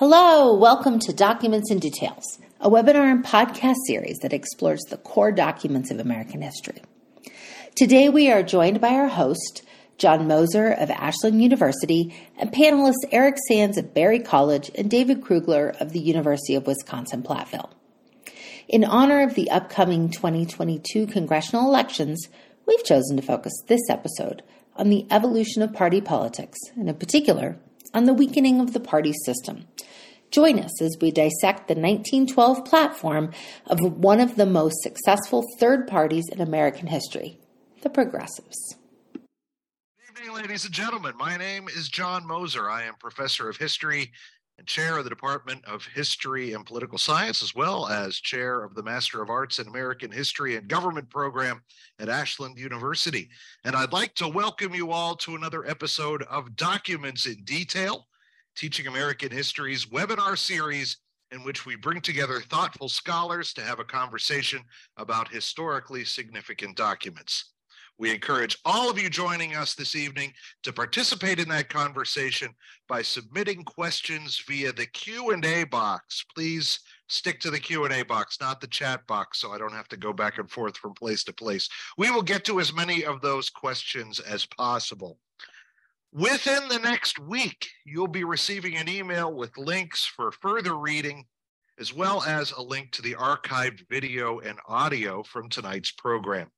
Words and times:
Hello, 0.00 0.54
welcome 0.54 0.98
to 1.00 1.12
Documents 1.12 1.70
and 1.70 1.78
Details, 1.78 2.38
a 2.58 2.70
webinar 2.70 3.12
and 3.12 3.22
podcast 3.22 3.76
series 3.86 4.16
that 4.20 4.32
explores 4.32 4.80
the 4.88 4.96
core 4.96 5.30
documents 5.30 5.90
of 5.90 6.00
American 6.00 6.40
history. 6.40 6.80
Today 7.76 8.08
we 8.08 8.30
are 8.30 8.42
joined 8.42 8.80
by 8.80 8.94
our 8.94 9.08
host, 9.08 9.62
John 9.98 10.26
Moser 10.26 10.72
of 10.72 10.88
Ashland 10.88 11.42
University, 11.42 12.14
and 12.38 12.50
panelists 12.50 13.04
Eric 13.12 13.36
Sands 13.46 13.76
of 13.76 13.92
Berry 13.92 14.20
College 14.20 14.70
and 14.74 14.90
David 14.90 15.20
Krugler 15.20 15.78
of 15.78 15.92
the 15.92 16.00
University 16.00 16.54
of 16.54 16.66
Wisconsin 16.66 17.22
Platteville. 17.22 17.68
In 18.68 18.84
honor 18.84 19.22
of 19.22 19.34
the 19.34 19.50
upcoming 19.50 20.08
2022 20.08 21.08
congressional 21.08 21.66
elections, 21.66 22.26
we've 22.64 22.84
chosen 22.84 23.18
to 23.18 23.22
focus 23.22 23.52
this 23.66 23.90
episode 23.90 24.42
on 24.76 24.88
the 24.88 25.06
evolution 25.10 25.60
of 25.60 25.74
party 25.74 26.00
politics, 26.00 26.58
and 26.74 26.88
in 26.88 26.94
particular, 26.94 27.58
on 27.92 28.04
the 28.04 28.14
weakening 28.14 28.60
of 28.60 28.72
the 28.72 28.80
party 28.80 29.12
system. 29.24 29.66
Join 30.30 30.60
us 30.60 30.80
as 30.80 30.96
we 31.00 31.10
dissect 31.10 31.66
the 31.66 31.74
1912 31.74 32.64
platform 32.64 33.32
of 33.66 33.80
one 33.80 34.20
of 34.20 34.36
the 34.36 34.46
most 34.46 34.80
successful 34.82 35.44
third 35.58 35.88
parties 35.88 36.28
in 36.30 36.40
American 36.40 36.86
history, 36.86 37.38
the 37.82 37.90
Progressives. 37.90 38.76
Good 39.12 39.22
evening, 40.26 40.36
ladies 40.36 40.64
and 40.64 40.74
gentlemen. 40.74 41.16
My 41.16 41.36
name 41.36 41.66
is 41.68 41.88
John 41.88 42.26
Moser. 42.26 42.70
I 42.70 42.84
am 42.84 42.94
professor 42.94 43.48
of 43.48 43.56
history 43.56 44.12
and 44.60 44.68
chair 44.68 44.98
of 44.98 45.04
the 45.04 45.10
Department 45.10 45.64
of 45.64 45.86
History 45.86 46.52
and 46.52 46.66
Political 46.66 46.98
Science, 46.98 47.42
as 47.42 47.54
well 47.54 47.88
as 47.88 48.16
chair 48.16 48.62
of 48.62 48.74
the 48.74 48.82
Master 48.82 49.22
of 49.22 49.30
Arts 49.30 49.58
in 49.58 49.66
American 49.66 50.10
History 50.10 50.56
and 50.56 50.68
Government 50.68 51.08
program 51.08 51.62
at 51.98 52.10
Ashland 52.10 52.58
University. 52.58 53.30
And 53.64 53.74
I'd 53.74 53.94
like 53.94 54.14
to 54.16 54.28
welcome 54.28 54.74
you 54.74 54.90
all 54.90 55.16
to 55.16 55.34
another 55.34 55.66
episode 55.66 56.24
of 56.24 56.56
Documents 56.56 57.24
in 57.24 57.42
Detail 57.44 58.06
Teaching 58.54 58.86
American 58.86 59.30
History's 59.30 59.86
webinar 59.86 60.36
series, 60.36 60.98
in 61.30 61.42
which 61.42 61.64
we 61.64 61.74
bring 61.74 62.02
together 62.02 62.40
thoughtful 62.40 62.90
scholars 62.90 63.54
to 63.54 63.62
have 63.62 63.78
a 63.78 63.84
conversation 63.84 64.60
about 64.98 65.32
historically 65.32 66.04
significant 66.04 66.76
documents. 66.76 67.52
We 68.00 68.10
encourage 68.10 68.56
all 68.64 68.88
of 68.88 68.98
you 68.98 69.10
joining 69.10 69.54
us 69.54 69.74
this 69.74 69.94
evening 69.94 70.32
to 70.62 70.72
participate 70.72 71.38
in 71.38 71.50
that 71.50 71.68
conversation 71.68 72.48
by 72.88 73.02
submitting 73.02 73.62
questions 73.62 74.42
via 74.48 74.72
the 74.72 74.86
Q&A 74.86 75.64
box. 75.64 76.24
Please 76.34 76.80
stick 77.10 77.40
to 77.40 77.50
the 77.50 77.60
Q&A 77.60 78.02
box, 78.04 78.38
not 78.40 78.62
the 78.62 78.68
chat 78.68 79.06
box, 79.06 79.38
so 79.38 79.52
I 79.52 79.58
don't 79.58 79.74
have 79.74 79.88
to 79.88 79.98
go 79.98 80.14
back 80.14 80.38
and 80.38 80.50
forth 80.50 80.78
from 80.78 80.94
place 80.94 81.22
to 81.24 81.34
place. 81.34 81.68
We 81.98 82.10
will 82.10 82.22
get 82.22 82.42
to 82.46 82.58
as 82.58 82.72
many 82.72 83.04
of 83.04 83.20
those 83.20 83.50
questions 83.50 84.18
as 84.18 84.46
possible. 84.46 85.18
Within 86.10 86.68
the 86.68 86.78
next 86.78 87.18
week, 87.18 87.68
you'll 87.84 88.08
be 88.08 88.24
receiving 88.24 88.78
an 88.78 88.88
email 88.88 89.34
with 89.34 89.58
links 89.58 90.06
for 90.06 90.32
further 90.32 90.78
reading, 90.78 91.26
as 91.78 91.92
well 91.92 92.22
as 92.22 92.52
a 92.52 92.62
link 92.62 92.92
to 92.92 93.02
the 93.02 93.16
archived 93.16 93.86
video 93.90 94.38
and 94.38 94.58
audio 94.66 95.22
from 95.22 95.50
tonight's 95.50 95.90
program. 95.90 96.50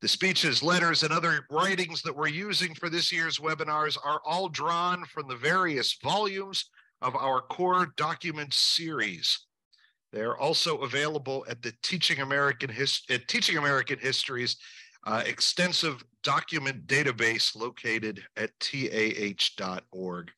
The 0.00 0.08
speeches, 0.08 0.62
letters, 0.62 1.02
and 1.02 1.12
other 1.12 1.44
writings 1.50 2.02
that 2.02 2.14
we're 2.14 2.28
using 2.28 2.74
for 2.74 2.88
this 2.88 3.12
year's 3.12 3.38
webinars 3.38 3.98
are 4.02 4.20
all 4.24 4.48
drawn 4.48 5.04
from 5.06 5.26
the 5.26 5.36
various 5.36 5.98
volumes 6.02 6.70
of 7.02 7.16
our 7.16 7.40
core 7.40 7.88
document 7.96 8.54
series. 8.54 9.46
They're 10.12 10.36
also 10.38 10.78
available 10.78 11.44
at 11.48 11.62
the 11.62 11.72
Teaching 11.82 12.20
American, 12.20 12.70
His- 12.70 13.02
at 13.10 13.26
Teaching 13.26 13.58
American 13.58 13.98
Histories 13.98 14.56
uh, 15.04 15.22
extensive 15.26 16.04
document 16.22 16.86
database 16.86 17.56
located 17.56 18.22
at 18.36 18.50
tah.org. 18.60 20.30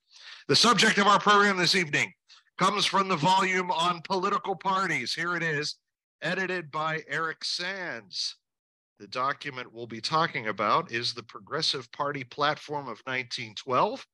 The 0.48 0.56
subject 0.56 0.98
of 0.98 1.06
our 1.06 1.20
program 1.20 1.56
this 1.56 1.74
evening 1.74 2.12
comes 2.58 2.86
from 2.86 3.08
the 3.08 3.16
volume 3.16 3.70
on 3.70 4.02
political 4.02 4.54
parties. 4.54 5.14
Here 5.14 5.36
it 5.36 5.42
is, 5.42 5.76
edited 6.22 6.70
by 6.70 7.02
Eric 7.08 7.44
Sands. 7.44 8.36
The 9.00 9.08
document 9.08 9.72
we'll 9.72 9.88
be 9.88 10.00
talking 10.00 10.46
about 10.46 10.92
is 10.92 11.12
the 11.12 11.22
Progressive 11.22 11.90
Party 11.90 12.22
Platform 12.22 12.82
of 12.82 13.02
1912. 13.06 14.06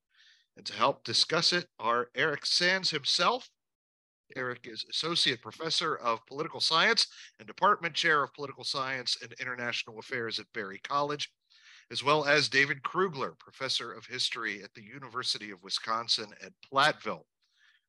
And 0.56 0.64
to 0.64 0.72
help 0.72 1.04
discuss 1.04 1.52
it 1.52 1.66
are 1.78 2.08
Eric 2.14 2.46
Sands 2.46 2.90
himself 2.90 3.50
Eric 4.34 4.66
is 4.66 4.84
Associate 4.90 5.40
Professor 5.40 5.96
of 5.96 6.24
Political 6.26 6.60
Science 6.60 7.06
and 7.38 7.46
Department 7.46 7.94
Chair 7.94 8.24
of 8.24 8.34
Political 8.34 8.64
Science 8.64 9.16
and 9.22 9.32
International 9.34 9.98
Affairs 9.98 10.40
at 10.40 10.52
Berry 10.52 10.80
College, 10.80 11.30
as 11.90 12.02
well 12.02 12.24
as 12.24 12.48
David 12.48 12.82
Krugler, 12.82 13.38
Professor 13.38 13.92
of 13.92 14.06
History 14.06 14.62
at 14.62 14.74
the 14.74 14.82
University 14.82 15.50
of 15.50 15.62
Wisconsin 15.62 16.34
at 16.42 16.52
Platteville. 16.72 17.24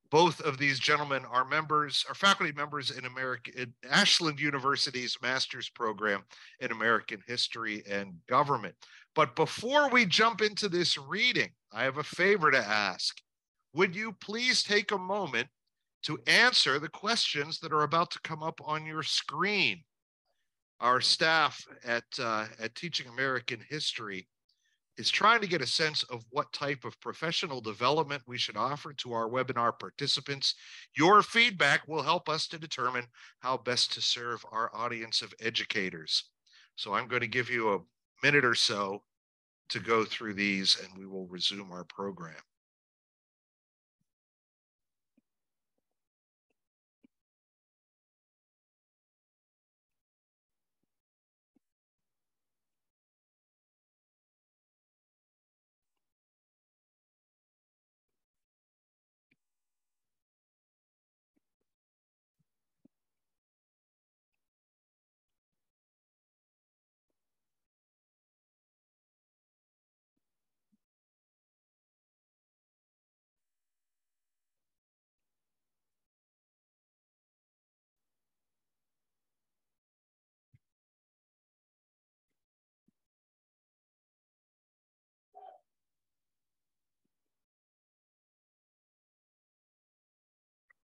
Both 0.10 0.42
of 0.42 0.58
these 0.58 0.80
gentlemen 0.80 1.24
are 1.26 1.46
members, 1.46 2.06
are 2.08 2.16
faculty 2.16 2.54
members 2.54 2.92
in 2.92 3.06
America 3.06 3.52
in 3.56 3.74
Ashland 3.90 4.40
University's 4.40 5.18
master's 5.22 5.70
program 5.70 6.24
in 6.60 6.72
American 6.72 7.22
History 7.28 7.84
and 7.90 8.14
Government. 8.28 8.76
But 9.16 9.36
before 9.36 9.90
we 9.90 10.06
jump 10.06 10.42
into 10.42 10.70
this 10.70 10.98
reading, 10.98 11.50
I 11.72 11.84
have 11.84 11.98
a 11.98 12.04
favor 12.04 12.52
to 12.52 12.58
ask. 12.58 13.18
Would 13.74 13.96
you 13.96 14.14
please 14.14 14.64
take 14.64 14.92
a 14.92 14.98
moment 14.98 15.48
to 16.04 16.20
answer 16.26 16.80
the 16.80 16.88
questions 16.88 17.60
that 17.60 17.74
are 17.74 17.84
about 17.84 18.12
to 18.12 18.20
come 18.22 18.42
up 18.44 18.62
on 18.64 18.86
your 18.86 19.04
screen. 19.04 19.84
Our 20.80 21.02
staff 21.02 21.62
at, 21.84 22.06
uh, 22.18 22.46
at 22.60 22.76
Teaching 22.76 23.08
American 23.08 23.60
History 23.68 24.28
is 24.98 25.10
trying 25.10 25.42
to 25.42 25.48
get 25.48 25.62
a 25.62 25.68
sense 25.68 26.04
of 26.04 26.26
what 26.32 26.52
type 26.52 26.84
of 26.84 27.00
professional 27.00 27.62
development 27.62 28.24
we 28.26 28.38
should 28.38 28.58
offer 28.58 28.94
to 28.94 29.14
our 29.14 29.30
webinar 29.30 29.78
participants. 29.78 30.56
Your 30.96 31.22
feedback 31.22 31.88
will 31.88 32.02
help 32.02 32.28
us 32.28 32.48
to 32.48 32.58
determine 32.58 33.06
how 33.40 33.58
best 33.58 33.94
to 33.94 34.02
serve 34.02 34.44
our 34.52 34.72
audience 34.74 35.22
of 35.22 35.34
educators. 35.40 36.30
So 36.76 36.94
I'm 36.94 37.08
going 37.08 37.22
to 37.22 37.28
give 37.28 37.50
you 37.50 37.74
a 37.74 37.80
minute 38.24 38.46
or 38.46 38.56
so 38.56 39.04
to 39.70 39.80
go 39.80 40.04
through 40.04 40.34
these 40.34 40.80
and 40.82 40.98
we 40.98 41.06
will 41.06 41.28
resume 41.28 41.72
our 41.72 41.84
program. 41.84 42.36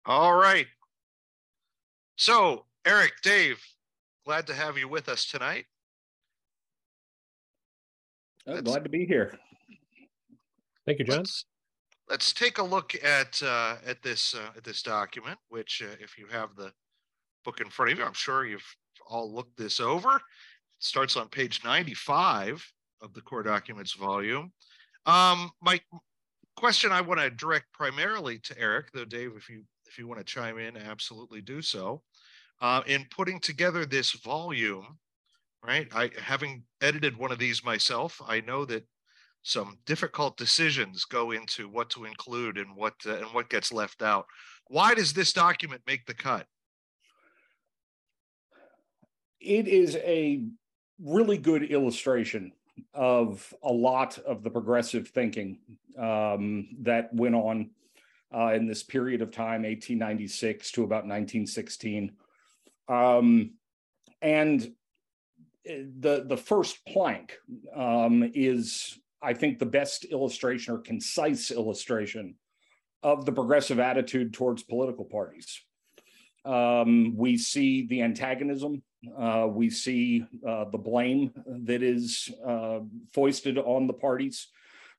All 0.08 0.34
right. 0.34 0.66
So, 2.16 2.64
Eric, 2.86 3.12
Dave, 3.22 3.62
glad 4.24 4.46
to 4.46 4.54
have 4.54 4.78
you 4.78 4.88
with 4.88 5.06
us 5.06 5.26
tonight. 5.26 5.66
Oh, 8.46 8.62
glad 8.62 8.84
to 8.84 8.90
be 8.90 9.04
here. 9.04 9.38
Thank 10.86 11.00
you, 11.00 11.04
John. 11.04 11.18
Let's, 11.18 11.44
let's 12.08 12.32
take 12.32 12.56
a 12.56 12.62
look 12.62 12.94
at 13.04 13.42
uh, 13.42 13.76
at 13.86 14.02
this 14.02 14.34
uh, 14.34 14.48
at 14.56 14.64
this 14.64 14.80
document. 14.80 15.38
Which, 15.50 15.82
uh, 15.84 15.96
if 16.00 16.16
you 16.16 16.26
have 16.32 16.56
the 16.56 16.72
book 17.44 17.60
in 17.60 17.68
front 17.68 17.92
of 17.92 17.98
you, 17.98 18.04
I'm 18.06 18.14
sure 18.14 18.46
you've 18.46 18.64
all 19.06 19.30
looked 19.30 19.58
this 19.58 19.78
over. 19.78 20.16
It 20.16 20.22
starts 20.78 21.18
on 21.18 21.28
page 21.28 21.60
95 21.62 22.66
of 23.02 23.12
the 23.12 23.20
core 23.20 23.42
documents 23.42 23.92
volume. 23.92 24.52
Um, 25.04 25.50
my 25.60 25.78
question 26.56 26.92
I 26.92 27.02
want 27.02 27.20
to 27.20 27.28
direct 27.28 27.66
primarily 27.74 28.38
to 28.44 28.58
Eric, 28.58 28.86
though, 28.94 29.04
Dave, 29.04 29.32
if 29.36 29.50
you 29.50 29.64
if 29.88 29.98
you 29.98 30.06
want 30.06 30.20
to 30.20 30.24
chime 30.24 30.58
in, 30.58 30.76
absolutely 30.76 31.40
do 31.40 31.62
so. 31.62 32.02
Uh, 32.60 32.82
in 32.86 33.06
putting 33.10 33.40
together 33.40 33.86
this 33.86 34.12
volume, 34.12 34.98
right? 35.64 35.88
I 35.94 36.10
having 36.20 36.64
edited 36.80 37.16
one 37.16 37.32
of 37.32 37.38
these 37.38 37.64
myself, 37.64 38.20
I 38.26 38.40
know 38.40 38.64
that 38.66 38.84
some 39.42 39.78
difficult 39.86 40.36
decisions 40.36 41.04
go 41.04 41.30
into 41.30 41.68
what 41.68 41.88
to 41.90 42.04
include 42.04 42.58
and 42.58 42.76
what 42.76 42.94
uh, 43.06 43.16
and 43.16 43.26
what 43.26 43.48
gets 43.48 43.72
left 43.72 44.02
out. 44.02 44.26
Why 44.66 44.94
does 44.94 45.12
this 45.12 45.32
document 45.32 45.82
make 45.86 46.04
the 46.06 46.14
cut? 46.14 46.46
It 49.40 49.68
is 49.68 49.96
a 49.96 50.44
really 51.00 51.38
good 51.38 51.62
illustration 51.62 52.52
of 52.92 53.54
a 53.62 53.72
lot 53.72 54.18
of 54.18 54.42
the 54.42 54.50
progressive 54.50 55.08
thinking 55.08 55.58
um, 55.96 56.68
that 56.80 57.12
went 57.14 57.34
on 57.36 57.70
uh, 58.34 58.52
in 58.54 58.66
this 58.66 58.82
period 58.82 59.22
of 59.22 59.30
time, 59.30 59.62
1896 59.62 60.72
to 60.72 60.84
about 60.84 61.06
1916. 61.06 62.12
Um, 62.88 63.52
and 64.20 64.62
eh, 65.66 65.84
the 65.98 66.24
the 66.26 66.36
first 66.36 66.84
plank 66.86 67.36
um, 67.74 68.30
is, 68.34 68.98
I 69.22 69.34
think, 69.34 69.58
the 69.58 69.66
best 69.66 70.04
illustration 70.04 70.74
or 70.74 70.78
concise 70.78 71.50
illustration 71.50 72.34
of 73.02 73.24
the 73.24 73.32
progressive 73.32 73.78
attitude 73.78 74.32
towards 74.32 74.62
political 74.62 75.04
parties. 75.04 75.60
Um, 76.44 77.14
we 77.16 77.36
see 77.36 77.86
the 77.86 78.02
antagonism. 78.02 78.82
Uh, 79.16 79.46
we 79.48 79.70
see 79.70 80.24
uh, 80.46 80.64
the 80.70 80.78
blame 80.78 81.30
that 81.46 81.82
is 81.82 82.28
uh, 82.44 82.80
foisted 83.12 83.58
on 83.58 83.86
the 83.86 83.92
parties 83.92 84.48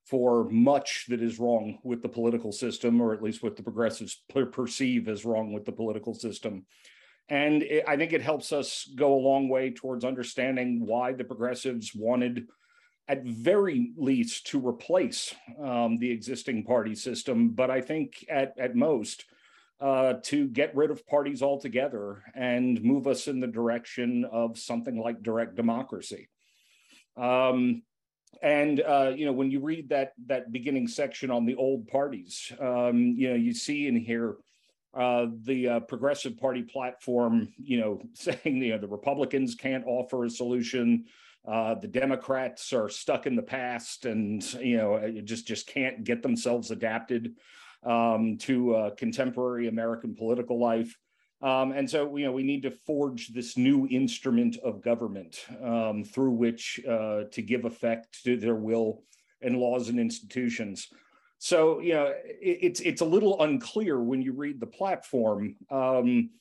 for 0.10 0.50
much 0.50 1.06
that 1.10 1.22
is 1.22 1.40
wrong 1.40 1.78
with 1.84 2.02
the 2.02 2.10
political 2.10 2.52
system, 2.52 3.00
or 3.02 3.14
at 3.14 3.22
least 3.22 3.44
what 3.44 3.56
the 3.56 3.64
progressives 3.64 4.24
per- 4.30 4.46
perceive 4.46 5.08
as 5.08 5.26
wrong 5.26 5.54
with 5.54 5.66
the 5.66 5.72
political 5.72 6.14
system. 6.14 6.66
And 7.30 7.62
it, 7.62 7.84
I 7.88 7.96
think 7.96 8.12
it 8.12 8.22
helps 8.22 8.52
us 8.52 8.90
go 8.96 9.14
a 9.14 9.26
long 9.30 9.50
way 9.50 9.70
towards 9.72 10.04
understanding 10.04 10.86
why 10.86 11.14
the 11.14 11.24
progressives 11.24 11.94
wanted, 11.94 12.48
at 13.08 13.24
very 13.24 13.92
least, 13.98 14.48
to 14.48 14.68
replace 14.68 15.36
um, 15.64 16.00
the 16.00 16.10
existing 16.10 16.64
party 16.64 16.96
system. 16.96 17.50
But 17.50 17.70
I 17.70 17.82
think 17.82 18.26
at, 18.30 18.54
at 18.58 18.76
most, 18.76 19.26
uh, 19.80 20.16
to 20.24 20.48
get 20.48 20.76
rid 20.76 20.92
of 20.92 21.08
parties 21.08 21.42
altogether 21.42 22.24
and 22.34 22.82
move 22.84 23.06
us 23.08 23.28
in 23.28 23.40
the 23.40 23.48
direction 23.48 24.26
of 24.26 24.58
something 24.58 25.00
like 25.00 25.22
direct 25.22 25.56
democracy. 25.56 26.30
Um, 27.16 27.84
and 28.42 28.82
uh, 28.82 29.12
you 29.16 29.26
know, 29.26 29.34
when 29.34 29.52
you 29.52 29.60
read 29.60 29.90
that 29.90 30.14
that 30.28 30.52
beginning 30.52 30.88
section 30.88 31.32
on 31.32 31.46
the 31.46 31.56
old 31.56 31.88
parties, 31.88 32.52
um, 32.60 33.16
you 33.18 33.30
know, 33.30 33.36
you 33.36 33.54
see 33.54 33.88
in 33.88 33.96
here 33.96 34.38
uh, 34.94 35.28
the 35.44 35.68
uh, 35.68 35.80
Progressive 35.82 36.38
Party 36.38 36.64
platform, 36.64 37.50
you 37.58 37.80
know, 37.80 38.02
saying 38.14 38.58
you 38.58 38.72
know 38.72 38.78
the 38.78 38.88
Republicans 38.88 39.56
can't 39.56 39.86
offer 39.86 40.26
a 40.26 40.30
solution, 40.30 41.06
uh, 41.48 41.76
the 41.76 41.88
Democrats 41.88 42.74
are 42.74 42.90
stuck 42.90 43.26
in 43.26 43.36
the 43.36 43.42
past, 43.42 44.06
and 44.06 44.44
you 44.56 44.78
know, 44.78 45.22
just 45.24 45.48
just 45.48 45.68
can't 45.68 46.04
get 46.04 46.22
themselves 46.22 46.72
adapted 46.72 47.36
um, 47.84 48.38
to 48.38 48.76
uh, 48.76 48.90
contemporary 48.92 49.68
American 49.68 50.16
political 50.16 50.60
life. 50.60 50.98
Um, 51.42 51.72
and 51.72 51.90
so, 51.90 52.16
you 52.18 52.26
know, 52.26 52.34
we 52.34 52.44
need 52.44 52.64
to 52.64 52.72
forge 52.72 53.30
this 53.30 53.58
new 53.58 53.88
instrument 53.88 54.58
of 54.64 54.82
government 54.82 55.46
um, 55.64 56.04
through 56.04 56.32
which 56.32 56.82
uh, 56.88 57.24
to 57.32 57.42
give 57.42 57.66
effect 57.66 58.24
to 58.26 58.36
their 58.36 58.56
will 58.56 59.04
and 59.42 59.58
laws 59.58 59.88
and 59.88 60.00
institutions. 60.00 60.88
So, 61.38 61.80
you 61.80 61.94
know, 61.94 62.08
it, 62.26 62.60
it's 62.62 62.80
it's 62.82 63.02
a 63.02 63.06
little 63.06 63.42
unclear 63.42 64.02
when 64.02 64.22
you 64.22 64.34
read 64.34 64.60
the 64.60 64.68
platform 64.68 65.56
um, 65.72 66.32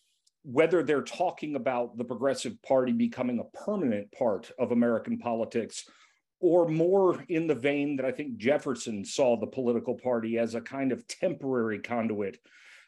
whether 0.42 0.82
they're 0.82 1.02
talking 1.02 1.56
about 1.56 1.96
the 1.98 2.04
Progressive 2.04 2.60
Party 2.62 2.92
becoming 2.92 3.38
a 3.38 3.56
permanent 3.64 4.10
part 4.12 4.50
of 4.58 4.72
American 4.72 5.18
politics, 5.18 5.84
or 6.40 6.66
more 6.68 7.22
in 7.28 7.46
the 7.46 7.54
vein 7.54 7.96
that 7.96 8.06
I 8.06 8.12
think 8.12 8.38
Jefferson 8.38 9.04
saw 9.04 9.38
the 9.38 9.46
political 9.46 9.94
party 9.94 10.38
as 10.38 10.54
a 10.54 10.60
kind 10.60 10.90
of 10.90 11.06
temporary 11.06 11.80
conduit 11.80 12.38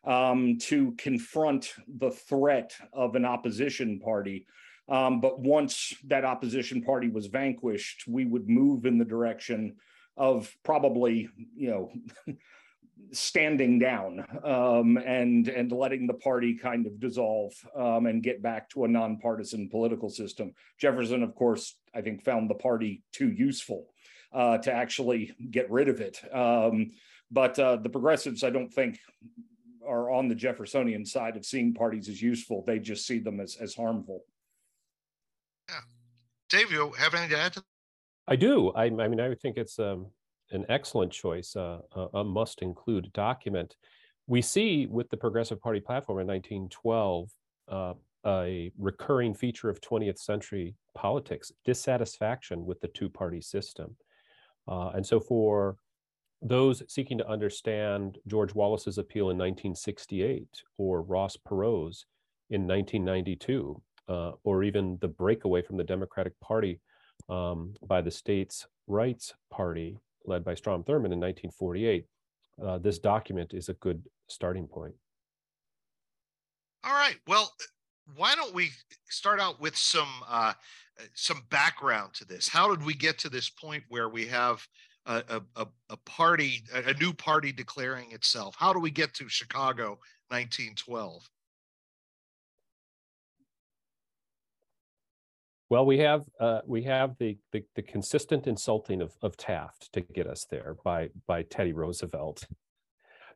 um, 0.04 0.58
to 0.58 0.92
confront 0.92 1.74
the 1.98 2.10
threat 2.10 2.74
of 2.92 3.14
an 3.14 3.24
opposition 3.24 4.00
party. 4.00 4.46
Um, 4.88 5.20
but 5.20 5.38
once 5.38 5.94
that 6.06 6.24
opposition 6.24 6.82
party 6.82 7.08
was 7.08 7.26
vanquished, 7.26 8.04
we 8.08 8.24
would 8.24 8.48
move 8.48 8.86
in 8.86 8.98
the 8.98 9.04
direction 9.04 9.76
of 10.16 10.52
probably, 10.64 11.28
you 11.56 11.70
know, 11.70 11.92
standing 13.12 13.78
down 13.78 14.24
um, 14.44 14.96
and 14.98 15.48
and 15.48 15.72
letting 15.72 16.06
the 16.06 16.14
party 16.14 16.54
kind 16.54 16.86
of 16.86 17.00
dissolve 17.00 17.52
um, 17.74 18.06
and 18.06 18.22
get 18.22 18.42
back 18.42 18.68
to 18.70 18.84
a 18.84 18.88
nonpartisan 18.88 19.68
political 19.68 20.08
system. 20.08 20.52
Jefferson, 20.78 21.22
of 21.22 21.34
course, 21.34 21.76
I 21.94 22.00
think 22.00 22.22
found 22.22 22.50
the 22.50 22.54
party 22.54 23.02
too 23.12 23.30
useful 23.30 23.86
uh, 24.32 24.58
to 24.58 24.72
actually 24.72 25.34
get 25.50 25.70
rid 25.70 25.88
of 25.88 26.00
it. 26.00 26.18
Um, 26.34 26.92
but 27.30 27.58
uh, 27.58 27.76
the 27.76 27.88
progressives, 27.88 28.42
I 28.42 28.50
don't 28.50 28.72
think, 28.72 28.98
are 29.86 30.10
on 30.10 30.28
the 30.28 30.34
Jeffersonian 30.34 31.04
side 31.04 31.36
of 31.36 31.44
seeing 31.44 31.74
parties 31.74 32.08
as 32.08 32.20
useful. 32.20 32.64
They 32.66 32.78
just 32.78 33.06
see 33.06 33.18
them 33.18 33.40
as, 33.40 33.56
as 33.56 33.74
harmful. 33.74 34.24
Yeah. 35.68 35.76
Dave, 36.48 36.70
you 36.70 36.90
have 36.98 37.14
anything 37.14 37.30
to 37.30 37.38
add 37.38 37.52
to 37.54 37.64
I 38.28 38.36
do. 38.36 38.70
I, 38.70 38.84
I 38.84 38.90
mean, 38.90 39.20
I 39.20 39.34
think 39.34 39.56
it's 39.56 39.78
um, 39.78 40.06
an 40.52 40.64
excellent 40.68 41.12
choice, 41.12 41.56
uh, 41.56 41.78
a, 41.92 42.18
a 42.18 42.24
must 42.24 42.62
include 42.62 43.12
document. 43.12 43.76
We 44.26 44.40
see 44.40 44.86
with 44.86 45.10
the 45.10 45.16
Progressive 45.16 45.60
Party 45.60 45.80
platform 45.80 46.20
in 46.20 46.26
1912 46.28 47.30
uh, 47.68 47.94
a 48.26 48.70
recurring 48.78 49.34
feature 49.34 49.70
of 49.70 49.80
20th 49.80 50.18
century 50.18 50.74
politics 50.94 51.50
dissatisfaction 51.64 52.66
with 52.66 52.80
the 52.80 52.88
two 52.88 53.08
party 53.08 53.40
system. 53.40 53.96
Uh, 54.68 54.90
and 54.90 55.04
so, 55.04 55.18
for 55.18 55.76
those 56.42 56.82
seeking 56.88 57.18
to 57.18 57.28
understand 57.28 58.18
George 58.26 58.54
Wallace's 58.54 58.98
appeal 58.98 59.30
in 59.30 59.36
1968 59.36 60.46
or 60.78 61.02
Ross 61.02 61.36
Perot's 61.36 62.06
in 62.48 62.66
1992, 62.66 63.80
uh, 64.08 64.32
or 64.44 64.62
even 64.62 64.98
the 65.00 65.08
breakaway 65.08 65.62
from 65.62 65.76
the 65.76 65.84
Democratic 65.84 66.38
Party 66.40 66.80
um, 67.28 67.74
by 67.86 68.00
the 68.00 68.10
states' 68.10 68.66
rights 68.86 69.34
party 69.50 69.98
led 70.26 70.44
by 70.44 70.54
Strom 70.54 70.82
Thurmond 70.82 71.12
in 71.12 71.20
1948, 71.20 72.06
uh, 72.64 72.78
this 72.78 72.98
document 72.98 73.54
is 73.54 73.68
a 73.68 73.74
good 73.74 74.02
starting 74.28 74.66
point. 74.66 74.94
All 76.84 76.92
right. 76.92 77.16
Well, 77.26 77.52
why 78.16 78.34
don't 78.34 78.54
we 78.54 78.70
start 79.08 79.40
out 79.40 79.60
with 79.60 79.76
some 79.76 80.08
uh, 80.28 80.54
some 81.14 81.42
background 81.50 82.14
to 82.14 82.24
this? 82.24 82.48
How 82.48 82.74
did 82.74 82.84
we 82.84 82.94
get 82.94 83.18
to 83.18 83.28
this 83.28 83.50
point 83.50 83.84
where 83.88 84.08
we 84.08 84.26
have 84.26 84.66
a, 85.06 85.42
a, 85.56 85.66
a 85.88 85.96
party, 85.98 86.62
a 86.72 86.94
new 86.94 87.12
party 87.12 87.52
declaring 87.52 88.12
itself? 88.12 88.54
How 88.58 88.72
do 88.72 88.78
we 88.78 88.90
get 88.90 89.14
to 89.14 89.28
Chicago 89.28 89.98
1912? 90.28 91.28
Well, 95.68 95.86
we 95.86 95.98
have 95.98 96.24
uh, 96.40 96.60
we 96.66 96.82
have 96.82 97.16
the, 97.18 97.38
the, 97.52 97.62
the 97.76 97.82
consistent 97.82 98.48
insulting 98.48 99.00
of, 99.00 99.12
of 99.22 99.36
Taft 99.36 99.92
to 99.92 100.00
get 100.00 100.26
us 100.26 100.44
there 100.50 100.76
by 100.84 101.10
by 101.26 101.42
Teddy 101.42 101.72
Roosevelt. 101.72 102.46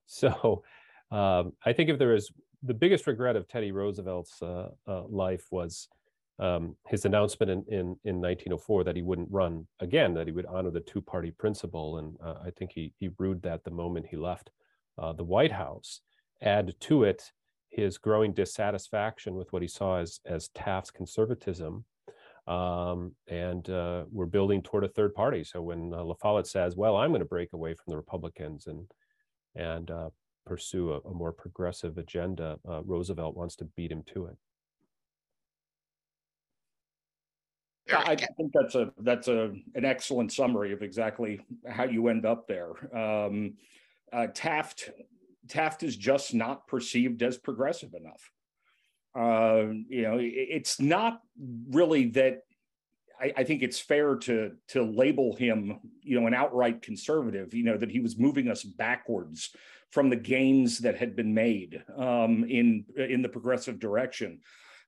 So 0.07 0.63
um, 1.11 1.55
I 1.65 1.73
think 1.73 1.89
if 1.89 1.99
there 1.99 2.15
is 2.15 2.31
the 2.63 2.75
biggest 2.75 3.07
regret 3.07 3.37
of 3.37 3.49
Teddy 3.49 3.73
Roosevelt's 3.73 4.43
uh, 4.43 4.69
uh, 4.87 5.05
life 5.09 5.47
was 5.51 5.89
um, 6.39 6.77
his 6.87 7.05
announcement 7.05 7.51
in, 7.51 7.65
in, 7.69 7.81
in 8.05 8.21
1904 8.21 8.85
that 8.85 8.97
he 8.97 9.03
wouldn't 9.03 9.31
run 9.31 9.67
again, 9.81 10.15
that 10.15 10.27
he 10.27 10.33
would 10.33 10.47
honor 10.47 10.71
the 10.71 10.81
two 10.81 11.01
party 11.01 11.31
principle. 11.31 11.99
And 11.99 12.17
uh, 12.25 12.35
I 12.45 12.51
think 12.51 12.73
he, 12.75 12.93
he 12.99 13.09
brewed 13.09 13.43
that 13.43 13.65
the 13.65 13.71
moment 13.71 14.07
he 14.11 14.17
left 14.17 14.51
uh, 14.99 15.13
the 15.13 15.25
White 15.25 15.53
House. 15.53 16.01
Add 16.43 16.75
to 16.81 17.05
it 17.05 17.33
his 17.71 17.99
growing 17.99 18.33
dissatisfaction 18.33 19.35
with 19.35 19.53
what 19.53 19.63
he 19.63 19.69
saw 19.69 19.99
as, 19.99 20.21
as 20.27 20.49
Taft's 20.49 20.91
conservatism 20.91 21.85
um, 22.47 23.13
and 23.27 23.69
uh, 23.71 24.05
we're 24.11 24.27
building 24.27 24.63
toward 24.63 24.85
a 24.85 24.89
third 24.89 25.15
party. 25.15 25.45
So 25.45 25.63
when 25.63 25.93
uh, 25.95 26.05
La 26.05 26.15
Follette 26.15 26.47
says, 26.47 26.77
"Well, 26.77 26.97
I'm 26.97 27.11
going 27.11 27.21
to 27.21 27.27
break 27.27 27.53
away 27.53 27.75
from 27.75 27.91
the 27.91 27.97
Republicans 27.97 28.67
and 28.67 28.91
and 29.55 29.91
uh, 29.91 30.11
pursue 30.45 30.93
a, 30.93 30.99
a, 31.01 31.15
more 31.15 31.33
progressive 31.33 31.97
agenda," 31.97 32.59
uh, 32.69 32.83
Roosevelt 32.83 33.37
wants 33.37 33.57
to 33.57 33.65
beat 33.65 33.91
him 33.91 34.03
to 34.13 34.27
it. 34.27 34.37
Yeah, 37.73 37.74
I 37.93 38.17
think 38.17 38.53
that's 38.55 38.75
a 38.75 38.93
that's 39.01 39.29
a 39.29 39.55
an 39.75 39.85
excellent 39.85 40.33
summary 40.33 40.73
of 40.73 40.83
exactly 40.83 41.41
how 41.69 41.85
you 41.85 42.09
end 42.09 42.25
up 42.25 42.49
there. 42.49 42.73
Um, 42.97 43.55
uh, 44.13 44.29
Taft 44.33 44.91
Taft 45.49 45.83
is 45.83 45.97
just 45.97 46.35
not 46.35 46.67
perceived 46.67 47.23
as 47.23 47.37
progressive 47.37 47.95
enough. 47.95 48.31
Uh, 49.15 49.73
you 49.89 50.03
know, 50.03 50.19
it's 50.21 50.81
not 50.81 51.21
really 51.71 52.07
that. 52.11 52.43
I, 53.21 53.33
I, 53.37 53.45
think 53.45 53.63
it's 53.63 53.79
fair 53.79 54.17
to 54.17 54.53
to 54.69 54.83
label 54.83 55.37
him, 55.37 55.79
you 56.03 56.21
know, 56.21 56.27
an 56.27 56.35
outright 56.35 56.83
conservative. 56.83 57.55
You 57.55 57.65
know 57.65 57.77
that 57.77 57.91
he 57.91 58.01
was 58.01 58.19
moving 58.19 58.49
us 58.49 58.65
backwards 58.65 59.51
from 59.91 60.11
the 60.11 60.17
gains 60.17 60.79
that 60.81 60.97
had 60.97 61.15
been 61.15 61.33
made 61.33 61.81
um, 61.97 62.45
in 62.49 62.85
in 62.97 63.23
the 63.23 63.29
progressive 63.29 63.79
direction. 63.79 64.41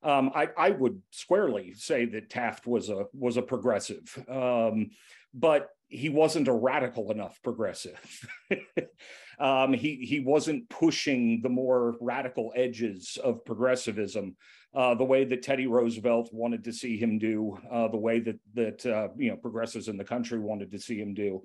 Um, 0.03 0.31
I, 0.35 0.49
I, 0.57 0.69
would 0.69 1.01
squarely 1.09 1.73
say 1.73 2.05
that 2.05 2.29
Taft 2.29 2.67
was 2.67 2.89
a 2.89 3.05
was 3.13 3.37
a 3.37 3.41
progressive, 3.41 4.23
um, 4.29 4.91
but 5.33 5.69
he 5.87 6.09
wasn't 6.09 6.47
a 6.47 6.53
radical 6.53 7.11
enough 7.11 7.39
progressive. 7.43 8.29
um, 9.39 9.73
he 9.73 9.95
he 9.95 10.19
wasn't 10.19 10.69
pushing 10.69 11.41
the 11.41 11.49
more 11.49 11.95
radical 11.99 12.53
edges 12.55 13.17
of 13.23 13.43
progressivism 13.43 14.35
uh, 14.77 14.93
the 14.93 15.03
way 15.03 15.23
that 15.25 15.41
Teddy 15.41 15.65
Roosevelt 15.65 16.29
wanted 16.31 16.63
to 16.65 16.73
see 16.73 16.97
him 16.97 17.17
do, 17.17 17.57
uh, 17.71 17.87
the 17.87 17.97
way 17.97 18.19
that 18.19 18.39
that 18.53 18.85
uh, 18.85 19.07
you 19.17 19.31
know 19.31 19.37
progressives 19.37 19.87
in 19.87 19.97
the 19.97 20.03
country 20.03 20.39
wanted 20.39 20.71
to 20.71 20.79
see 20.79 20.99
him 20.99 21.13
do. 21.13 21.43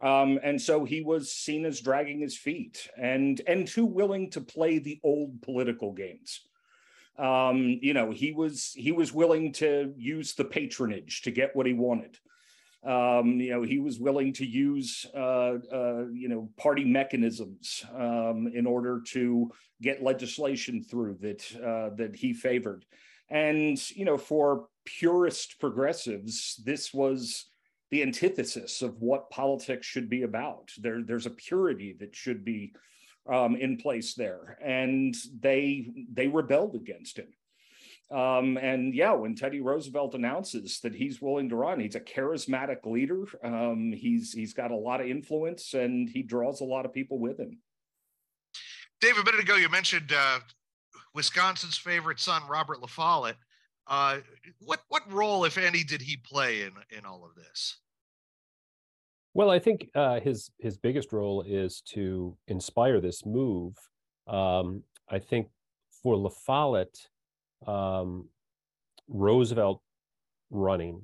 Um, 0.00 0.40
and 0.42 0.60
so 0.60 0.84
he 0.86 1.02
was 1.02 1.30
seen 1.30 1.66
as 1.66 1.82
dragging 1.82 2.20
his 2.20 2.38
feet 2.38 2.88
and 2.96 3.40
and 3.46 3.66
too 3.66 3.84
willing 3.84 4.30
to 4.30 4.40
play 4.40 4.78
the 4.78 4.98
old 5.04 5.42
political 5.42 5.92
games. 5.92 6.40
Um, 7.20 7.78
you 7.82 7.92
know, 7.92 8.10
he 8.10 8.32
was 8.32 8.72
he 8.74 8.92
was 8.92 9.12
willing 9.12 9.52
to 9.54 9.92
use 9.96 10.34
the 10.34 10.44
patronage 10.44 11.22
to 11.22 11.30
get 11.30 11.54
what 11.54 11.66
he 11.66 11.74
wanted. 11.74 12.16
Um, 12.82 13.38
you 13.38 13.50
know, 13.50 13.62
he 13.62 13.78
was 13.78 14.00
willing 14.00 14.32
to 14.34 14.46
use 14.46 15.04
uh, 15.14 15.58
uh, 15.72 16.06
you 16.12 16.28
know 16.28 16.48
party 16.56 16.84
mechanisms 16.84 17.84
um, 17.94 18.50
in 18.54 18.66
order 18.66 19.02
to 19.08 19.50
get 19.82 20.02
legislation 20.02 20.82
through 20.82 21.18
that 21.20 21.44
uh, 21.56 21.94
that 21.96 22.16
he 22.16 22.32
favored. 22.32 22.86
And 23.28 23.78
you 23.90 24.06
know, 24.06 24.16
for 24.16 24.68
purist 24.86 25.60
progressives, 25.60 26.60
this 26.64 26.94
was 26.94 27.50
the 27.90 28.02
antithesis 28.02 28.82
of 28.82 29.00
what 29.02 29.30
politics 29.30 29.86
should 29.86 30.08
be 30.08 30.22
about. 30.22 30.70
There, 30.78 31.02
there's 31.02 31.26
a 31.26 31.30
purity 31.30 31.96
that 32.00 32.14
should 32.14 32.44
be 32.44 32.72
um, 33.28 33.56
in 33.56 33.76
place 33.76 34.14
there, 34.14 34.58
and 34.62 35.14
they 35.40 35.90
they 36.12 36.28
rebelled 36.28 36.74
against 36.74 37.18
him. 37.18 37.28
Um, 38.10 38.56
and 38.56 38.92
yeah, 38.92 39.12
when 39.12 39.36
Teddy 39.36 39.60
Roosevelt 39.60 40.14
announces 40.14 40.80
that 40.80 40.94
he's 40.94 41.22
willing 41.22 41.48
to 41.50 41.56
run, 41.56 41.78
he's 41.78 41.94
a 41.94 42.00
charismatic 42.00 42.84
leader. 42.84 43.24
Um, 43.44 43.92
he's 43.92 44.32
he's 44.32 44.52
got 44.52 44.72
a 44.72 44.76
lot 44.76 45.00
of 45.00 45.06
influence, 45.06 45.74
and 45.74 46.08
he 46.08 46.22
draws 46.22 46.60
a 46.60 46.64
lot 46.64 46.84
of 46.84 46.92
people 46.92 47.18
with 47.18 47.38
him. 47.38 47.58
Dave, 49.00 49.16
a 49.16 49.24
minute 49.24 49.40
ago 49.40 49.54
you 49.54 49.68
mentioned 49.68 50.12
uh, 50.12 50.40
Wisconsin's 51.14 51.78
favorite 51.78 52.20
son, 52.20 52.42
Robert 52.48 52.80
La 52.80 52.88
Follette. 52.88 53.36
Uh, 53.86 54.18
what 54.58 54.80
what 54.88 55.10
role, 55.12 55.44
if 55.44 55.56
any, 55.56 55.84
did 55.84 56.02
he 56.02 56.16
play 56.16 56.62
in 56.62 56.72
in 56.90 57.04
all 57.04 57.24
of 57.24 57.36
this? 57.36 57.78
Well, 59.32 59.50
I 59.50 59.58
think 59.58 59.88
uh, 59.94 60.20
his 60.20 60.50
his 60.58 60.76
biggest 60.76 61.12
role 61.12 61.42
is 61.42 61.82
to 61.92 62.36
inspire 62.48 63.00
this 63.00 63.24
move. 63.24 63.76
Um, 64.26 64.82
I 65.08 65.18
think 65.18 65.48
for 66.02 66.16
La 66.16 66.30
Follette, 66.30 67.08
um, 67.66 68.28
Roosevelt 69.08 69.82
running 70.50 71.02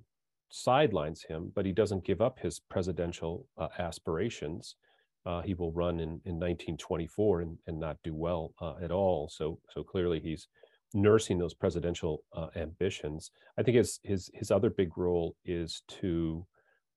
sidelines 0.50 1.23
him, 1.23 1.52
but 1.54 1.66
he 1.66 1.73
doesn't 1.73 2.04
give 2.04 2.21
up 2.21 2.38
his 2.40 2.61
presidential 2.68 3.47
uh, 3.59 3.68
aspirations. 3.78 4.76
Uh, 5.25 5.42
he 5.42 5.54
will 5.54 5.73
run 5.73 5.95
in, 5.99 6.21
in 6.25 6.38
1924 6.38 7.40
and, 7.40 7.59
and 7.66 7.80
not 7.80 7.97
do 8.04 8.14
well 8.14 8.54
uh, 8.61 8.75
at 8.83 8.90
all. 8.90 9.28
So 9.28 9.59
so 9.71 9.85
clearly 9.85 10.18
he's 10.21 10.49
nursing 10.95 11.38
those 11.38 11.54
presidential 11.54 12.25
uh, 12.35 12.49
ambitions. 12.56 13.30
I 13.59 13.62
think 13.62 13.76
his 13.76 14.00
his 14.02 14.30
his 14.35 14.50
other 14.50 14.71
big 14.71 14.97
role 14.99 15.37
is 15.45 15.83
to 16.00 16.45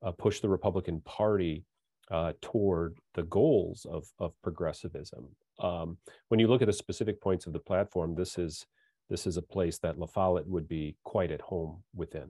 uh, 0.02 0.12
push 0.12 0.40
the 0.40 0.50
Republican 0.50 1.02
Party 1.02 1.66
uh, 2.12 2.34
toward 2.42 2.98
the 3.14 3.24
goals 3.24 3.86
of 3.90 4.08
of 4.20 4.34
progressivism. 4.42 5.28
Um, 5.60 5.98
when 6.30 6.40
you 6.40 6.48
look 6.48 6.62
at 6.62 6.68
the 6.68 6.74
specific 6.74 7.22
points 7.22 7.46
of 7.46 7.54
the 7.54 7.60
platform, 7.60 8.16
this 8.16 8.38
is 8.38 8.66
this 9.10 9.28
is 9.28 9.38
a 9.38 9.42
place 9.42 9.80
that 9.80 9.98
La 9.98 10.08
Follette 10.08 10.48
would 10.48 10.68
be 10.68 10.96
quite 11.04 11.32
at 11.32 11.42
home 11.42 11.84
within. 11.96 12.30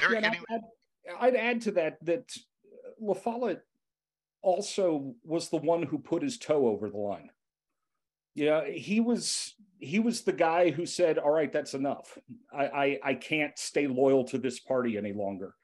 Eric, 0.00 0.22
yeah, 0.22 0.32
I'd, 0.50 0.60
I'd, 1.20 1.36
add 1.36 1.60
to 1.62 1.72
that 1.72 1.98
that 2.02 2.32
La 3.00 3.14
Follette 3.14 3.62
also 4.42 5.14
was 5.24 5.48
the 5.48 5.56
one 5.56 5.82
who 5.82 5.98
put 5.98 6.22
his 6.22 6.38
toe 6.38 6.68
over 6.68 6.90
the 6.90 6.98
line. 6.98 7.30
Yeah, 8.34 8.66
he 8.66 9.00
was 9.00 9.54
he 9.78 9.98
was 9.98 10.22
the 10.22 10.32
guy 10.32 10.70
who 10.70 10.86
said, 10.86 11.18
"All 11.18 11.30
right, 11.30 11.52
that's 11.52 11.74
enough. 11.74 12.18
I, 12.52 12.64
I 12.64 12.98
I 13.04 13.14
can't 13.14 13.56
stay 13.58 13.86
loyal 13.86 14.24
to 14.24 14.38
this 14.38 14.58
party 14.60 14.96
any 14.96 15.12
longer. 15.12 15.54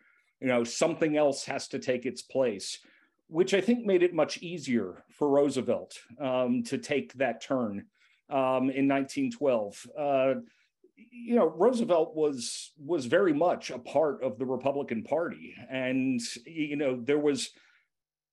You 0.41 0.49
know, 0.49 0.65
something 0.65 1.17
else 1.17 1.45
has 1.47 1.69
to 1.69 1.79
take 1.79 2.07
its 2.07 2.23
place." 2.23 2.79
Which 3.29 3.55
I 3.55 3.61
think 3.61 3.87
made 3.87 4.03
it 4.03 4.13
much 4.13 4.39
easier 4.39 5.05
for 5.11 5.29
Roosevelt 5.29 5.97
um, 6.21 6.65
to 6.65 6.79
take 6.79 7.13
that 7.15 7.41
turn 7.41 7.87
um, 8.29 8.71
in 8.71 8.89
1912. 8.89 9.87
Uh, 9.97 10.35
you 10.97 11.37
know, 11.37 11.47
Roosevelt 11.47 12.15
was 12.15 12.73
was 12.85 13.07
very 13.07 13.33
much 13.33 13.71
a 13.71 13.79
part 13.79 14.23
of 14.23 14.39
the 14.39 14.47
Republican 14.47 15.03
Party, 15.03 15.55
and 15.71 16.21
you 16.47 16.77
know 16.77 17.01
there 17.03 17.19
was 17.19 17.51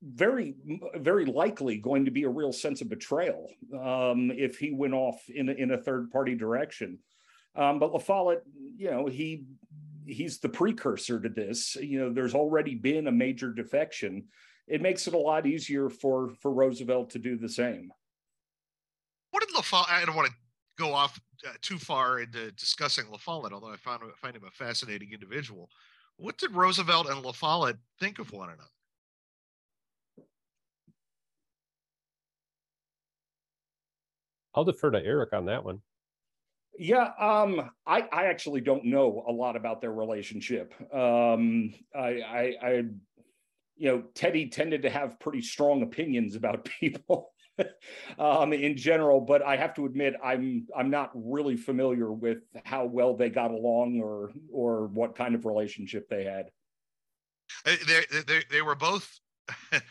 very 0.04 0.56
very 0.96 1.26
likely 1.26 1.78
going 1.78 2.06
to 2.06 2.12
be 2.12 2.24
a 2.24 2.30
real 2.30 2.54
sense 2.54 2.82
of 2.82 2.90
betrayal 2.90 3.50
um, 3.74 4.32
if 4.32 4.58
he 4.58 4.72
went 4.72 4.94
off 4.94 5.20
in 5.28 5.50
a, 5.50 5.54
in 5.54 5.72
a 5.72 5.78
third 5.78 6.12
party 6.12 6.36
direction. 6.36 7.00
Um, 7.56 7.80
but 7.80 7.92
La 7.92 8.00
Follette, 8.00 8.44
you 8.78 8.92
know, 8.92 9.08
he 9.08 9.46
he's 10.06 10.40
the 10.40 10.50
precursor 10.50 11.20
to 11.20 11.30
this. 11.30 11.76
You 11.76 12.00
know, 12.00 12.14
there's 12.14 12.36
already 12.36 12.76
been 12.76 13.08
a 13.08 13.12
major 13.12 13.52
defection. 13.52 14.26
It 14.68 14.82
makes 14.82 15.08
it 15.08 15.14
a 15.14 15.18
lot 15.18 15.48
easier 15.48 15.90
for 15.90 16.30
for 16.42 16.52
Roosevelt 16.52 17.10
to 17.12 17.20
do 17.20 17.36
the 17.36 17.50
same. 17.50 17.92
What 19.32 19.46
did 19.46 19.56
La 19.56 19.62
Follette? 19.62 19.90
I 19.90 20.06
don't 20.06 20.16
want 20.16 20.28
to 20.28 20.36
go 20.78 20.94
off 20.94 21.20
uh, 21.48 21.54
too 21.62 21.80
far 21.80 22.20
into 22.20 22.52
discussing 22.52 23.06
La 23.10 23.18
Follette, 23.18 23.54
although 23.54 23.72
I 23.72 23.78
found 23.78 24.04
find 24.18 24.36
him 24.36 24.44
a 24.48 24.52
fascinating 24.52 25.12
individual. 25.12 25.70
What 26.18 26.38
did 26.38 26.56
Roosevelt 26.56 27.10
and 27.10 27.24
La 27.24 27.32
Follette 27.32 27.78
think 28.00 28.20
of 28.20 28.32
one 28.32 28.50
another? 28.50 28.70
I'll 34.58 34.66
defer 34.66 34.90
to 34.90 34.98
Eric 34.98 35.34
on 35.34 35.46
that 35.46 35.64
one. 35.64 35.82
Yeah, 36.80 37.12
um, 37.20 37.70
I, 37.86 38.02
I 38.12 38.26
actually 38.26 38.62
don't 38.62 38.86
know 38.86 39.24
a 39.28 39.32
lot 39.32 39.56
about 39.56 39.82
their 39.82 39.94
relationship. 39.94 40.74
Um, 40.92 41.76
I, 41.96 42.00
I, 42.00 42.54
I, 42.62 42.70
you 43.76 43.88
know, 43.92 44.04
Teddy 44.16 44.50
tended 44.50 44.82
to 44.82 44.90
have 44.90 45.20
pretty 45.20 45.42
strong 45.42 45.84
opinions 45.84 46.36
about 46.36 46.66
people 46.80 47.34
um, 48.18 48.52
in 48.52 48.76
general, 48.76 49.22
but 49.22 49.44
I 49.44 49.58
have 49.58 49.76
to 49.76 49.86
admit, 49.86 50.16
I'm 50.24 50.68
I'm 50.76 50.90
not 50.90 51.12
really 51.14 51.56
familiar 51.56 52.12
with 52.12 52.40
how 52.64 52.86
well 52.86 53.16
they 53.16 53.30
got 53.30 53.52
along 53.52 54.02
or 54.02 54.32
or 54.52 54.88
what 54.88 55.16
kind 55.16 55.36
of 55.36 55.46
relationship 55.46 56.08
they 56.10 56.24
had. 56.24 56.46
They 57.66 58.06
they, 58.28 58.44
they 58.52 58.62
were 58.62 58.76
both 58.76 59.20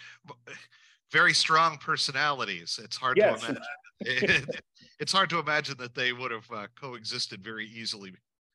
very 1.12 1.34
strong 1.34 1.78
personalities. 1.78 2.78
It's 2.82 2.96
hard 2.96 3.16
yes. 3.16 3.40
to 3.40 3.46
imagine 3.46 3.62
it, 4.00 4.44
it's 5.00 5.12
hard 5.12 5.30
to 5.30 5.38
imagine 5.38 5.76
that 5.78 5.94
they 5.94 6.12
would 6.12 6.30
have 6.30 6.46
uh, 6.54 6.66
coexisted 6.80 7.42
very 7.42 7.66
easily 7.66 8.12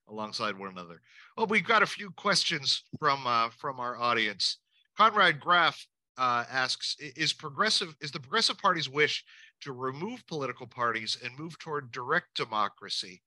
alongside 0.10 0.58
one 0.58 0.70
another. 0.70 1.02
Well, 1.38 1.48
we've 1.48 1.66
got 1.66 1.84
a 1.84 1.88
few 1.88 2.12
questions 2.12 2.84
from 3.00 3.26
uh, 3.26 3.50
from 3.58 3.80
our 3.80 3.98
audience. 3.98 4.58
Conrad 4.98 5.40
Graff 5.40 5.86
uh, 6.18 6.46
asks: 6.52 6.96
Is 7.00 7.34
progressive 7.34 7.96
is 8.02 8.12
the 8.12 8.20
Progressive 8.20 8.58
Party's 8.58 8.90
wish 8.90 9.24
to 9.62 9.72
remove 9.72 10.26
political 10.28 10.68
parties 10.68 11.18
and 11.24 11.38
move 11.38 11.58
toward 11.60 11.92
direct 11.92 12.36
democracy? 12.36 13.22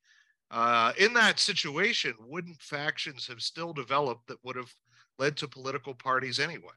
Uh, 0.50 0.92
in 0.98 1.12
that 1.14 1.40
situation, 1.40 2.14
wouldn't 2.20 2.60
factions 2.60 3.26
have 3.26 3.40
still 3.40 3.72
developed 3.72 4.26
that 4.28 4.38
would 4.44 4.56
have 4.56 4.72
led 5.18 5.36
to 5.36 5.48
political 5.48 5.94
parties 5.94 6.38
anyway? 6.38 6.74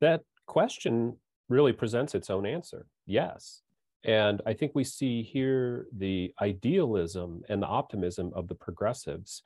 That 0.00 0.22
question 0.46 1.16
really 1.48 1.72
presents 1.72 2.14
its 2.14 2.30
own 2.30 2.46
answer. 2.46 2.86
Yes. 3.06 3.62
And 4.04 4.42
i 4.46 4.52
think 4.52 4.72
we 4.74 4.84
see 4.84 5.22
here 5.22 5.86
the 5.96 6.32
idealism 6.40 7.42
and 7.48 7.62
the 7.62 7.66
optimism 7.66 8.32
of 8.34 8.48
the 8.48 8.54
progressives. 8.54 9.42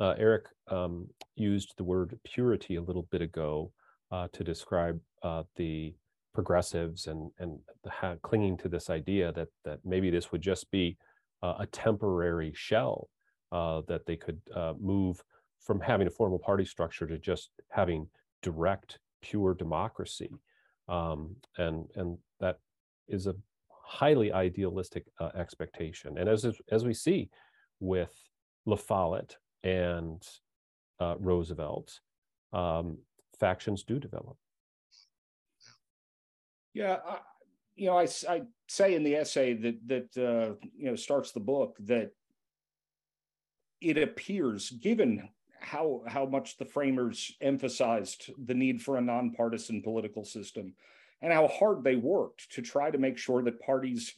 Uh, 0.00 0.14
eric 0.18 0.44
um, 0.68 1.08
used 1.34 1.74
the 1.76 1.84
word 1.84 2.18
purity 2.24 2.76
a 2.76 2.82
little 2.82 3.06
bit 3.10 3.22
ago 3.22 3.72
uh, 4.10 4.28
to 4.32 4.42
describe 4.44 4.98
uh, 5.22 5.42
the 5.56 5.94
progressives 6.32 7.06
and 7.06 7.30
and 7.38 7.58
the, 7.84 8.18
clinging 8.22 8.56
to 8.56 8.68
this 8.68 8.90
idea 8.90 9.32
that 9.32 9.48
that 9.64 9.78
maybe 9.84 10.10
this 10.10 10.32
would 10.32 10.42
just 10.42 10.70
be 10.70 10.96
a 11.42 11.66
temporary 11.72 12.52
shell 12.54 13.08
uh, 13.50 13.80
that 13.88 14.04
they 14.06 14.16
could 14.16 14.40
uh, 14.54 14.74
move 14.78 15.22
from 15.60 15.80
having 15.80 16.06
a 16.06 16.10
formal 16.10 16.38
party 16.38 16.64
structure 16.64 17.06
to 17.06 17.18
just 17.18 17.50
having 17.70 18.06
direct 18.42 18.98
pure 19.22 19.54
democracy 19.54 20.30
um, 20.90 21.36
and 21.56 21.86
and 21.94 22.18
that 22.40 22.58
is 23.08 23.26
a 23.26 23.34
highly 23.70 24.32
idealistic 24.32 25.06
uh, 25.20 25.30
expectation. 25.34 26.18
And 26.18 26.28
as 26.28 26.44
as 26.70 26.84
we 26.84 26.94
see 26.94 27.30
with 27.78 28.12
La 28.66 28.76
Follette 28.76 29.36
and 29.62 30.22
uh, 30.98 31.14
Roosevelt, 31.18 32.00
um, 32.52 32.98
factions 33.38 33.84
do 33.84 33.98
develop. 33.98 34.36
Yeah, 36.74 36.98
I, 37.06 37.18
you 37.76 37.86
know, 37.86 37.98
I, 37.98 38.06
I 38.28 38.42
say 38.68 38.94
in 38.94 39.04
the 39.04 39.16
essay 39.16 39.54
that 39.54 39.78
that 39.86 40.16
uh, 40.18 40.54
you 40.76 40.86
know 40.86 40.96
starts 40.96 41.32
the 41.32 41.40
book 41.40 41.76
that 41.80 42.10
it 43.80 43.96
appears, 43.96 44.70
given 44.70 45.28
how 45.60 46.02
how 46.06 46.26
much 46.26 46.56
the 46.56 46.64
framers 46.64 47.36
emphasized 47.40 48.30
the 48.46 48.54
need 48.54 48.82
for 48.82 48.96
a 48.96 49.00
nonpartisan 49.00 49.82
political 49.82 50.24
system 50.24 50.74
and 51.22 51.32
how 51.32 51.46
hard 51.48 51.84
they 51.84 51.96
worked 51.96 52.50
to 52.52 52.62
try 52.62 52.90
to 52.90 52.98
make 52.98 53.18
sure 53.18 53.42
that 53.42 53.60
parties 53.60 54.14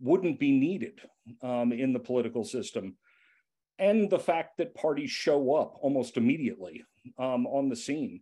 wouldn't 0.00 0.38
be 0.38 0.52
needed 0.52 1.00
um, 1.42 1.72
in 1.72 1.92
the 1.92 1.98
political 1.98 2.44
system 2.44 2.96
and 3.78 4.08
the 4.08 4.18
fact 4.18 4.56
that 4.58 4.74
parties 4.74 5.10
show 5.10 5.54
up 5.54 5.76
almost 5.80 6.16
immediately 6.16 6.84
um, 7.18 7.46
on 7.46 7.68
the 7.68 7.76
scene, 7.76 8.20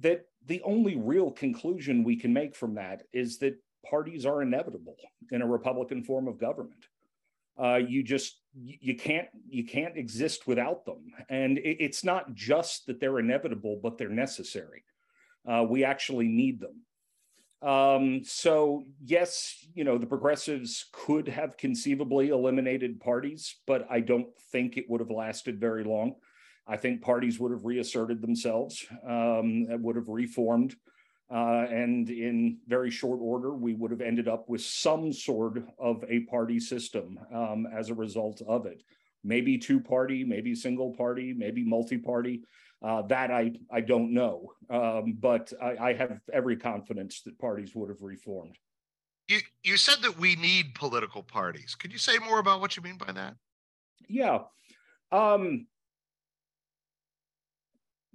that 0.00 0.26
the 0.46 0.62
only 0.62 0.96
real 0.96 1.30
conclusion 1.30 2.04
we 2.04 2.16
can 2.16 2.32
make 2.32 2.54
from 2.54 2.74
that 2.74 3.02
is 3.12 3.38
that 3.38 3.58
parties 3.88 4.24
are 4.24 4.42
inevitable 4.42 4.96
in 5.32 5.42
a 5.42 5.46
Republican 5.46 6.02
form 6.02 6.28
of 6.28 6.38
government. 6.38 6.86
Uh, 7.60 7.76
you 7.76 8.02
just 8.02 8.40
you 8.54 8.94
can't 8.94 9.28
you 9.48 9.64
can't 9.64 9.96
exist 9.96 10.46
without 10.46 10.84
them, 10.84 11.12
and 11.28 11.58
it, 11.58 11.76
it's 11.80 12.04
not 12.04 12.34
just 12.34 12.86
that 12.86 13.00
they're 13.00 13.18
inevitable, 13.18 13.80
but 13.82 13.98
they're 13.98 14.08
necessary. 14.08 14.84
Uh, 15.48 15.64
we 15.68 15.84
actually 15.84 16.28
need 16.28 16.60
them. 16.60 16.82
Um, 17.68 18.22
so 18.24 18.84
yes, 19.04 19.66
you 19.74 19.82
know, 19.82 19.98
the 19.98 20.06
progressives 20.06 20.86
could 20.92 21.26
have 21.26 21.56
conceivably 21.56 22.28
eliminated 22.28 23.00
parties, 23.00 23.56
but 23.66 23.86
I 23.90 24.00
don't 24.00 24.28
think 24.52 24.76
it 24.76 24.88
would 24.88 25.00
have 25.00 25.10
lasted 25.10 25.58
very 25.58 25.82
long. 25.82 26.14
I 26.68 26.76
think 26.76 27.00
parties 27.00 27.40
would 27.40 27.50
have 27.50 27.64
reasserted 27.64 28.20
themselves, 28.20 28.86
um, 29.06 29.66
would 29.82 29.96
have 29.96 30.08
reformed, 30.08 30.76
uh, 31.30 31.66
and 31.70 32.08
in 32.08 32.58
very 32.66 32.90
short 32.90 33.18
order, 33.20 33.52
we 33.52 33.74
would 33.74 33.90
have 33.90 34.00
ended 34.00 34.28
up 34.28 34.48
with 34.48 34.62
some 34.62 35.12
sort 35.12 35.62
of 35.78 36.02
a 36.08 36.20
party 36.20 36.58
system 36.58 37.18
um, 37.34 37.66
as 37.66 37.90
a 37.90 37.94
result 37.94 38.40
of 38.48 38.64
it. 38.64 38.82
Maybe 39.24 39.58
two 39.58 39.78
party, 39.80 40.24
maybe 40.24 40.54
single 40.54 40.94
party, 40.94 41.34
maybe 41.36 41.64
multi 41.64 41.98
party. 41.98 42.42
Uh, 42.80 43.02
that 43.02 43.30
I, 43.32 43.52
I 43.72 43.80
don't 43.80 44.14
know, 44.14 44.52
um, 44.70 45.16
but 45.18 45.52
I, 45.60 45.76
I 45.88 45.92
have 45.94 46.20
every 46.32 46.56
confidence 46.56 47.22
that 47.22 47.36
parties 47.38 47.74
would 47.74 47.88
have 47.90 48.02
reformed. 48.02 48.56
You, 49.26 49.40
you 49.64 49.76
said 49.76 49.96
that 50.02 50.16
we 50.16 50.36
need 50.36 50.74
political 50.74 51.24
parties. 51.24 51.74
Could 51.74 51.92
you 51.92 51.98
say 51.98 52.18
more 52.18 52.38
about 52.38 52.60
what 52.60 52.76
you 52.76 52.82
mean 52.82 52.96
by 52.96 53.12
that? 53.12 53.34
Yeah. 54.08 54.42
Um, 55.10 55.66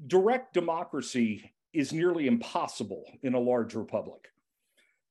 direct 0.08 0.53
democracy 0.53 1.52
is 1.74 1.94
nearly 1.94 2.27
impossible 2.27 3.03
in 3.22 3.34
a 3.34 3.39
large 3.39 3.75
republic. 3.75 4.27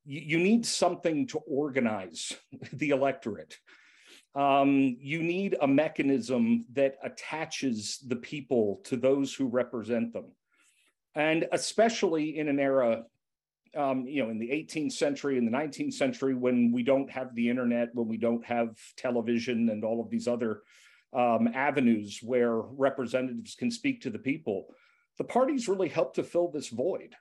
You, 0.04 0.21
you 0.21 0.38
need 0.38 0.64
something 0.64 1.26
to 1.28 1.38
organize 1.38 2.33
the 2.73 2.90
electorate 2.90 3.59
um, 4.35 4.97
you 4.99 5.23
need 5.23 5.57
a 5.61 5.66
mechanism 5.66 6.64
that 6.73 6.97
attaches 7.02 7.99
the 8.07 8.16
people 8.16 8.81
to 8.85 8.97
those 8.97 9.35
who 9.35 9.47
represent 9.47 10.12
them. 10.12 10.33
And 11.14 11.47
especially 11.52 12.38
in 12.38 12.49
an 12.49 12.59
era, 12.59 13.04
um, 13.76 14.07
you 14.07 14.23
know, 14.23 14.31
in 14.31 14.38
the 14.38 14.49
18th 14.49 14.92
century, 14.92 15.37
in 15.37 15.45
the 15.45 15.50
19th 15.50 15.92
century, 15.92 16.35
when 16.35 16.73
we 16.73 16.83
don't 16.83 17.11
have 17.11 17.35
the 17.35 17.50
internet, 17.50 17.90
when 17.92 18.09
we 18.09 18.16
don't 18.16 18.45
have 18.47 18.78
television 18.97 19.69
and 19.69 19.85
all 19.85 20.00
of 20.00 20.09
these 20.09 20.26
other 20.26 20.62
um, 21.12 21.49
avenues 21.49 22.21
where 22.23 22.57
representatives 22.57 23.54
can 23.54 23.71
speak 23.71 24.00
to 24.00 24.11
the 24.11 24.19
people, 24.19 24.75
the 25.23 25.29
parties 25.29 25.69
really 25.69 25.88
help 25.88 26.14
to 26.14 26.25
fill 26.25 26.50
this 26.50 26.67
void 26.67 27.14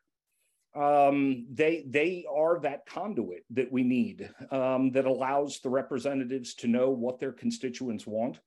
um, 0.73 1.45
they 1.51 1.83
they 1.87 2.25
are 2.33 2.59
that 2.61 2.87
conduit 2.87 3.43
that 3.51 3.71
we 3.71 3.83
need 3.83 4.27
um, 4.49 4.91
that 4.93 5.05
allows 5.05 5.59
the 5.59 5.69
representatives 5.69 6.55
to 6.55 6.67
know 6.67 6.89
what 6.89 7.19
their 7.19 7.31
constituents 7.31 8.07
want. 8.07 8.39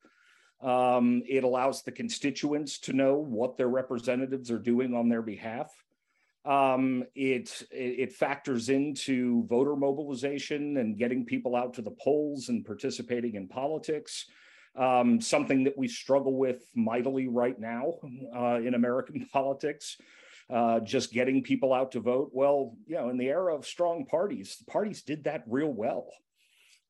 Um, 0.60 1.22
it 1.28 1.44
allows 1.44 1.82
the 1.82 1.92
constituents 1.92 2.80
to 2.80 2.94
know 2.94 3.16
what 3.16 3.56
their 3.56 3.68
representatives 3.68 4.50
are 4.50 4.58
doing 4.58 4.92
on 4.94 5.08
their 5.08 5.22
behalf. 5.22 5.70
Um, 6.44 7.04
it, 7.14 7.62
it 7.70 8.12
factors 8.12 8.70
into 8.70 9.46
voter 9.46 9.76
mobilization 9.76 10.78
and 10.78 10.98
getting 10.98 11.24
people 11.24 11.54
out 11.54 11.74
to 11.74 11.82
the 11.82 11.94
polls 12.02 12.48
and 12.48 12.64
participating 12.64 13.36
in 13.36 13.46
politics. 13.46 14.26
Um, 14.76 15.20
something 15.20 15.64
that 15.64 15.78
we 15.78 15.86
struggle 15.86 16.36
with 16.36 16.68
mightily 16.74 17.28
right 17.28 17.58
now 17.58 17.94
uh, 18.34 18.56
in 18.56 18.74
American 18.74 19.24
politics 19.32 19.96
uh, 20.50 20.80
just 20.80 21.12
getting 21.12 21.42
people 21.42 21.72
out 21.72 21.92
to 21.92 22.00
vote. 22.00 22.30
Well, 22.32 22.76
you 22.86 22.96
know, 22.96 23.08
in 23.08 23.16
the 23.16 23.28
era 23.28 23.54
of 23.54 23.66
strong 23.66 24.04
parties, 24.04 24.56
the 24.58 24.70
parties 24.70 25.02
did 25.02 25.24
that 25.24 25.44
real 25.46 25.72
well. 25.72 26.08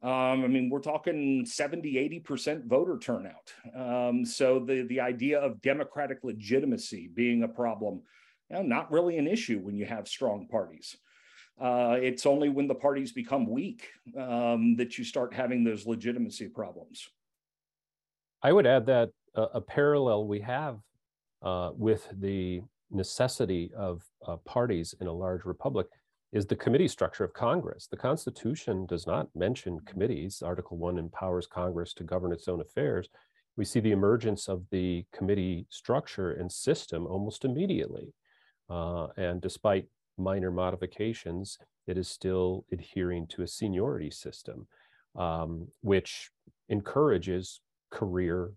Um, 0.02 0.44
I 0.44 0.48
mean, 0.48 0.68
we're 0.68 0.80
talking 0.80 1.46
70, 1.46 2.22
80% 2.26 2.66
voter 2.66 2.98
turnout. 2.98 3.54
Um, 3.74 4.24
so 4.24 4.58
the, 4.58 4.82
the 4.82 5.00
idea 5.00 5.40
of 5.40 5.62
democratic 5.62 6.18
legitimacy 6.22 7.10
being 7.14 7.42
a 7.42 7.48
problem, 7.48 8.02
you 8.50 8.56
know, 8.56 8.62
not 8.62 8.92
really 8.92 9.16
an 9.16 9.26
issue 9.26 9.60
when 9.60 9.76
you 9.76 9.86
have 9.86 10.06
strong 10.06 10.46
parties. 10.46 10.96
Uh, 11.58 11.96
it's 12.02 12.26
only 12.26 12.48
when 12.48 12.66
the 12.66 12.74
parties 12.74 13.12
become 13.12 13.48
weak 13.48 13.88
um, 14.18 14.76
that 14.76 14.98
you 14.98 15.04
start 15.04 15.32
having 15.32 15.64
those 15.64 15.86
legitimacy 15.86 16.48
problems. 16.48 17.08
I 18.44 18.52
would 18.52 18.66
add 18.66 18.84
that 18.86 19.10
a 19.34 19.60
parallel 19.60 20.26
we 20.26 20.38
have 20.40 20.78
uh, 21.42 21.70
with 21.74 22.06
the 22.20 22.60
necessity 22.90 23.70
of 23.74 24.02
uh, 24.28 24.36
parties 24.44 24.94
in 25.00 25.06
a 25.06 25.12
large 25.12 25.46
republic 25.46 25.86
is 26.32 26.44
the 26.44 26.54
committee 26.54 26.86
structure 26.88 27.24
of 27.24 27.32
Congress. 27.32 27.88
The 27.90 27.96
Constitution 27.96 28.84
does 28.84 29.06
not 29.06 29.28
mention 29.34 29.80
committees. 29.86 30.42
Article 30.42 30.76
1 30.76 30.98
empowers 30.98 31.46
Congress 31.46 31.94
to 31.94 32.04
govern 32.04 32.32
its 32.32 32.46
own 32.46 32.60
affairs. 32.60 33.08
We 33.56 33.64
see 33.64 33.80
the 33.80 33.92
emergence 33.92 34.46
of 34.46 34.64
the 34.70 35.06
committee 35.10 35.66
structure 35.70 36.32
and 36.32 36.52
system 36.52 37.06
almost 37.06 37.46
immediately. 37.46 38.12
Uh, 38.68 39.06
and 39.16 39.40
despite 39.40 39.86
minor 40.18 40.50
modifications, 40.50 41.56
it 41.86 41.96
is 41.96 42.08
still 42.08 42.66
adhering 42.70 43.26
to 43.28 43.42
a 43.42 43.48
seniority 43.48 44.10
system, 44.10 44.66
um, 45.16 45.66
which 45.80 46.30
encourages 46.68 47.60
career 47.94 48.52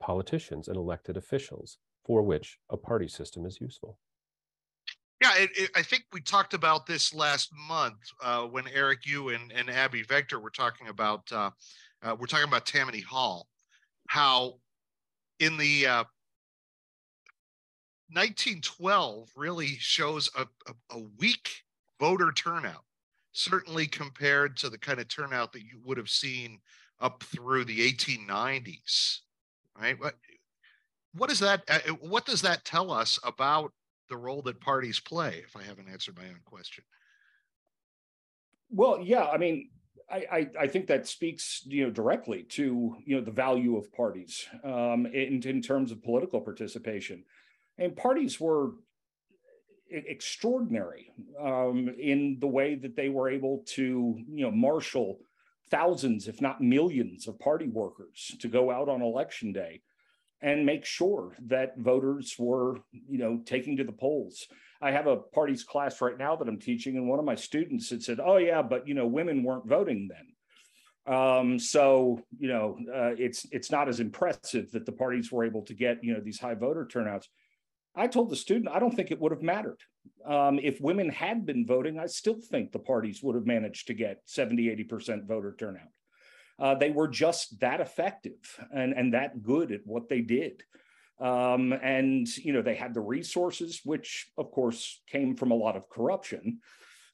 politicians 0.00 0.68
and 0.68 0.76
elected 0.76 1.16
officials 1.16 1.78
for 2.04 2.22
which 2.22 2.58
a 2.70 2.76
party 2.76 3.08
system 3.08 3.44
is 3.44 3.60
useful. 3.60 3.98
Yeah, 5.20 5.36
it, 5.36 5.50
it, 5.54 5.70
I 5.76 5.82
think 5.82 6.04
we 6.12 6.20
talked 6.20 6.54
about 6.54 6.86
this 6.86 7.14
last 7.14 7.50
month 7.68 7.98
uh, 8.22 8.42
when 8.42 8.66
Eric, 8.68 9.06
you 9.06 9.28
and, 9.28 9.52
and 9.52 9.70
Abby 9.70 10.02
Vector 10.02 10.40
were 10.40 10.50
talking 10.50 10.88
about 10.88 11.30
uh, 11.30 11.50
uh, 12.02 12.16
we're 12.18 12.26
talking 12.26 12.48
about 12.48 12.66
Tammany 12.66 13.00
Hall, 13.00 13.46
how 14.08 14.54
in 15.38 15.56
the 15.56 15.84
1912 18.10 19.22
uh, 19.22 19.40
really 19.40 19.76
shows 19.78 20.28
a, 20.36 20.46
a, 20.66 20.74
a 20.96 21.02
weak 21.18 21.50
voter 22.00 22.32
turnout, 22.32 22.84
certainly 23.30 23.86
compared 23.86 24.56
to 24.56 24.68
the 24.68 24.78
kind 24.78 24.98
of 24.98 25.06
turnout 25.06 25.52
that 25.52 25.62
you 25.62 25.80
would 25.84 25.98
have 25.98 26.10
seen 26.10 26.58
up 27.02 27.22
through 27.24 27.64
the 27.64 27.92
1890s, 27.92 29.18
right? 29.78 29.98
what 31.14 31.28
does 31.28 31.40
that 31.40 31.62
uh, 31.68 31.78
uh, 31.88 31.92
what 32.00 32.26
does 32.26 32.42
that 32.42 32.64
tell 32.64 32.90
us 32.90 33.18
about 33.24 33.72
the 34.08 34.16
role 34.16 34.42
that 34.42 34.60
parties 34.60 35.00
play 35.00 35.42
if 35.44 35.56
i 35.56 35.62
haven't 35.62 35.88
answered 35.88 36.16
my 36.16 36.24
own 36.24 36.40
question 36.44 36.84
well 38.70 39.00
yeah 39.02 39.26
i 39.26 39.36
mean 39.36 39.70
I, 40.10 40.26
I, 40.30 40.50
I 40.62 40.66
think 40.66 40.88
that 40.88 41.06
speaks 41.06 41.62
you 41.66 41.84
know 41.84 41.90
directly 41.90 42.42
to 42.50 42.96
you 43.04 43.16
know 43.16 43.22
the 43.22 43.30
value 43.30 43.76
of 43.76 43.92
parties 43.92 44.46
um, 44.64 45.06
in, 45.06 45.42
in 45.42 45.62
terms 45.62 45.92
of 45.92 46.02
political 46.02 46.40
participation 46.40 47.24
and 47.78 47.96
parties 47.96 48.40
were 48.40 48.72
extraordinary 49.90 51.12
um, 51.40 51.88
in 51.98 52.38
the 52.40 52.46
way 52.46 52.74
that 52.74 52.96
they 52.96 53.10
were 53.10 53.28
able 53.28 53.62
to 53.66 54.18
you 54.28 54.44
know 54.44 54.50
marshal 54.50 55.18
thousands 55.72 56.28
if 56.28 56.40
not 56.40 56.60
millions 56.60 57.26
of 57.26 57.40
party 57.40 57.66
workers 57.66 58.36
to 58.38 58.46
go 58.46 58.70
out 58.70 58.88
on 58.88 59.02
election 59.02 59.52
day 59.52 59.80
and 60.42 60.66
make 60.66 60.84
sure 60.84 61.34
that 61.46 61.78
voters 61.78 62.36
were, 62.38 62.78
you 63.08 63.18
know, 63.18 63.40
taking 63.46 63.76
to 63.76 63.84
the 63.84 63.92
polls. 63.92 64.46
I 64.82 64.90
have 64.90 65.06
a 65.06 65.16
parties 65.16 65.62
class 65.62 66.00
right 66.00 66.18
now 66.18 66.36
that 66.36 66.48
I'm 66.48 66.58
teaching, 66.58 66.96
and 66.96 67.08
one 67.08 67.20
of 67.20 67.24
my 67.24 67.36
students 67.36 67.88
had 67.88 68.02
said, 68.02 68.20
"Oh 68.20 68.36
yeah, 68.36 68.60
but 68.60 68.86
you 68.86 68.94
know, 68.94 69.06
women 69.06 69.44
weren't 69.44 69.66
voting 69.66 70.08
then." 70.08 71.14
Um, 71.14 71.58
so 71.58 72.20
you 72.38 72.48
know, 72.48 72.76
uh, 72.92 73.14
it's 73.16 73.46
it's 73.52 73.70
not 73.70 73.88
as 73.88 74.00
impressive 74.00 74.72
that 74.72 74.84
the 74.84 74.92
parties 74.92 75.30
were 75.32 75.44
able 75.44 75.62
to 75.62 75.74
get 75.74 76.02
you 76.02 76.12
know 76.12 76.20
these 76.20 76.40
high 76.40 76.54
voter 76.54 76.86
turnouts. 76.86 77.28
I 77.94 78.06
told 78.06 78.30
the 78.30 78.36
student 78.36 78.74
I 78.74 78.78
don't 78.78 78.94
think 78.94 79.10
it 79.10 79.20
would 79.20 79.32
have 79.32 79.42
mattered. 79.42 79.78
Um, 80.26 80.58
if 80.58 80.80
women 80.80 81.10
had 81.10 81.44
been 81.44 81.66
voting, 81.66 81.98
I 81.98 82.06
still 82.06 82.40
think 82.40 82.72
the 82.72 82.78
parties 82.78 83.22
would 83.22 83.34
have 83.34 83.46
managed 83.46 83.88
to 83.88 83.94
get 83.94 84.22
70, 84.24 84.84
80% 84.88 85.26
voter 85.26 85.54
turnout 85.58 85.88
uh, 86.58 86.74
they 86.74 86.90
were 86.90 87.08
just 87.08 87.58
that 87.60 87.80
effective 87.80 88.58
and, 88.72 88.92
and 88.92 89.14
that 89.14 89.42
good 89.42 89.72
at 89.72 89.80
what 89.84 90.08
they 90.08 90.20
did. 90.20 90.62
Um, 91.20 91.72
and 91.72 92.26
you 92.38 92.52
know 92.52 92.62
they 92.62 92.74
had 92.74 92.94
the 92.94 93.00
resources, 93.00 93.80
which 93.84 94.28
of 94.36 94.50
course 94.50 95.02
came 95.08 95.36
from 95.36 95.50
a 95.50 95.56
lot 95.56 95.76
of 95.76 95.88
corruption, 95.88 96.60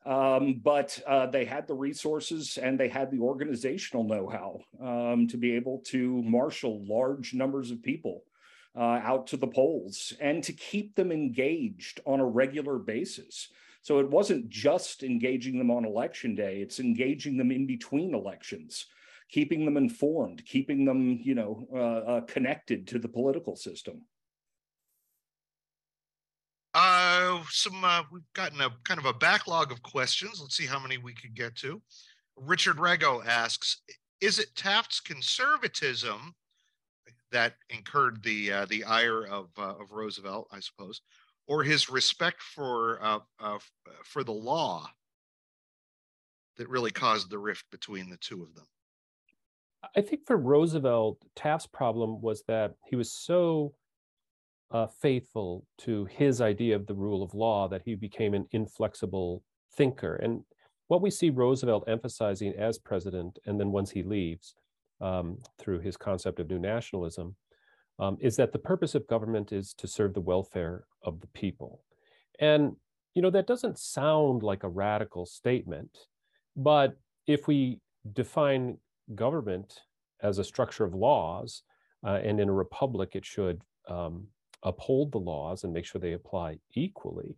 um, 0.06 0.60
but 0.62 0.98
uh, 1.06 1.26
they 1.26 1.44
had 1.44 1.66
the 1.66 1.74
resources 1.74 2.58
and 2.60 2.78
they 2.78 2.88
had 2.88 3.10
the 3.10 3.20
organizational 3.20 4.04
know-how 4.04 4.60
um, 4.82 5.28
to 5.28 5.36
be 5.36 5.52
able 5.52 5.82
to 5.88 6.22
marshal 6.22 6.86
large 6.86 7.34
numbers 7.34 7.70
of 7.70 7.82
people 7.82 8.22
uh, 8.78 9.00
out 9.02 9.26
to 9.28 9.36
the 9.36 9.46
polls 9.46 10.12
and 10.20 10.42
to 10.44 10.52
keep 10.52 10.94
them 10.94 11.10
engaged 11.10 12.00
on 12.06 12.20
a 12.20 12.26
regular 12.26 12.78
basis. 12.78 13.48
So 13.82 13.98
it 13.98 14.10
wasn't 14.10 14.48
just 14.48 15.02
engaging 15.02 15.58
them 15.58 15.70
on 15.70 15.84
election 15.84 16.34
day; 16.34 16.60
it's 16.60 16.78
engaging 16.78 17.36
them 17.36 17.50
in 17.50 17.66
between 17.66 18.14
elections 18.14 18.86
keeping 19.28 19.64
them 19.64 19.76
informed, 19.76 20.44
keeping 20.44 20.84
them, 20.84 21.20
you 21.22 21.34
know, 21.34 21.66
uh, 21.72 22.10
uh, 22.10 22.20
connected 22.22 22.86
to 22.88 22.98
the 22.98 23.08
political 23.08 23.56
system. 23.56 24.02
Uh, 26.74 27.42
some 27.50 27.84
uh, 27.84 28.02
we've 28.12 28.22
gotten 28.34 28.60
a 28.60 28.70
kind 28.84 29.00
of 29.00 29.06
a 29.06 29.12
backlog 29.12 29.72
of 29.72 29.82
questions. 29.82 30.38
Let's 30.40 30.56
see 30.56 30.66
how 30.66 30.78
many 30.78 30.98
we 30.98 31.14
could 31.14 31.34
get 31.34 31.56
to. 31.56 31.82
Richard 32.36 32.76
Rego 32.76 33.24
asks, 33.26 33.82
"Is 34.20 34.38
it 34.38 34.54
Taft's 34.54 35.00
conservatism 35.00 36.34
that 37.32 37.54
incurred 37.70 38.22
the 38.22 38.52
uh, 38.52 38.66
the 38.66 38.84
ire 38.84 39.26
of 39.26 39.50
uh, 39.58 39.74
of 39.80 39.92
Roosevelt, 39.92 40.48
I 40.52 40.60
suppose, 40.60 41.02
or 41.46 41.62
his 41.62 41.90
respect 41.90 42.42
for 42.42 42.98
uh, 43.02 43.20
uh, 43.40 43.58
for 44.04 44.24
the 44.24 44.32
law 44.32 44.88
that 46.56 46.68
really 46.68 46.90
caused 46.90 47.30
the 47.30 47.38
rift 47.38 47.64
between 47.70 48.10
the 48.10 48.18
two 48.18 48.42
of 48.42 48.54
them?" 48.54 48.66
I 49.96 50.00
think 50.00 50.26
for 50.26 50.36
Roosevelt, 50.36 51.22
Taft's 51.36 51.66
problem 51.66 52.20
was 52.20 52.42
that 52.48 52.74
he 52.86 52.96
was 52.96 53.12
so 53.12 53.74
uh, 54.70 54.86
faithful 54.86 55.64
to 55.78 56.04
his 56.06 56.40
idea 56.40 56.76
of 56.76 56.86
the 56.86 56.94
rule 56.94 57.22
of 57.22 57.34
law 57.34 57.68
that 57.68 57.82
he 57.84 57.94
became 57.94 58.34
an 58.34 58.46
inflexible 58.50 59.42
thinker. 59.76 60.16
And 60.16 60.42
what 60.88 61.00
we 61.00 61.10
see 61.10 61.30
Roosevelt 61.30 61.84
emphasizing 61.86 62.54
as 62.58 62.78
president, 62.78 63.38
and 63.46 63.58
then 63.58 63.72
once 63.72 63.90
he 63.90 64.02
leaves 64.02 64.54
um, 65.00 65.38
through 65.58 65.80
his 65.80 65.96
concept 65.96 66.40
of 66.40 66.48
new 66.48 66.58
nationalism, 66.58 67.36
um, 67.98 68.16
is 68.20 68.36
that 68.36 68.52
the 68.52 68.58
purpose 68.58 68.94
of 68.94 69.06
government 69.08 69.52
is 69.52 69.74
to 69.74 69.86
serve 69.86 70.14
the 70.14 70.20
welfare 70.20 70.84
of 71.02 71.20
the 71.20 71.26
people. 71.28 71.82
And, 72.40 72.76
you 73.14 73.22
know, 73.22 73.30
that 73.30 73.46
doesn't 73.46 73.78
sound 73.78 74.42
like 74.42 74.62
a 74.62 74.68
radical 74.68 75.26
statement, 75.26 75.90
but 76.56 76.96
if 77.26 77.48
we 77.48 77.80
define 78.12 78.78
government 79.14 79.80
as 80.22 80.38
a 80.38 80.44
structure 80.44 80.84
of 80.84 80.94
laws, 80.94 81.62
uh, 82.06 82.20
and 82.22 82.38
in 82.40 82.48
a 82.48 82.52
republic, 82.52 83.10
it 83.14 83.24
should 83.24 83.60
um, 83.88 84.26
uphold 84.62 85.12
the 85.12 85.18
laws 85.18 85.64
and 85.64 85.72
make 85.72 85.84
sure 85.84 86.00
they 86.00 86.12
apply 86.12 86.58
equally. 86.74 87.36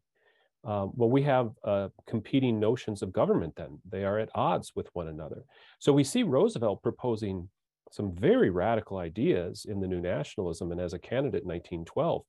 Um, 0.64 0.92
well, 0.94 1.10
we 1.10 1.22
have 1.22 1.52
uh, 1.64 1.88
competing 2.06 2.60
notions 2.60 3.02
of 3.02 3.12
government 3.12 3.54
then. 3.56 3.78
They 3.88 4.04
are 4.04 4.18
at 4.18 4.30
odds 4.34 4.72
with 4.74 4.88
one 4.92 5.08
another. 5.08 5.44
So 5.78 5.92
we 5.92 6.04
see 6.04 6.22
Roosevelt 6.22 6.82
proposing 6.82 7.48
some 7.90 8.14
very 8.14 8.50
radical 8.50 8.98
ideas 8.98 9.66
in 9.68 9.80
the 9.80 9.88
New 9.88 10.00
Nationalism 10.00 10.70
and 10.70 10.80
as 10.80 10.92
a 10.92 10.98
candidate 10.98 11.42
in 11.42 11.48
1912, 11.48 12.22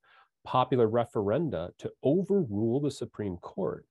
popular 0.44 0.88
referenda 0.88 1.70
to 1.78 1.92
overrule 2.04 2.80
the 2.80 2.90
Supreme 2.90 3.38
Court. 3.38 3.86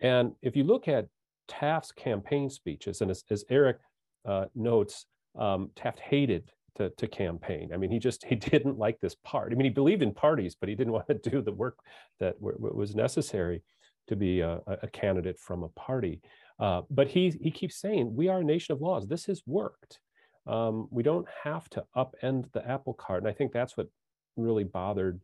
And 0.00 0.32
if 0.42 0.56
you 0.56 0.64
look 0.64 0.88
at 0.88 1.06
Taft's 1.46 1.92
campaign 1.92 2.50
speeches, 2.50 3.00
and 3.00 3.10
as, 3.10 3.22
as 3.30 3.44
Eric 3.50 3.78
uh, 4.26 4.46
notes, 4.54 5.06
um, 5.38 5.70
Taft 5.76 6.00
hated 6.00 6.50
to, 6.76 6.90
to 6.90 7.06
campaign. 7.06 7.70
I 7.72 7.76
mean, 7.76 7.90
he 7.90 7.98
just 7.98 8.24
he 8.28 8.34
didn't 8.34 8.78
like 8.78 8.98
this 9.00 9.14
part. 9.24 9.52
I 9.52 9.54
mean, 9.54 9.66
he 9.66 9.70
believed 9.70 10.02
in 10.02 10.12
parties, 10.12 10.56
but 10.58 10.68
he 10.68 10.74
didn't 10.74 10.92
want 10.94 11.06
to 11.08 11.14
do 11.14 11.42
the 11.42 11.52
work 11.52 11.78
that 12.20 12.34
was 12.40 12.94
necessary 12.94 13.62
to 14.08 14.16
be 14.16 14.40
a, 14.40 14.60
a 14.66 14.88
candidate 14.88 15.38
from 15.38 15.62
a 15.62 15.68
party. 15.68 16.20
Uh, 16.58 16.82
but 16.90 17.08
he 17.08 17.30
he 17.40 17.50
keeps 17.50 17.76
saying, 17.76 18.14
"We 18.14 18.28
are 18.28 18.40
a 18.40 18.44
nation 18.44 18.72
of 18.72 18.80
laws. 18.80 19.06
This 19.06 19.26
has 19.26 19.42
worked. 19.46 19.98
Um, 20.46 20.88
we 20.90 21.02
don't 21.02 21.26
have 21.42 21.68
to 21.70 21.84
upend 21.96 22.52
the 22.52 22.66
apple 22.68 22.94
cart." 22.94 23.22
And 23.22 23.28
I 23.28 23.32
think 23.32 23.52
that's 23.52 23.76
what 23.76 23.88
really 24.36 24.64
bothered 24.64 25.20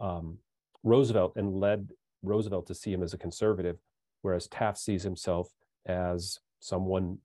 um, 0.00 0.38
Roosevelt 0.82 1.34
and 1.36 1.54
led 1.54 1.90
Roosevelt 2.22 2.66
to 2.66 2.74
see 2.74 2.92
him 2.92 3.02
as 3.02 3.14
a 3.14 3.18
conservative, 3.18 3.78
whereas 4.22 4.48
Taft 4.48 4.78
sees 4.78 5.02
himself 5.02 5.48
as 5.86 6.40
someone 6.60 7.18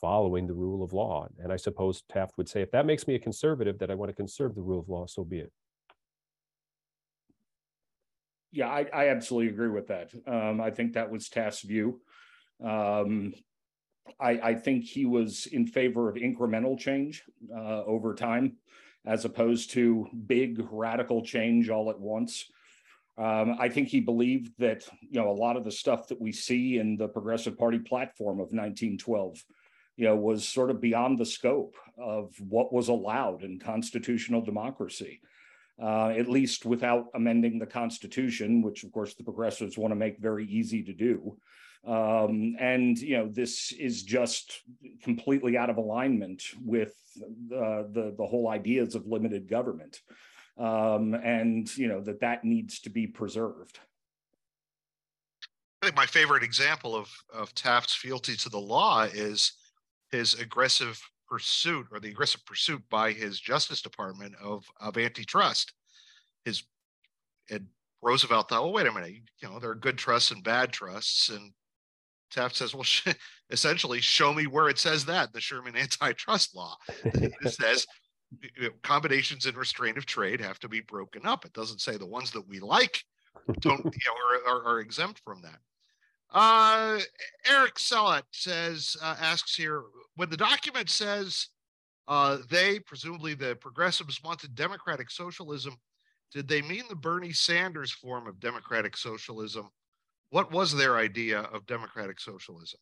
following 0.00 0.46
the 0.46 0.54
rule 0.54 0.82
of 0.82 0.92
law. 0.92 1.28
And 1.38 1.52
I 1.52 1.56
suppose 1.56 2.02
Taft 2.10 2.36
would 2.36 2.48
say, 2.48 2.60
if 2.60 2.70
that 2.72 2.86
makes 2.86 3.06
me 3.06 3.14
a 3.14 3.18
conservative, 3.18 3.78
that 3.78 3.90
I 3.90 3.94
want 3.94 4.10
to 4.10 4.14
conserve 4.14 4.54
the 4.54 4.62
rule 4.62 4.80
of 4.80 4.88
law, 4.88 5.06
so 5.06 5.24
be 5.24 5.38
it. 5.38 5.52
Yeah, 8.52 8.68
I, 8.68 8.86
I 8.92 9.08
absolutely 9.08 9.52
agree 9.52 9.70
with 9.70 9.88
that. 9.88 10.12
Um, 10.26 10.60
I 10.60 10.70
think 10.70 10.92
that 10.92 11.10
was 11.10 11.28
Taft's 11.28 11.62
view. 11.62 12.00
Um, 12.62 13.32
I, 14.20 14.30
I, 14.30 14.54
think 14.54 14.84
he 14.84 15.06
was 15.06 15.46
in 15.46 15.66
favor 15.66 16.08
of 16.08 16.16
incremental 16.16 16.78
change 16.78 17.24
uh, 17.52 17.82
over 17.84 18.14
time, 18.14 18.56
as 19.06 19.24
opposed 19.24 19.70
to 19.72 20.06
big 20.26 20.64
radical 20.70 21.24
change 21.24 21.70
all 21.70 21.90
at 21.90 21.98
once. 21.98 22.44
Um, 23.18 23.56
I 23.58 23.68
think 23.68 23.88
he 23.88 24.00
believed 24.00 24.52
that 24.58 24.84
you 25.00 25.20
know 25.20 25.30
a 25.30 25.32
lot 25.32 25.56
of 25.56 25.64
the 25.64 25.70
stuff 25.70 26.08
that 26.08 26.20
we 26.20 26.30
see 26.30 26.78
in 26.78 26.96
the 26.96 27.08
Progressive 27.08 27.58
Party 27.58 27.78
platform 27.78 28.34
of 28.34 28.52
1912 28.52 29.42
you 29.96 30.06
know, 30.06 30.16
was 30.16 30.46
sort 30.46 30.70
of 30.70 30.80
beyond 30.80 31.18
the 31.18 31.26
scope 31.26 31.76
of 31.98 32.34
what 32.40 32.72
was 32.72 32.88
allowed 32.88 33.42
in 33.42 33.58
constitutional 33.58 34.40
democracy, 34.40 35.20
uh, 35.82 36.10
at 36.16 36.28
least 36.28 36.64
without 36.64 37.06
amending 37.14 37.58
the 37.58 37.66
Constitution, 37.66 38.62
which 38.62 38.84
of 38.84 38.92
course 38.92 39.14
the 39.14 39.24
progressives 39.24 39.76
want 39.76 39.90
to 39.90 39.96
make 39.96 40.18
very 40.18 40.46
easy 40.46 40.82
to 40.84 40.92
do. 40.92 41.36
Um, 41.84 42.54
and 42.60 42.96
you 42.98 43.18
know, 43.18 43.28
this 43.28 43.72
is 43.72 44.04
just 44.04 44.62
completely 45.02 45.56
out 45.56 45.70
of 45.70 45.78
alignment 45.78 46.44
with 46.60 46.94
uh, 47.52 47.82
the 47.90 48.14
the 48.16 48.26
whole 48.26 48.48
ideas 48.48 48.94
of 48.94 49.06
limited 49.06 49.48
government, 49.48 50.00
um, 50.56 51.14
and 51.14 51.76
you 51.76 51.88
know 51.88 52.00
that 52.02 52.20
that 52.20 52.44
needs 52.44 52.78
to 52.82 52.90
be 52.90 53.08
preserved. 53.08 53.80
I 55.82 55.86
think 55.86 55.96
my 55.96 56.06
favorite 56.06 56.44
example 56.44 56.94
of 56.94 57.10
of 57.34 57.52
Taft's 57.56 57.96
fealty 57.96 58.36
to 58.36 58.48
the 58.48 58.60
law 58.60 59.02
is 59.02 59.54
his 60.12 60.34
aggressive 60.38 61.02
pursuit 61.32 61.86
or 61.90 61.98
the 61.98 62.10
aggressive 62.10 62.44
pursuit 62.44 62.82
by 62.90 63.10
his 63.10 63.40
Justice 63.40 63.80
Department 63.80 64.34
of 64.42 64.66
of 64.78 64.98
antitrust. 64.98 65.72
His 66.44 66.62
and 67.48 67.68
Roosevelt 68.02 68.50
thought, 68.50 68.64
well, 68.64 68.72
wait 68.74 68.86
a 68.86 68.92
minute, 68.92 69.14
you 69.40 69.48
know, 69.48 69.58
there 69.58 69.70
are 69.70 69.74
good 69.74 69.96
trusts 69.96 70.30
and 70.30 70.44
bad 70.44 70.72
trusts, 70.72 71.30
and 71.30 71.52
Taft 72.30 72.56
says, 72.56 72.74
well, 72.74 72.82
sh- 72.82 73.14
essentially, 73.48 74.00
show 74.02 74.34
me 74.34 74.46
where 74.46 74.68
it 74.68 74.78
says 74.78 75.06
that 75.06 75.32
the 75.32 75.40
Sherman 75.40 75.74
antitrust 75.74 76.54
law. 76.54 76.76
it 77.02 77.32
says 77.50 77.86
you 78.58 78.64
know, 78.64 78.70
combinations 78.82 79.46
in 79.46 79.54
restraint 79.54 79.96
of 79.96 80.04
trade 80.04 80.40
have 80.40 80.58
to 80.58 80.68
be 80.68 80.80
broken 80.80 81.24
up. 81.24 81.46
It 81.46 81.54
doesn't 81.54 81.80
say 81.80 81.96
the 81.96 82.06
ones 82.06 82.30
that 82.32 82.46
we 82.46 82.60
like 82.60 83.02
don't 83.60 83.84
you 83.84 83.90
know, 83.90 84.50
are, 84.50 84.54
are, 84.54 84.64
are 84.74 84.80
exempt 84.80 85.22
from 85.24 85.40
that. 85.42 85.60
Uh, 86.32 86.98
Eric 87.50 87.74
Sellat 87.74 88.22
says, 88.30 88.96
uh, 89.02 89.16
asks 89.20 89.54
here, 89.54 89.82
when 90.16 90.30
the 90.30 90.36
document 90.36 90.88
says 90.88 91.48
uh, 92.08 92.38
they, 92.50 92.78
presumably 92.80 93.34
the 93.34 93.54
progressives, 93.56 94.22
wanted 94.22 94.54
democratic 94.54 95.10
socialism, 95.10 95.76
did 96.32 96.48
they 96.48 96.62
mean 96.62 96.84
the 96.88 96.96
Bernie 96.96 97.32
Sanders 97.32 97.92
form 97.92 98.26
of 98.26 98.40
democratic 98.40 98.96
socialism? 98.96 99.68
What 100.30 100.50
was 100.50 100.74
their 100.74 100.96
idea 100.96 101.40
of 101.40 101.66
democratic 101.66 102.18
socialism? 102.18 102.80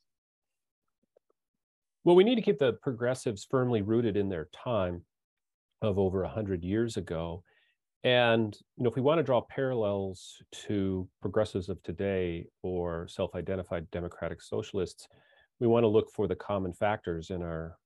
Well, 2.04 2.14
we 2.14 2.24
need 2.24 2.36
to 2.36 2.42
keep 2.42 2.60
the 2.60 2.74
progressives 2.74 3.46
firmly 3.50 3.82
rooted 3.82 4.16
in 4.16 4.28
their 4.28 4.48
time 4.52 5.02
of 5.82 5.98
over 5.98 6.22
100 6.22 6.62
years 6.62 6.96
ago. 6.96 7.42
And 8.02 8.56
you 8.76 8.84
know, 8.84 8.90
if 8.90 8.96
we 8.96 9.02
want 9.02 9.18
to 9.18 9.22
draw 9.22 9.42
parallels 9.42 10.42
to 10.66 11.08
progressives 11.20 11.68
of 11.68 11.82
today 11.82 12.46
or 12.62 13.06
self-identified 13.08 13.90
democratic 13.90 14.40
socialists, 14.40 15.06
we 15.58 15.66
want 15.66 15.84
to 15.84 15.88
look 15.88 16.10
for 16.10 16.26
the 16.26 16.36
common 16.36 16.72
factors 16.72 17.30
in 17.30 17.42
our 17.42 17.76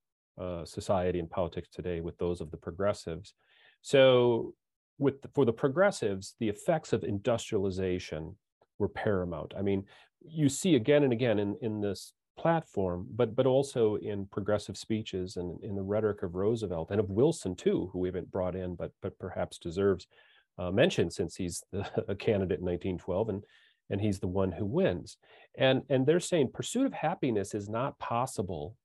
uh, 0.41 0.65
society 0.65 1.19
and 1.19 1.31
politics 1.31 1.69
today 1.69 2.01
with 2.01 2.17
those 2.19 2.41
of 2.41 2.51
the 2.51 2.57
progressives. 2.57 3.35
So, 3.83 4.55
with 4.99 5.21
the, 5.23 5.29
for 5.35 5.45
the 5.45 5.53
progressives, 5.53 6.37
the 6.39 6.49
effects 6.49 6.93
of 6.93 7.03
industrialization 7.03 8.37
were 8.79 8.89
paramount. 8.89 9.53
I 9.59 9.63
mean, 9.63 9.85
you 10.25 10.49
see 10.49 10.77
again 10.77 11.03
and 11.03 11.13
again 11.13 11.39
in 11.41 11.57
in 11.61 11.81
this 11.81 12.13
platform, 12.37 13.07
but 13.15 13.35
but 13.35 13.47
also 13.47 13.97
in 13.97 14.27
progressive 14.27 14.77
speeches 14.77 15.37
and 15.37 15.63
in 15.63 15.75
the 15.75 15.83
rhetoric 15.83 16.23
of 16.23 16.35
Roosevelt 16.35 16.91
and 16.91 17.01
of 17.01 17.11
Wilson 17.11 17.55
too, 17.55 17.91
who 17.93 18.01
we 18.01 18.09
haven't 18.09 18.31
brought 18.31 18.57
in, 18.57 18.75
but 18.75 18.93
but 19.03 19.19
perhaps 19.19 19.59
deserves 19.59 20.07
uh, 20.59 20.71
mention 20.71 21.11
since 21.11 21.37
he's 21.37 21.63
the, 21.73 21.81
a 22.09 22.15
candidate 22.15 22.61
in 22.61 22.67
1912 22.67 23.29
and 23.29 23.45
and 23.91 24.01
he's 24.01 24.19
the 24.19 24.27
one 24.27 24.53
who 24.53 24.65
wins. 24.65 25.17
And 25.57 25.83
and 25.89 26.07
they're 26.07 26.21
saying 26.21 26.51
pursuit 26.53 26.87
of 26.87 26.93
happiness 26.93 27.55
is 27.55 27.69
not 27.69 27.99
possible 27.99 28.77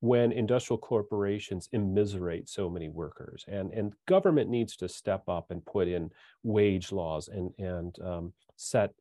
when 0.00 0.32
industrial 0.32 0.78
corporations 0.78 1.68
immiserate 1.72 2.48
so 2.48 2.70
many 2.70 2.88
workers 2.88 3.44
and 3.48 3.72
and 3.72 3.92
government 4.06 4.48
needs 4.48 4.74
to 4.76 4.88
step 4.88 5.28
up 5.28 5.50
and 5.50 5.64
put 5.66 5.86
in 5.88 6.10
wage 6.42 6.90
laws 6.90 7.28
and 7.28 7.52
and 7.58 7.96
um, 8.02 8.32
set 8.56 8.92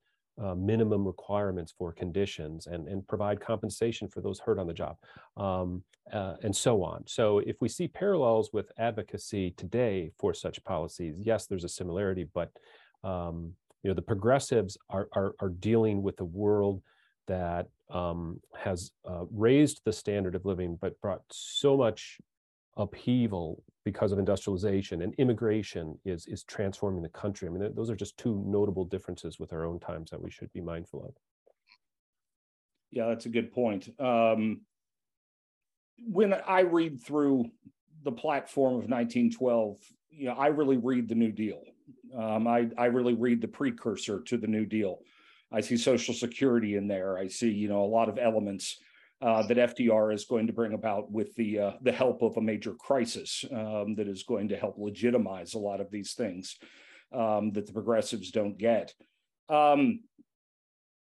uh, 0.43 0.55
minimum 0.55 1.05
requirements 1.05 1.73
for 1.77 1.91
conditions 1.91 2.67
and, 2.67 2.87
and 2.87 3.07
provide 3.07 3.39
compensation 3.39 4.07
for 4.07 4.21
those 4.21 4.39
hurt 4.39 4.59
on 4.59 4.67
the 4.67 4.73
job 4.73 4.97
um, 5.37 5.83
uh, 6.13 6.35
and 6.43 6.55
so 6.55 6.83
on. 6.83 7.03
So 7.07 7.39
if 7.39 7.57
we 7.61 7.69
see 7.69 7.87
parallels 7.87 8.51
with 8.53 8.71
advocacy 8.77 9.51
today 9.57 10.11
for 10.17 10.33
such 10.33 10.63
policies, 10.63 11.15
yes, 11.19 11.45
there's 11.45 11.63
a 11.63 11.69
similarity, 11.69 12.27
but 12.33 12.51
um, 13.03 13.53
you 13.83 13.89
know 13.89 13.93
the 13.93 14.01
progressives 14.01 14.77
are, 14.89 15.07
are, 15.13 15.35
are 15.39 15.49
dealing 15.49 16.01
with 16.03 16.19
a 16.19 16.25
world 16.25 16.81
that 17.27 17.67
um, 17.89 18.39
has 18.57 18.91
uh, 19.07 19.23
raised 19.31 19.81
the 19.85 19.93
standard 19.93 20.35
of 20.35 20.45
living, 20.45 20.77
but 20.81 20.99
brought 21.01 21.21
so 21.31 21.77
much 21.77 22.17
upheaval 22.77 23.63
because 23.85 24.11
of 24.11 24.19
industrialization 24.19 25.01
and 25.01 25.13
immigration 25.15 25.97
is 26.05 26.27
is 26.27 26.43
transforming 26.43 27.01
the 27.01 27.09
country. 27.09 27.47
I 27.47 27.51
mean, 27.51 27.73
those 27.75 27.89
are 27.89 27.95
just 27.95 28.17
two 28.17 28.43
notable 28.45 28.85
differences 28.85 29.39
with 29.39 29.53
our 29.53 29.65
own 29.65 29.79
times 29.79 30.11
that 30.11 30.21
we 30.21 30.29
should 30.29 30.51
be 30.53 30.61
mindful 30.61 31.03
of. 31.05 31.13
Yeah, 32.91 33.07
that's 33.07 33.25
a 33.25 33.29
good 33.29 33.51
point. 33.51 33.89
Um, 33.99 34.61
when 36.07 36.33
I 36.33 36.61
read 36.61 37.01
through 37.01 37.45
the 38.03 38.11
platform 38.11 38.73
of 38.73 38.89
1912, 38.89 39.77
you 40.11 40.25
know, 40.25 40.33
I 40.33 40.47
really 40.47 40.77
read 40.77 41.07
the 41.07 41.15
New 41.15 41.31
Deal. 41.31 41.61
Um, 42.17 42.47
I, 42.47 42.69
I 42.77 42.85
really 42.85 43.13
read 43.13 43.41
the 43.41 43.47
precursor 43.47 44.21
to 44.21 44.37
the 44.37 44.47
New 44.47 44.65
Deal. 44.65 44.99
I 45.51 45.61
see 45.61 45.77
Social 45.77 46.13
Security 46.13 46.75
in 46.75 46.87
there. 46.87 47.17
I 47.17 47.27
see, 47.27 47.49
you 47.49 47.67
know, 47.67 47.83
a 47.83 47.85
lot 47.85 48.09
of 48.09 48.17
elements 48.17 48.79
uh, 49.21 49.43
that 49.47 49.57
FDR 49.75 50.13
is 50.13 50.25
going 50.25 50.47
to 50.47 50.53
bring 50.53 50.73
about 50.73 51.11
with 51.11 51.35
the 51.35 51.59
uh, 51.59 51.71
the 51.81 51.91
help 51.91 52.21
of 52.21 52.37
a 52.37 52.41
major 52.41 52.73
crisis 52.73 53.43
um, 53.51 53.95
that 53.95 54.07
is 54.07 54.23
going 54.23 54.49
to 54.49 54.57
help 54.57 54.75
legitimize 54.77 55.53
a 55.53 55.59
lot 55.59 55.81
of 55.81 55.91
these 55.91 56.13
things 56.13 56.57
um, 57.13 57.51
that 57.51 57.65
the 57.65 57.73
progressives 57.73 58.31
don't 58.31 58.57
get. 58.57 58.93
Um, 59.49 60.01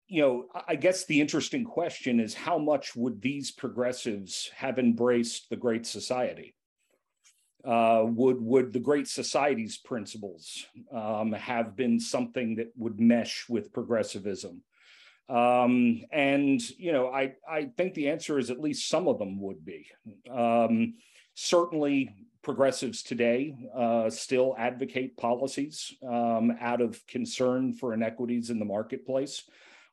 you 0.09 0.23
know, 0.23 0.45
I 0.69 0.77
guess 0.77 1.05
the 1.05 1.21
interesting 1.21 1.65
question 1.65 2.21
is 2.21 2.33
how 2.33 2.59
much 2.59 2.95
would 2.95 3.21
these 3.21 3.51
progressives 3.51 4.51
have 4.55 4.79
embraced 4.79 5.51
the 5.51 5.57
Great 5.57 5.85
Society? 5.85 6.55
Uh, 7.65 8.05
would 8.07 8.41
would 8.41 8.73
the 8.73 8.79
Great 8.79 9.09
Society's 9.09 9.77
principles 9.77 10.67
um, 10.95 11.33
have 11.33 11.77
been 11.77 11.99
something 11.99 12.55
that 12.57 12.69
would 12.77 13.01
mesh 13.01 13.47
with 13.49 13.73
progressivism? 13.73 14.63
Um, 15.29 16.03
and 16.13 16.61
you 16.79 16.93
know, 16.93 17.09
I 17.09 17.35
I 17.49 17.71
think 17.77 17.95
the 17.95 18.09
answer 18.11 18.39
is 18.39 18.51
at 18.51 18.61
least 18.61 18.89
some 18.89 19.09
of 19.09 19.19
them 19.19 19.41
would 19.41 19.65
be. 19.65 19.87
Um, 20.31 20.95
certainly, 21.35 22.15
progressives 22.43 23.03
today 23.03 23.57
uh, 23.75 24.09
still 24.09 24.55
advocate 24.57 25.17
policies 25.17 25.93
um, 26.07 26.57
out 26.61 26.81
of 26.81 27.05
concern 27.07 27.73
for 27.73 27.93
inequities 27.93 28.51
in 28.51 28.59
the 28.59 28.65
marketplace 28.65 29.43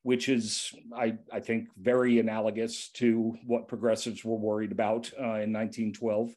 which 0.03 0.27
is, 0.27 0.73
I, 0.95 1.15
I 1.31 1.39
think, 1.39 1.69
very 1.77 2.19
analogous 2.19 2.89
to 2.89 3.37
what 3.45 3.69
progressives 3.69 4.23
were 4.23 4.37
worried 4.37 4.73
about 4.73 5.09
uh, 5.17 5.39
in 5.39 5.53
1912. 5.53 6.35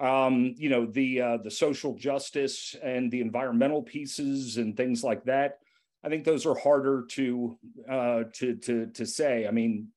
Um, 0.00 0.54
you 0.56 0.68
know, 0.68 0.86
the 0.86 1.20
uh, 1.20 1.36
the 1.38 1.50
social 1.50 1.94
justice 1.94 2.74
and 2.82 3.10
the 3.10 3.20
environmental 3.20 3.82
pieces 3.82 4.56
and 4.56 4.76
things 4.76 5.04
like 5.04 5.24
that. 5.24 5.58
I 6.02 6.08
think 6.08 6.24
those 6.24 6.46
are 6.46 6.54
harder 6.54 7.04
to 7.10 7.58
uh, 7.88 8.24
to 8.34 8.56
to 8.56 8.86
to 8.86 9.06
say. 9.06 9.46
I 9.46 9.50
mean, 9.50 9.88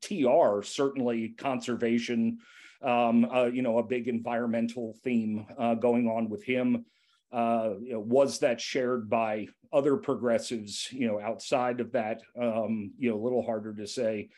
TR 0.00 0.62
certainly 0.62 1.30
conservation. 1.30 2.38
Um, 2.80 3.24
uh, 3.24 3.46
you 3.46 3.62
know, 3.62 3.78
a 3.78 3.82
big 3.82 4.06
environmental 4.06 4.96
theme 5.02 5.46
uh, 5.58 5.74
going 5.74 6.06
on 6.06 6.28
with 6.28 6.44
him. 6.44 6.84
Uh, 7.32 7.70
you 7.80 7.92
know, 7.92 8.00
was 8.00 8.38
that 8.38 8.60
shared 8.60 9.10
by 9.10 9.48
other 9.72 9.96
progressives, 9.96 10.88
you 10.92 11.06
know, 11.06 11.20
outside 11.20 11.80
of 11.80 11.92
that, 11.92 12.22
um, 12.40 12.92
you 12.96 13.10
know, 13.10 13.16
a 13.16 13.22
little 13.22 13.42
harder 13.42 13.74
to 13.74 13.86
say. 13.86 14.30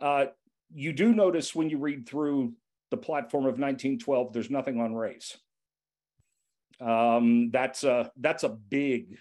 Uh, 0.00 0.26
you 0.74 0.92
do 0.92 1.14
notice 1.14 1.54
when 1.54 1.70
you 1.70 1.78
read 1.78 2.06
through 2.06 2.52
the 2.90 2.96
platform 2.96 3.44
of 3.44 3.58
1912, 3.58 4.32
there's 4.32 4.50
nothing 4.50 4.80
on 4.80 4.94
race. 4.94 5.36
Um, 6.80 7.50
that's 7.50 7.84
a 7.84 8.10
that's 8.18 8.44
a 8.44 8.50
big 8.50 9.16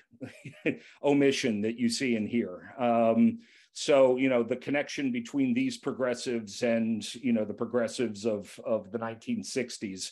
omission 1.03 1.61
that 1.61 1.77
you 1.77 1.89
see 1.89 2.15
in 2.15 2.27
here. 2.27 2.73
Um, 2.77 3.39
so 3.73 4.15
you 4.15 4.29
know 4.29 4.41
the 4.41 4.55
connection 4.55 5.11
between 5.11 5.53
these 5.53 5.77
progressives 5.77 6.63
and 6.63 7.03
you 7.15 7.33
know 7.33 7.43
the 7.43 7.53
progressives 7.53 8.25
of 8.25 8.57
of 8.65 8.91
the 8.91 8.99
1960s 8.99 10.11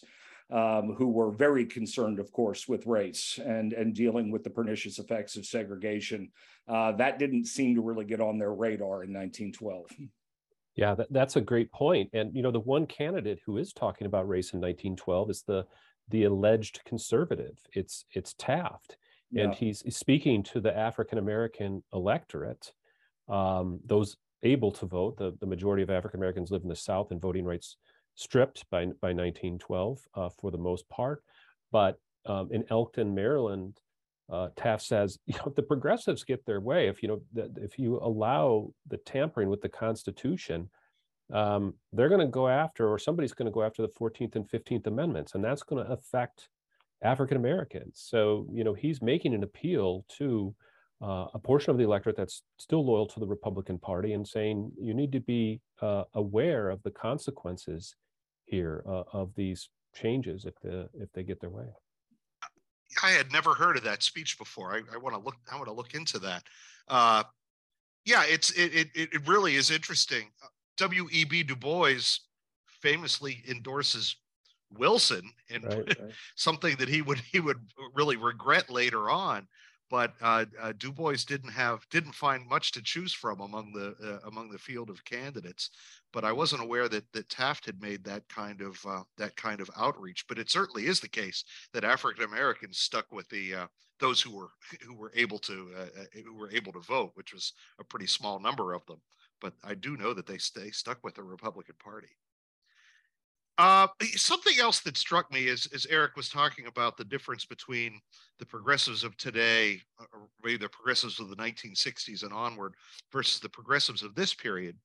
um, 0.53 0.93
who 0.97 1.07
were 1.07 1.31
very 1.31 1.65
concerned, 1.65 2.19
of 2.19 2.31
course, 2.31 2.67
with 2.67 2.85
race 2.85 3.39
and, 3.43 3.73
and 3.73 3.95
dealing 3.95 4.29
with 4.29 4.43
the 4.43 4.49
pernicious 4.49 4.99
effects 4.99 5.35
of 5.35 5.45
segregation. 5.45 6.31
Uh, 6.67 6.91
that 6.93 7.17
didn't 7.17 7.45
seem 7.45 7.75
to 7.75 7.81
really 7.81 8.05
get 8.05 8.21
on 8.21 8.37
their 8.37 8.53
radar 8.53 9.03
in 9.03 9.13
1912. 9.13 9.85
Yeah, 10.75 10.95
that, 10.95 11.11
that's 11.11 11.35
a 11.35 11.41
great 11.41 11.71
point. 11.71 12.09
And 12.13 12.35
you 12.35 12.41
know, 12.41 12.51
the 12.51 12.59
one 12.59 12.85
candidate 12.85 13.39
who 13.45 13.57
is 13.57 13.73
talking 13.73 14.05
about 14.05 14.27
race 14.27 14.53
in 14.53 14.59
1912 14.59 15.29
is 15.29 15.43
the 15.43 15.65
the 16.09 16.25
alleged 16.25 16.81
conservative. 16.85 17.57
It's 17.73 18.05
it's 18.13 18.35
Taft, 18.37 18.97
yeah. 19.33 19.43
and 19.43 19.55
he's, 19.55 19.81
he's 19.81 19.97
speaking 19.97 20.43
to 20.43 20.61
the 20.61 20.75
African 20.75 21.17
American 21.17 21.83
electorate, 21.93 22.71
um, 23.27 23.79
those 23.85 24.17
able 24.43 24.71
to 24.71 24.85
vote. 24.85 25.17
The 25.17 25.35
the 25.39 25.45
majority 25.45 25.83
of 25.83 25.89
African 25.89 26.19
Americans 26.19 26.51
live 26.51 26.63
in 26.63 26.69
the 26.69 26.75
South, 26.75 27.11
and 27.11 27.21
voting 27.21 27.45
rights 27.45 27.77
stripped 28.15 28.69
by, 28.69 28.85
by 28.85 29.09
1912 29.09 29.99
uh, 30.15 30.29
for 30.29 30.51
the 30.51 30.57
most 30.57 30.87
part. 30.89 31.23
But 31.71 31.97
um, 32.25 32.49
in 32.51 32.63
Elkton, 32.69 33.15
Maryland, 33.15 33.79
uh, 34.31 34.49
Taft 34.55 34.83
says, 34.83 35.17
you 35.25 35.35
know, 35.35 35.45
if 35.47 35.55
the 35.55 35.63
progressives 35.63 36.23
get 36.23 36.45
their 36.45 36.59
way. 36.59 36.87
If 36.87 37.01
you 37.01 37.09
know, 37.09 37.21
if 37.57 37.79
you 37.79 37.99
allow 38.01 38.71
the 38.87 38.97
tampering 38.97 39.49
with 39.49 39.61
the 39.61 39.69
Constitution, 39.69 40.69
um, 41.31 41.73
they're 41.91 42.09
going 42.09 42.21
to 42.21 42.27
go 42.27 42.47
after, 42.47 42.87
or 42.87 42.99
somebody's 42.99 43.33
going 43.33 43.47
to 43.47 43.51
go 43.51 43.63
after 43.63 43.81
the 43.81 43.93
14th 43.99 44.35
and 44.35 44.47
15th 44.47 44.87
Amendments, 44.87 45.35
and 45.35 45.43
that's 45.43 45.63
going 45.63 45.83
to 45.83 45.91
affect 45.91 46.49
African 47.03 47.37
Americans. 47.37 48.01
So, 48.05 48.47
you 48.51 48.63
know, 48.63 48.73
he's 48.73 49.01
making 49.01 49.33
an 49.33 49.43
appeal 49.43 50.05
to 50.17 50.55
uh, 51.01 51.27
a 51.33 51.39
portion 51.39 51.71
of 51.71 51.77
the 51.77 51.83
electorate 51.83 52.15
that's 52.15 52.43
still 52.57 52.85
loyal 52.85 53.05
to 53.07 53.19
the 53.19 53.27
Republican 53.27 53.77
Party 53.77 54.13
and 54.13 54.25
saying 54.25 54.71
you 54.79 54.93
need 54.93 55.11
to 55.11 55.19
be 55.19 55.59
uh, 55.81 56.03
aware 56.13 56.69
of 56.69 56.81
the 56.83 56.91
consequences 56.91 57.95
here 58.45 58.83
uh, 58.87 59.03
of 59.11 59.31
these 59.35 59.69
changes 59.93 60.45
if 60.45 60.53
the 60.61 60.89
if 60.93 61.11
they 61.13 61.23
get 61.23 61.39
their 61.39 61.49
way. 61.49 61.65
I 63.01 63.09
had 63.09 63.31
never 63.31 63.53
heard 63.53 63.75
of 63.75 63.83
that 63.83 64.03
speech 64.03 64.37
before. 64.37 64.73
I, 64.73 64.81
I 64.93 64.97
want 64.97 65.15
to 65.15 65.21
look. 65.21 65.35
I 65.51 65.55
want 65.55 65.67
to 65.67 65.73
look 65.73 65.93
into 65.93 66.19
that. 66.19 66.43
Uh, 66.87 67.23
yeah, 68.05 68.23
it's 68.25 68.51
it, 68.51 68.73
it 68.73 68.87
it 68.95 69.27
really 69.27 69.55
is 69.55 69.71
interesting. 69.71 70.29
W. 70.77 71.07
E. 71.11 71.25
B. 71.25 71.43
Du 71.43 71.55
Bois 71.55 72.19
famously 72.81 73.43
endorses 73.47 74.15
Wilson 74.77 75.29
and 75.49 75.63
right, 75.63 75.77
right. 75.99 76.11
something 76.35 76.75
that 76.77 76.89
he 76.89 77.01
would 77.01 77.19
he 77.19 77.39
would 77.39 77.59
really 77.95 78.17
regret 78.17 78.69
later 78.69 79.09
on 79.09 79.47
but 79.93 80.15
uh, 80.21 80.45
uh, 80.59 80.73
Du 80.75 80.91
Bois 80.91 81.17
didn't 81.27 81.51
have 81.51 81.87
didn't 81.91 82.15
find 82.15 82.47
much 82.47 82.71
to 82.71 82.81
choose 82.81 83.13
from 83.13 83.41
among 83.41 83.71
the 83.73 83.93
uh, 84.03 84.27
among 84.27 84.49
the 84.49 84.57
field 84.57 84.89
of 84.89 85.05
candidates. 85.05 85.69
But 86.11 86.25
I 86.25 86.31
wasn't 86.31 86.63
aware 86.63 86.89
that 86.89 87.05
that 87.13 87.29
Taft 87.29 87.67
had 87.67 87.79
made 87.79 88.03
that 88.03 88.27
kind 88.27 88.61
of 88.61 88.83
uh, 88.87 89.03
that 89.19 89.35
kind 89.35 89.61
of 89.61 89.69
outreach. 89.77 90.25
But 90.27 90.39
it 90.39 90.49
certainly 90.49 90.87
is 90.87 90.99
the 90.99 91.07
case 91.07 91.43
that 91.75 91.83
African 91.83 92.23
Americans 92.23 92.79
stuck 92.79 93.05
with 93.11 93.29
the 93.29 93.53
uh, 93.53 93.67
those 93.99 94.19
who 94.19 94.35
were 94.35 94.49
who 94.83 94.95
were 94.95 95.11
able 95.15 95.37
to 95.37 95.69
uh, 95.77 96.19
who 96.25 96.33
were 96.33 96.49
able 96.49 96.73
to 96.73 96.79
vote, 96.79 97.11
which 97.13 97.31
was 97.31 97.53
a 97.79 97.83
pretty 97.83 98.07
small 98.07 98.39
number 98.39 98.73
of 98.73 98.83
them. 98.87 98.99
But 99.41 99.53
I 99.63 99.75
do 99.75 99.95
know 99.95 100.15
that 100.15 100.25
they 100.25 100.39
stay 100.39 100.71
stuck 100.71 101.03
with 101.03 101.13
the 101.13 101.23
Republican 101.23 101.75
Party. 101.77 102.09
Uh, 103.59 103.87
something 104.15 104.59
else 104.59 104.79
that 104.79 104.97
struck 104.97 105.31
me 105.31 105.45
is, 105.45 105.67
as 105.75 105.85
Eric 105.87 106.15
was 106.15 106.27
talking 106.27 106.65
about 106.65 106.97
the 106.97 107.05
difference 107.05 107.45
between 107.45 107.99
the 108.39 108.45
progressives 108.45 109.03
of 109.03 109.15
today, 109.17 109.79
uh, 109.99 110.05
or 110.11 110.27
maybe 110.43 110.57
the 110.57 110.69
progressives 110.69 111.19
of 111.19 111.29
the 111.29 111.35
1960s 111.35 112.23
and 112.23 112.33
onward, 112.33 112.73
versus 113.11 113.39
the 113.39 113.49
progressives 113.49 114.01
of 114.01 114.15
this 114.15 114.33
period, 114.33 114.75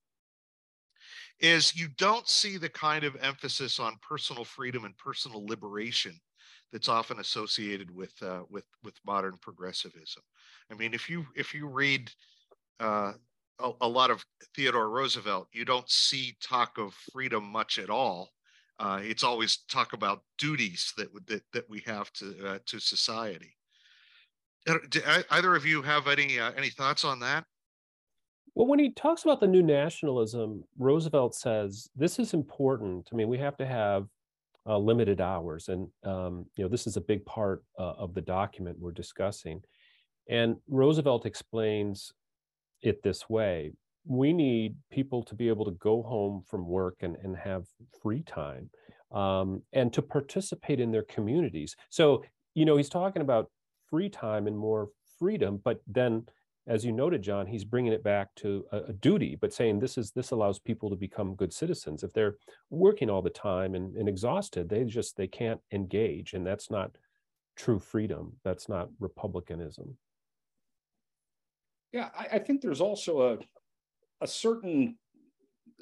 is 1.41 1.75
you 1.75 1.89
don't 1.97 2.29
see 2.29 2.59
the 2.59 2.69
kind 2.69 3.05
of 3.05 3.17
emphasis 3.23 3.79
on 3.79 3.97
personal 4.07 4.45
freedom 4.45 4.85
and 4.85 4.97
personal 4.99 5.47
liberation 5.47 6.13
that's 6.71 6.89
often 6.91 7.21
associated 7.21 7.95
with 7.95 8.13
uh, 8.23 8.43
with 8.51 8.65
with 8.85 8.95
modern 9.07 9.39
progressivism. 9.41 10.23
I 10.71 10.75
mean, 10.75 10.93
if 10.93 11.09
you 11.09 11.25
if 11.35 11.55
you 11.55 11.67
read 11.67 12.11
uh, 12.81 13.15
a, 13.61 13.71
a 13.81 13.89
lot 13.89 14.11
of 14.11 14.23
Theodore 14.55 14.91
Roosevelt, 14.91 15.49
you 15.53 15.65
don't 15.65 15.89
see 15.89 16.37
talk 16.43 16.77
of 16.77 16.93
freedom 17.13 17.45
much 17.45 17.79
at 17.79 17.89
all 17.89 18.29
uh, 18.79 19.01
it's 19.03 19.25
always 19.25 19.59
talk 19.69 19.93
about 19.93 20.23
duties 20.39 20.93
that 20.97 21.09
that, 21.27 21.43
that 21.53 21.69
we 21.69 21.81
have 21.87 22.13
to 22.15 22.47
uh, 22.47 22.59
to 22.67 22.79
society. 22.79 23.57
Uh, 24.69 24.79
do 24.89 25.01
either 25.31 25.55
of 25.55 25.67
you 25.67 25.83
have 25.83 26.09
any 26.09 26.39
uh, 26.39 26.53
any 26.57 26.71
thoughts 26.71 27.05
on 27.05 27.21
that? 27.21 27.45
Well, 28.55 28.67
when 28.67 28.79
he 28.79 28.93
talks 28.93 29.25
about 29.25 29.41
the 29.41 29.47
new 29.47 29.63
nationalism, 29.63 30.65
Roosevelt 30.79 31.35
says 31.35 31.89
this 31.95 32.19
is 32.19 32.35
important. 32.35 33.09
I 33.13 33.17
mean, 33.17 33.29
we 33.29 33.39
have 33.39 33.57
to 33.59 33.67
have 33.67 34.07
uh, 34.67 34.79
limited 34.79 35.21
hours, 35.21 35.69
and 35.69 35.89
um, 36.05 36.47
you 36.57 36.65
know 36.65 36.69
this 36.69 36.87
is 36.87 36.97
a 36.97 37.01
big 37.01 37.25
part 37.25 37.65
uh, 37.79 37.93
of 37.93 38.15
the 38.15 38.21
document 38.21 38.79
we're 38.79 38.93
discussing. 38.93 39.63
And 40.29 40.57
Roosevelt 40.69 41.25
explains 41.25 42.13
it 42.83 43.03
this 43.03 43.29
way: 43.29 43.73
we 44.09 44.33
need 44.33 44.75
people 44.91 45.23
to 45.23 45.35
be 45.35 45.49
able 45.49 45.67
to 45.67 45.73
go 45.73 46.03
home 46.03 46.43
from 46.49 46.67
work 46.67 46.97
and, 47.03 47.17
and 47.23 47.37
have 47.37 47.67
free 48.03 48.23
time 48.23 48.71
um, 49.13 49.63
and 49.75 49.93
to 49.93 50.01
participate 50.01 50.81
in 50.81 50.91
their 50.91 51.03
communities. 51.03 51.77
So, 51.91 52.25
you 52.55 52.65
know, 52.65 52.79
he's 52.79 52.89
talking 52.89 53.21
about 53.21 53.51
free 53.91 54.09
time 54.09 54.47
and 54.47 54.57
more 54.57 54.89
freedom, 55.19 55.61
but 55.63 55.81
then 55.87 56.25
as 56.67 56.85
you 56.85 56.93
noted, 56.93 57.23
John, 57.23 57.47
he's 57.47 57.65
bringing 57.65 57.93
it 57.93 58.03
back 58.03 58.35
to 58.37 58.65
a, 58.73 58.79
a, 58.89 58.93
duty, 58.93 59.37
but 59.41 59.55
saying 59.55 59.79
this 59.79 59.97
is 59.97 60.11
this 60.11 60.33
allows 60.33 60.59
people 60.59 60.91
to 60.91 60.97
become 60.97 61.35
good 61.35 61.53
citizens. 61.53 62.03
If 62.03 62.13
they're 62.13 62.37
working 62.69 63.09
all 63.09 63.23
the 63.23 63.31
time 63.31 63.75
and, 63.75 63.97
and 63.97 64.07
exhausted, 64.07 64.69
they 64.69 64.85
just 64.85 65.17
they 65.17 65.27
can't 65.27 65.61
engage, 65.73 66.35
and 66.35 66.47
that's 66.47 66.71
not 66.71 66.91
true 67.57 67.79
freedom. 67.79 68.35
That's 68.45 68.69
not 68.69 68.91
republicanism. 69.01 69.97
Yeah, 71.91 72.11
I, 72.15 72.37
I 72.37 72.39
think 72.39 72.61
there's 72.61 72.83
also 72.83 73.39
a 74.21 74.27
certain 74.27 74.97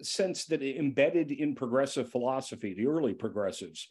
sense 0.03 0.45
that 0.47 0.63
embedded 0.63 1.31
in 1.31 1.55
progressive 1.55 2.11
philosophy, 2.11 2.75
the 2.75 2.87
early 2.87 3.15
progressives, 3.15 3.89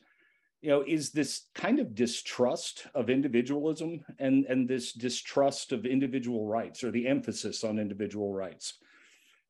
you 0.62 0.70
know, 0.70 0.84
is 0.86 1.12
this 1.12 1.48
kind 1.54 1.80
of 1.80 1.96
distrust 1.96 2.88
of 2.96 3.10
individualism 3.10 4.04
and, 4.20 4.46
and 4.46 4.68
this 4.68 4.94
distrust 4.94 5.72
of 5.72 5.86
individual 5.86 6.48
rights 6.48 6.84
or 6.84 6.92
the 6.92 7.08
emphasis 7.08 7.64
on 7.64 7.80
individual 7.80 8.34
rights. 8.34 8.80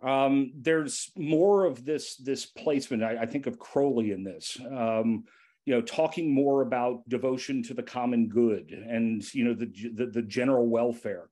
Um, 0.01 0.51
there's 0.55 1.11
more 1.15 1.65
of 1.65 1.85
this, 1.85 2.17
this 2.17 2.45
placement, 2.45 3.03
I, 3.03 3.21
I 3.21 3.25
think 3.25 3.47
of 3.47 3.59
Croly 3.59 4.11
in 4.11 4.23
this, 4.23 4.57
um, 4.69 5.23
you 5.65 5.73
know, 5.73 5.81
talking 5.81 6.33
more 6.33 6.61
about 6.61 7.07
devotion 7.09 7.63
to 7.63 7.73
the 7.73 7.83
common 7.83 8.27
good 8.27 8.71
and, 8.71 9.23
you 9.33 9.45
know, 9.45 9.53
the, 9.53 9.71
the, 9.93 10.07
the 10.07 10.21
general 10.21 10.67
welfare 10.67 11.29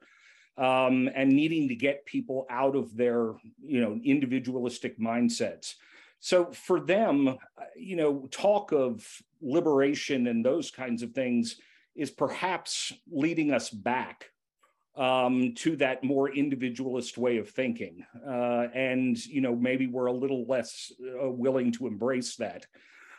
um, 0.57 1.09
and 1.15 1.29
needing 1.29 1.67
to 1.67 1.75
get 1.75 2.05
people 2.05 2.45
out 2.49 2.75
of 2.75 2.95
their 2.95 3.33
you 3.61 3.81
know 3.81 3.99
individualistic 4.03 4.99
mindsets. 4.99 5.75
So 6.19 6.51
for 6.51 6.79
them 6.79 7.37
you 7.75 7.95
know 7.95 8.27
talk 8.31 8.71
of 8.71 9.05
liberation 9.41 10.27
and 10.27 10.45
those 10.45 10.71
kinds 10.71 11.03
of 11.03 11.11
things 11.11 11.57
is 11.95 12.09
perhaps 12.09 12.93
leading 13.11 13.51
us 13.51 13.69
back 13.69 14.31
um, 14.95 15.53
to 15.55 15.75
that 15.77 16.03
more 16.03 16.29
individualist 16.29 17.17
way 17.17 17.37
of 17.37 17.49
thinking. 17.49 18.05
Uh, 18.25 18.67
and 18.73 19.23
you 19.25 19.41
know 19.41 19.55
maybe 19.55 19.87
we're 19.87 20.07
a 20.07 20.13
little 20.13 20.45
less 20.45 20.91
uh, 21.21 21.29
willing 21.29 21.71
to 21.73 21.87
embrace 21.87 22.35
that 22.35 22.65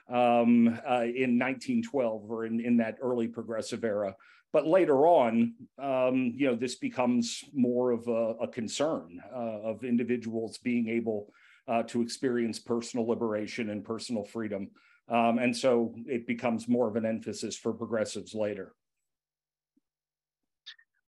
um, 0.08 0.68
uh, 0.68 1.04
in 1.04 1.38
1912 1.38 2.30
or 2.30 2.46
in, 2.46 2.60
in 2.60 2.76
that 2.76 2.98
early 3.00 3.26
progressive 3.26 3.84
era 3.84 4.14
but 4.54 4.68
later 4.68 5.08
on, 5.08 5.52
um, 5.82 6.32
you 6.36 6.46
know, 6.46 6.54
this 6.54 6.76
becomes 6.76 7.42
more 7.52 7.90
of 7.90 8.06
a, 8.06 8.36
a 8.40 8.46
concern 8.46 9.20
uh, 9.34 9.70
of 9.70 9.82
individuals 9.82 10.58
being 10.58 10.88
able 10.88 11.32
uh, 11.66 11.82
to 11.82 12.00
experience 12.00 12.60
personal 12.60 13.04
liberation 13.08 13.70
and 13.70 13.84
personal 13.84 14.22
freedom. 14.22 14.70
Um, 15.08 15.38
and 15.38 15.54
so 15.54 15.92
it 16.06 16.28
becomes 16.28 16.68
more 16.68 16.86
of 16.86 16.94
an 16.94 17.04
emphasis 17.04 17.56
for 17.56 17.72
progressives 17.72 18.32
later. 18.32 18.76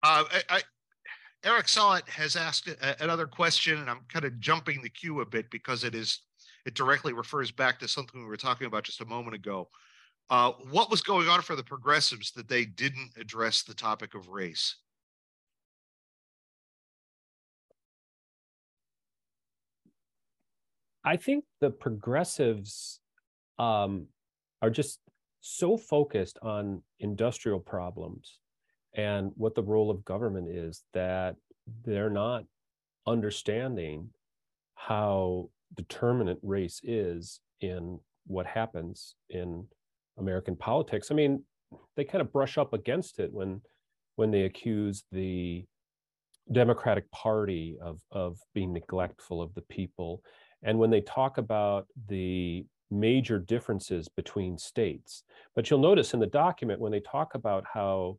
Uh, 0.01 0.23
I, 0.31 0.41
I, 0.49 0.61
Eric 1.43 1.67
Sollet 1.67 2.09
has 2.09 2.35
asked 2.35 2.67
a, 2.69 3.03
another 3.03 3.27
question, 3.27 3.77
and 3.77 3.87
I'm 3.87 4.01
kind 4.11 4.25
of 4.25 4.39
jumping 4.39 4.81
the 4.81 4.89
queue 4.89 5.21
a 5.21 5.25
bit 5.27 5.51
because 5.51 5.83
it 5.83 5.93
is 5.93 6.21
it 6.65 6.73
directly 6.73 7.13
refers 7.13 7.51
back 7.51 7.77
to 7.79 7.87
something 7.87 8.19
we 8.19 8.27
were 8.27 8.35
talking 8.35 8.65
about 8.65 8.83
just 8.83 9.01
a 9.01 9.05
moment 9.05 9.35
ago. 9.35 9.69
Uh, 10.29 10.51
what 10.71 10.91
was 10.91 11.01
going 11.01 11.27
on 11.29 11.41
for 11.41 11.55
the 11.55 11.63
progressives 11.63 12.31
that 12.31 12.49
they 12.49 12.65
didn't 12.65 13.11
address 13.17 13.63
the 13.63 13.73
topic 13.73 14.13
of 14.13 14.29
race? 14.29 14.75
I 21.05 21.15
think 21.15 21.45
the 21.61 21.69
progressives 21.69 22.99
um, 23.57 24.07
are 24.61 24.69
just 24.69 24.99
so 25.39 25.77
focused 25.77 26.37
on 26.41 26.81
industrial 26.99 27.61
problems 27.61 28.39
and 28.93 29.31
what 29.35 29.55
the 29.55 29.63
role 29.63 29.89
of 29.89 30.03
government 30.03 30.49
is 30.49 30.83
that 30.93 31.37
they're 31.85 32.09
not 32.09 32.43
understanding 33.05 34.09
how 34.75 35.49
determinant 35.75 36.39
race 36.43 36.81
is 36.83 37.39
in 37.61 37.99
what 38.25 38.45
happens 38.45 39.15
in 39.29 39.65
American 40.17 40.55
politics. 40.55 41.11
I 41.11 41.15
mean, 41.15 41.43
they 41.95 42.03
kind 42.03 42.21
of 42.21 42.31
brush 42.31 42.57
up 42.57 42.73
against 42.73 43.19
it 43.19 43.31
when 43.31 43.61
when 44.15 44.31
they 44.31 44.43
accuse 44.43 45.03
the 45.11 45.65
Democratic 46.51 47.09
Party 47.11 47.77
of 47.81 47.99
of 48.11 48.37
being 48.53 48.73
neglectful 48.73 49.41
of 49.41 49.53
the 49.53 49.61
people, 49.63 50.21
and 50.63 50.79
when 50.79 50.89
they 50.89 51.01
talk 51.01 51.37
about 51.37 51.87
the 52.07 52.65
major 52.89 53.37
differences 53.37 54.07
between 54.07 54.57
states. 54.57 55.23
But 55.55 55.69
you'll 55.69 55.79
notice 55.79 56.13
in 56.13 56.19
the 56.19 56.27
document 56.27 56.79
when 56.79 56.91
they 56.91 57.01
talk 57.01 57.35
about 57.35 57.65
how 57.71 58.17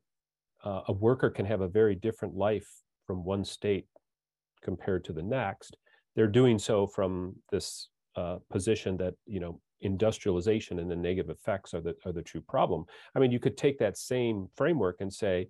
uh, 0.65 0.83
a 0.89 0.93
worker 0.93 1.31
can 1.31 1.47
have 1.47 1.61
a 1.61 1.69
very 1.69 1.95
different 1.95 2.35
life 2.37 2.69
from 3.07 3.25
one 3.25 3.45
state 3.45 3.87
compared 4.63 5.05
to 5.05 5.13
the 5.13 5.23
next, 5.23 5.77
they're 6.15 6.27
doing 6.27 6.59
so 6.59 6.87
from 6.87 7.37
this 7.51 7.89
uh, 8.17 8.39
position 8.51 8.97
that 8.97 9.15
you 9.27 9.41
know 9.41 9.61
industrialization 9.81 10.79
and 10.79 10.91
the 10.91 10.97
negative 10.97 11.31
effects 11.31 11.75
are 11.75 11.81
the 11.81 11.95
are 12.05 12.13
the 12.13 12.23
true 12.23 12.41
problem. 12.41 12.85
I 13.15 13.19
mean, 13.19 13.31
you 13.31 13.39
could 13.39 13.57
take 13.57 13.79
that 13.79 13.97
same 13.97 14.49
framework 14.57 15.01
and 15.01 15.13
say, 15.13 15.49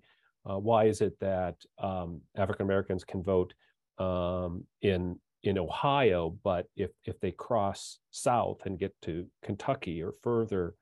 uh, 0.49 0.57
why 0.57 0.85
is 0.85 1.01
it 1.01 1.19
that 1.19 1.55
um, 1.77 2.21
African 2.35 2.65
Americans 2.65 3.03
can 3.03 3.23
vote 3.23 3.53
um, 3.97 4.65
in 4.81 5.19
in 5.43 5.57
Ohio, 5.57 6.37
but 6.43 6.67
if 6.75 6.91
if 7.05 7.19
they 7.19 7.31
cross 7.31 7.99
south 8.11 8.65
and 8.65 8.79
get 8.79 8.93
to 9.03 9.25
Kentucky 9.43 10.01
or 10.01 10.13
further 10.21 10.75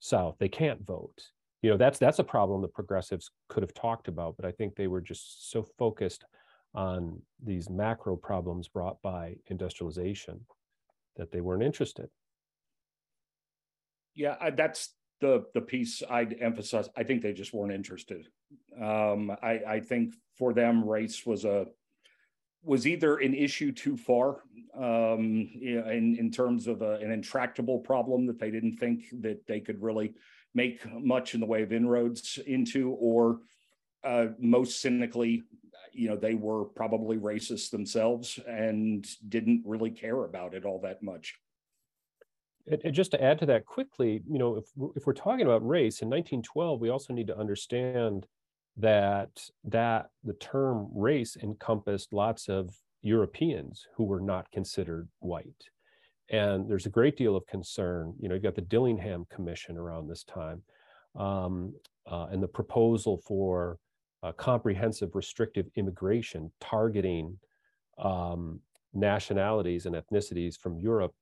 south, 0.00 0.36
they 0.38 0.48
can't 0.48 0.84
vote. 0.86 1.30
You 1.62 1.70
know, 1.70 1.76
that's 1.76 1.98
that's 1.98 2.18
a 2.18 2.24
problem 2.24 2.62
the 2.62 2.68
progressives 2.68 3.30
could 3.48 3.62
have 3.62 3.74
talked 3.74 4.08
about, 4.08 4.36
but 4.36 4.44
I 4.44 4.52
think 4.52 4.76
they 4.76 4.86
were 4.86 5.00
just 5.00 5.50
so 5.50 5.66
focused 5.78 6.24
on 6.74 7.20
these 7.42 7.70
macro 7.70 8.16
problems 8.16 8.68
brought 8.68 9.00
by 9.02 9.36
industrialization 9.46 10.40
that 11.16 11.30
they 11.30 11.40
weren't 11.40 11.62
interested. 11.62 12.08
Yeah, 14.14 14.36
I, 14.40 14.50
that's 14.50 14.94
the 15.20 15.44
the 15.54 15.60
piece 15.60 16.02
I'd 16.08 16.36
emphasize. 16.40 16.88
I 16.96 17.02
think 17.02 17.22
they 17.22 17.32
just 17.32 17.52
weren't 17.54 17.72
interested. 17.72 18.28
Um, 18.80 19.30
I, 19.42 19.60
I 19.66 19.80
think 19.80 20.14
for 20.36 20.52
them, 20.52 20.84
race 20.84 21.24
was 21.24 21.44
a 21.44 21.66
was 22.62 22.86
either 22.86 23.16
an 23.18 23.34
issue 23.34 23.72
too 23.72 23.96
far 23.96 24.42
um, 24.76 25.50
in 25.60 26.16
in 26.18 26.30
terms 26.30 26.66
of 26.66 26.82
a, 26.82 26.94
an 26.94 27.10
intractable 27.10 27.78
problem 27.78 28.26
that 28.26 28.38
they 28.38 28.50
didn't 28.50 28.76
think 28.76 29.04
that 29.20 29.46
they 29.46 29.60
could 29.60 29.82
really 29.82 30.14
make 30.54 30.80
much 30.92 31.34
in 31.34 31.40
the 31.40 31.46
way 31.46 31.62
of 31.62 31.72
inroads 31.72 32.38
into, 32.46 32.92
or 32.92 33.40
uh, 34.04 34.26
most 34.38 34.80
cynically, 34.80 35.42
you 35.92 36.08
know, 36.08 36.16
they 36.16 36.34
were 36.34 36.64
probably 36.64 37.16
racist 37.16 37.70
themselves 37.70 38.38
and 38.46 39.06
didn't 39.28 39.62
really 39.64 39.90
care 39.90 40.24
about 40.24 40.54
it 40.54 40.64
all 40.64 40.80
that 40.80 41.02
much. 41.02 41.34
And, 42.66 42.94
just 42.94 43.10
to 43.10 43.22
add 43.22 43.38
to 43.40 43.46
that 43.46 43.66
quickly, 43.66 44.22
you 44.28 44.38
know, 44.38 44.56
if, 44.56 44.64
if 44.96 45.06
we're 45.06 45.12
talking 45.12 45.46
about 45.46 45.66
race 45.66 46.00
in 46.00 46.08
1912, 46.08 46.80
we 46.80 46.88
also 46.88 47.12
need 47.12 47.26
to 47.26 47.38
understand 47.38 48.26
that 48.76 49.30
that 49.64 50.10
the 50.24 50.32
term 50.34 50.88
race 50.92 51.36
encompassed 51.40 52.12
lots 52.12 52.48
of 52.48 52.74
Europeans 53.02 53.86
who 53.96 54.04
were 54.04 54.20
not 54.20 54.50
considered 54.50 55.08
white. 55.20 55.68
And 56.30 56.68
there's 56.68 56.86
a 56.86 56.90
great 56.90 57.16
deal 57.16 57.36
of 57.36 57.46
concern. 57.46 58.14
You 58.18 58.28
know, 58.28 58.34
you've 58.34 58.42
got 58.42 58.54
the 58.54 58.62
Dillingham 58.62 59.26
Commission 59.30 59.76
around 59.76 60.08
this 60.08 60.24
time, 60.24 60.62
um, 61.14 61.74
uh, 62.10 62.26
and 62.30 62.42
the 62.42 62.48
proposal 62.48 63.20
for 63.26 63.78
uh, 64.22 64.32
comprehensive 64.32 65.14
restrictive 65.14 65.66
immigration 65.76 66.50
targeting 66.60 67.38
um, 67.98 68.58
nationalities 68.94 69.84
and 69.84 69.94
ethnicities 69.94 70.58
from 70.58 70.78
Europe 70.78 71.14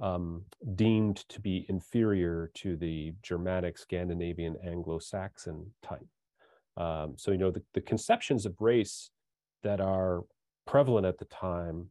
um, 0.00 0.42
deemed 0.74 1.16
to 1.28 1.40
be 1.40 1.66
inferior 1.68 2.50
to 2.54 2.76
the 2.76 3.14
Germanic, 3.22 3.78
Scandinavian, 3.78 4.56
Anglo-Saxon 4.64 5.72
type. 5.82 6.06
Um, 6.76 7.14
so, 7.16 7.30
you 7.30 7.38
know, 7.38 7.50
the, 7.52 7.62
the, 7.74 7.80
conceptions 7.80 8.46
of 8.46 8.60
race 8.60 9.10
that 9.62 9.80
are 9.80 10.24
prevalent 10.66 11.06
at 11.06 11.18
the 11.18 11.24
time 11.26 11.90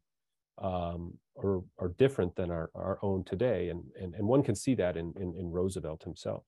um, 0.61 1.13
are, 1.41 1.61
are 1.79 1.93
different 1.97 2.35
than 2.35 2.51
our, 2.51 2.69
our 2.75 2.99
own 3.01 3.23
today. 3.23 3.69
And, 3.69 3.83
and, 3.99 4.13
and 4.13 4.27
one 4.27 4.43
can 4.43 4.55
see 4.55 4.75
that 4.75 4.97
in, 4.97 5.13
in, 5.15 5.33
in 5.37 5.51
Roosevelt 5.51 6.03
himself. 6.03 6.43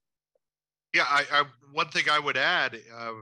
Yeah, 0.94 1.06
I, 1.08 1.24
I, 1.32 1.44
one 1.72 1.88
thing 1.90 2.10
I 2.12 2.20
would 2.20 2.36
add, 2.36 2.78
uh, 2.98 3.14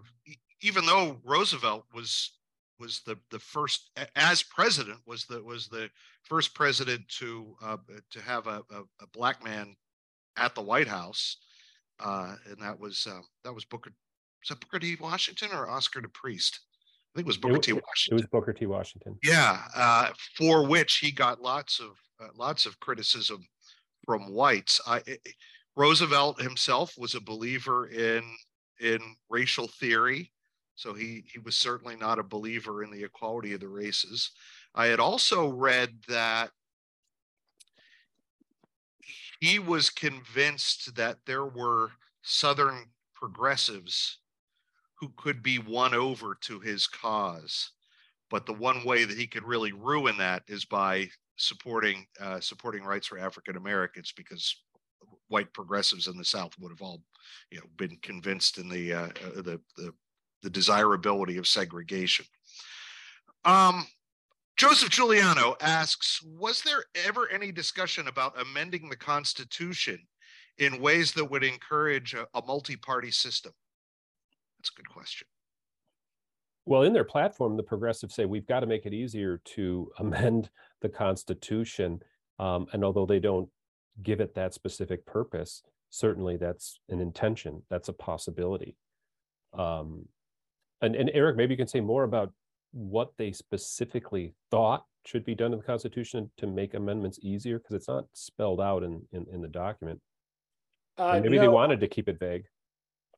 even 0.62 0.88
though 0.88 1.20
Roosevelt 1.24 1.86
was 1.94 2.32
was 2.80 3.02
the 3.06 3.18
the 3.32 3.40
first 3.40 3.92
as 4.16 4.44
president 4.44 5.00
was 5.06 5.26
the 5.26 5.42
was 5.44 5.68
the 5.68 5.90
first 6.24 6.54
president 6.56 7.08
to 7.20 7.56
uh, 7.62 7.78
to 8.12 8.22
have 8.22 8.48
a, 8.48 8.64
a, 8.72 8.82
a, 9.02 9.08
black 9.14 9.44
man 9.44 9.76
at 10.38 10.56
the 10.56 10.62
White 10.62 10.88
House, 10.88 11.38
uh, 12.00 12.36
and 12.50 12.58
that 12.62 12.80
was 12.80 13.08
uh, 13.10 13.22
that 13.44 13.54
was 13.54 13.66
Booker. 13.66 13.92
Was 14.42 14.50
that 14.50 14.60
Booker 14.60 14.80
T. 14.80 14.98
Washington 15.00 15.50
or 15.54 15.70
Oscar 15.70 16.02
de 16.02 16.10
Priest? 16.10 16.60
I 17.14 17.20
think 17.20 17.26
it 17.26 17.28
was 17.28 17.38
Booker 17.38 17.56
it, 17.56 17.64
T. 17.64 17.74
Washington. 17.74 18.12
It 18.12 18.14
was 18.14 18.26
Booker 18.32 18.54
T. 18.54 18.66
Washington. 18.66 19.18
Yeah, 19.24 19.62
uh, 19.76 20.10
for 20.36 20.66
which 20.66 20.98
he 20.98 21.12
got 21.12 21.42
lots 21.42 21.80
of 21.80 21.92
uh, 22.22 22.30
lots 22.36 22.66
of 22.66 22.80
criticism 22.80 23.46
from 24.06 24.32
whites. 24.32 24.82
I, 24.88 25.02
it, 25.06 25.22
Roosevelt 25.76 26.42
himself 26.42 26.94
was 26.98 27.16
a 27.16 27.22
believer 27.22 27.88
in 27.88 28.24
in 28.80 29.00
racial 29.30 29.68
theory 29.68 30.32
So 30.76 30.94
he, 30.94 31.24
he 31.32 31.40
was 31.40 31.56
certainly 31.56 31.96
not 31.96 32.20
a 32.20 32.24
believer 32.24 32.84
in 32.84 32.92
the 32.92 33.04
equality 33.04 33.54
of 33.54 33.60
the 33.60 33.68
races. 33.68 34.32
I 34.74 34.88
had 34.88 35.00
also 35.00 35.50
read 35.50 35.92
that 36.08 36.50
he 39.40 39.60
was 39.60 39.90
convinced 39.90 40.96
that 40.96 41.18
there 41.26 41.46
were 41.46 41.92
Southern 42.22 42.86
progressives 43.14 44.20
who 44.96 45.12
could 45.18 45.44
be 45.44 45.60
won 45.60 45.94
over 45.94 46.38
to 46.42 46.60
his 46.60 46.88
cause. 46.88 47.72
But 48.30 48.46
the 48.46 48.54
one 48.54 48.84
way 48.84 49.04
that 49.04 49.18
he 49.18 49.28
could 49.28 49.44
really 49.44 49.74
ruin 49.74 50.18
that 50.18 50.44
is 50.48 50.66
by 50.66 51.10
supporting 51.36 52.06
uh, 52.20 52.40
supporting 52.40 52.84
rights 52.84 53.08
for 53.08 53.20
African 53.20 53.58
Americans, 53.58 54.14
because 54.16 54.64
white 55.28 55.54
progressives 55.54 56.08
in 56.08 56.18
the 56.18 56.26
South 56.26 56.54
would 56.60 56.72
have 56.72 56.82
all, 56.82 57.02
you 57.52 57.60
know, 57.60 57.66
been 57.78 57.98
convinced 58.02 58.58
in 58.58 58.70
the 58.70 58.94
uh, 58.94 59.08
uh 59.08 59.42
the, 59.42 59.62
the 59.78 59.94
the 60.44 60.50
desirability 60.50 61.38
of 61.38 61.48
segregation. 61.48 62.26
Um, 63.46 63.88
Joseph 64.58 64.90
Giuliano 64.92 65.56
asks 65.60 66.22
Was 66.24 66.62
there 66.62 66.84
ever 67.08 67.28
any 67.32 67.52
discussion 67.52 68.08
about 68.08 68.40
amending 68.40 68.90
the 68.90 68.96
Constitution 68.96 70.00
in 70.60 70.80
ways 70.80 71.14
that 71.14 71.26
would 71.26 71.44
encourage 71.44 72.14
a, 72.14 72.28
a 72.36 72.44
multi 72.46 72.76
party 72.76 73.10
system? 73.10 73.52
That's 74.60 74.70
a 74.70 74.76
good 74.76 74.90
question. 74.90 75.28
Well, 76.66 76.84
in 76.84 76.94
their 76.94 77.04
platform, 77.04 77.58
the 77.58 77.64
progressives 77.64 78.16
say 78.16 78.26
we've 78.26 78.48
got 78.48 78.62
to 78.62 78.68
make 78.68 78.86
it 78.86 78.94
easier 78.94 79.42
to 79.56 79.92
amend 80.00 80.50
the 80.82 80.90
Constitution. 80.90 82.02
Um, 82.40 82.68
and 82.74 82.84
although 82.84 83.06
they 83.06 83.20
don't 83.20 83.50
give 84.02 84.22
it 84.22 84.36
that 84.36 84.54
specific 84.54 85.06
purpose, 85.06 85.64
certainly 85.90 86.38
that's 86.38 86.80
an 86.90 87.00
intention, 87.00 87.62
that's 87.70 87.90
a 87.90 87.94
possibility. 87.94 88.76
Um, 89.54 90.08
and, 90.84 90.96
and 90.96 91.10
Eric, 91.14 91.38
maybe 91.38 91.54
you 91.54 91.58
can 91.58 91.68
say 91.68 91.80
more 91.80 92.04
about 92.04 92.32
what 92.72 93.14
they 93.18 93.32
specifically 93.32 94.34
thought 94.52 94.86
should 95.06 95.24
be 95.26 95.36
done 95.36 95.54
in 95.54 95.60
the 95.60 95.66
Constitution 95.66 96.30
to 96.38 96.48
make 96.48 96.74
amendments 96.74 97.20
easier? 97.22 97.60
Because 97.60 97.76
it's 97.76 97.88
not 97.88 98.06
spelled 98.14 98.62
out 98.62 98.84
in, 98.84 99.02
in, 99.12 99.26
in 99.32 99.42
the 99.42 99.48
document. 99.48 100.00
Uh, 100.98 101.20
maybe 101.24 101.38
they 101.38 101.48
wanted 101.48 101.80
to 101.80 101.88
keep 101.88 102.08
it 102.08 102.20
vague. 102.20 102.44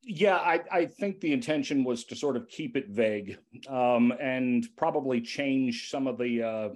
Yeah, 0.04 0.36
I, 0.36 0.62
I, 0.72 0.86
think 0.86 1.20
the 1.20 1.34
intention 1.34 1.84
was 1.84 2.06
to 2.06 2.16
sort 2.16 2.38
of 2.38 2.48
keep 2.48 2.78
it 2.78 2.90
vague 2.90 3.40
um, 3.68 4.14
and 4.22 4.66
probably 4.78 5.20
change 5.20 5.90
some 5.90 6.06
of 6.06 6.20
the 6.20 6.44
uh, 6.44 6.70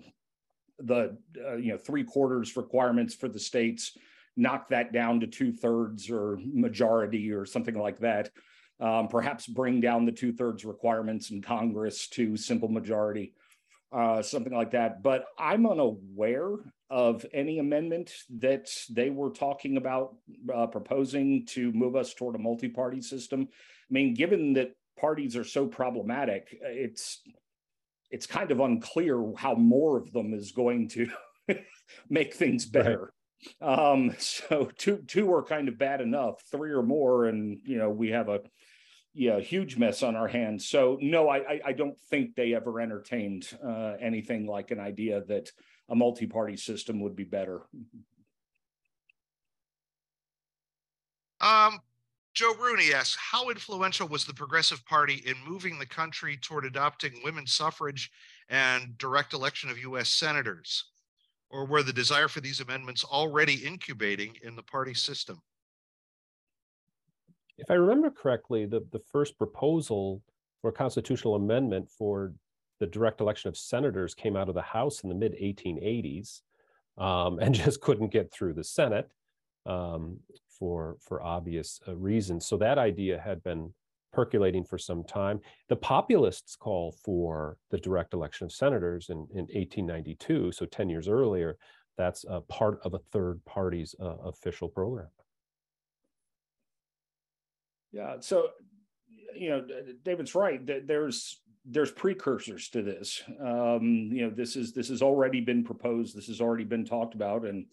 the 0.79 1.15
uh, 1.45 1.55
you 1.57 1.71
know 1.71 1.77
three 1.77 2.03
quarters 2.03 2.57
requirements 2.57 3.13
for 3.13 3.29
the 3.29 3.39
states, 3.39 3.95
knock 4.35 4.69
that 4.69 4.91
down 4.91 5.19
to 5.19 5.27
two 5.27 5.53
thirds 5.53 6.09
or 6.09 6.39
majority 6.43 7.31
or 7.31 7.45
something 7.45 7.77
like 7.77 7.99
that 7.99 8.31
um, 8.79 9.07
perhaps 9.07 9.45
bring 9.47 9.81
down 9.81 10.05
the 10.05 10.11
two 10.11 10.31
thirds 10.31 10.65
requirements 10.65 11.31
in 11.31 11.41
Congress 11.41 12.07
to 12.09 12.37
simple 12.37 12.69
majority, 12.69 13.33
uh, 13.91 14.21
something 14.21 14.53
like 14.53 14.71
that. 14.71 15.03
But 15.03 15.25
I'm 15.37 15.65
unaware 15.65 16.55
of 16.89 17.25
any 17.33 17.59
amendment 17.59 18.11
that 18.37 18.69
they 18.89 19.09
were 19.09 19.29
talking 19.29 19.77
about 19.77 20.15
uh, 20.53 20.67
proposing 20.67 21.45
to 21.47 21.71
move 21.73 21.95
us 21.95 22.13
toward 22.13 22.35
a 22.35 22.39
multi 22.39 22.69
party 22.69 23.01
system. 23.01 23.47
I 23.51 23.93
mean, 23.93 24.13
given 24.13 24.53
that 24.53 24.71
parties 24.99 25.35
are 25.35 25.43
so 25.43 25.67
problematic, 25.67 26.57
it's 26.61 27.21
it's 28.11 28.25
kind 28.25 28.49
of 28.49 28.59
unclear 28.59 29.23
how 29.37 29.53
more 29.53 29.97
of 29.97 30.11
them 30.11 30.33
is 30.33 30.51
going 30.51 30.87
to 30.89 31.09
make 32.09 32.33
things 32.33 32.65
better. 32.65 33.13
Right. 33.61 33.79
Um, 33.79 34.15
so 34.17 34.71
two 34.77 35.03
two 35.07 35.31
are 35.33 35.43
kind 35.43 35.67
of 35.67 35.77
bad 35.77 36.01
enough. 36.01 36.41
Three 36.51 36.71
or 36.71 36.83
more, 36.83 37.25
and 37.25 37.59
you 37.65 37.77
know 37.77 37.89
we 37.89 38.09
have 38.09 38.29
a 38.29 38.41
yeah 39.13 39.39
huge 39.39 39.77
mess 39.77 40.03
on 40.03 40.15
our 40.15 40.27
hands. 40.27 40.67
So 40.67 40.97
no, 41.01 41.29
I 41.29 41.59
I, 41.65 41.73
don't 41.73 41.99
think 42.09 42.35
they 42.35 42.53
ever 42.53 42.79
entertained 42.79 43.49
uh, 43.65 43.93
anything 43.99 44.45
like 44.45 44.71
an 44.71 44.79
idea 44.79 45.21
that 45.27 45.51
a 45.89 45.95
multi-party 45.95 46.57
system 46.57 47.01
would 47.01 47.15
be 47.15 47.23
better. 47.23 47.61
Um, 51.41 51.79
Joe 52.33 52.53
Rooney 52.59 52.93
asks, 52.93 53.17
how 53.19 53.49
influential 53.49 54.07
was 54.07 54.25
the 54.25 54.33
Progressive 54.33 54.85
Party 54.85 55.23
in 55.25 55.35
moving 55.47 55.79
the 55.79 55.85
country 55.85 56.37
toward 56.37 56.65
adopting 56.65 57.13
women's 57.23 57.53
suffrage 57.53 58.11
and 58.49 58.97
direct 58.97 59.33
election 59.33 59.69
of 59.69 59.79
U.S. 59.79 60.09
senators? 60.09 60.83
or 61.49 61.65
were 61.65 61.83
the 61.83 61.93
desire 61.93 62.27
for 62.27 62.41
these 62.41 62.59
amendments 62.59 63.03
already 63.03 63.65
incubating 63.65 64.35
in 64.43 64.55
the 64.55 64.63
party 64.63 64.93
system? 64.93 65.41
If 67.59 67.69
I 67.69 67.75
remember 67.75 68.09
correctly, 68.09 68.65
the, 68.65 68.85
the 68.91 69.01
first 69.11 69.37
proposal 69.37 70.21
for 70.61 70.69
a 70.69 70.73
constitutional 70.73 71.35
amendment 71.35 71.89
for 71.89 72.33
the 72.79 72.87
direct 72.87 73.21
election 73.21 73.49
of 73.49 73.57
senators 73.57 74.15
came 74.15 74.35
out 74.35 74.49
of 74.49 74.55
the 74.55 74.61
House 74.61 75.03
in 75.03 75.09
the 75.09 75.15
mid 75.15 75.33
1880s 75.33 76.41
um, 76.97 77.39
and 77.39 77.53
just 77.65 77.81
couldn't 77.81 78.11
get 78.11 78.31
through 78.31 78.53
the 78.53 78.63
Senate 78.63 79.09
um, 79.65 80.17
for, 80.47 80.97
for 81.01 81.21
obvious 81.21 81.79
uh, 81.87 81.95
reasons. 81.95 82.45
So 82.45 82.57
that 82.57 82.77
idea 82.77 83.19
had 83.19 83.43
been 83.43 83.73
percolating 84.11 84.63
for 84.63 84.77
some 84.77 85.03
time. 85.03 85.39
The 85.67 85.75
populists 85.75 86.55
call 86.55 86.91
for 87.03 87.57
the 87.69 87.77
direct 87.77 88.13
election 88.13 88.45
of 88.45 88.51
senators 88.51 89.09
in, 89.09 89.27
in 89.31 89.45
1892, 89.53 90.51
so 90.51 90.65
10 90.65 90.89
years 90.89 91.07
earlier. 91.07 91.57
That's 91.97 92.25
part 92.47 92.79
of 92.83 92.93
a 92.93 92.99
third 93.11 93.43
party's 93.45 93.93
uh, 94.01 94.15
official 94.23 94.69
program. 94.69 95.09
Yeah, 97.91 98.15
so 98.19 98.49
you 99.35 99.49
know, 99.49 99.65
David's 100.03 100.35
right. 100.35 100.59
There's 100.87 101.41
there's 101.65 101.91
precursors 101.91 102.69
to 102.69 102.81
this. 102.81 103.21
Um, 103.39 104.09
you 104.11 104.23
know, 104.23 104.29
this 104.29 104.55
is 104.55 104.73
this 104.73 104.89
has 104.89 105.01
already 105.01 105.41
been 105.41 105.63
proposed. 105.63 106.15
This 106.15 106.27
has 106.27 106.41
already 106.41 106.63
been 106.63 106.85
talked 106.85 107.15
about, 107.15 107.45
and 107.45 107.65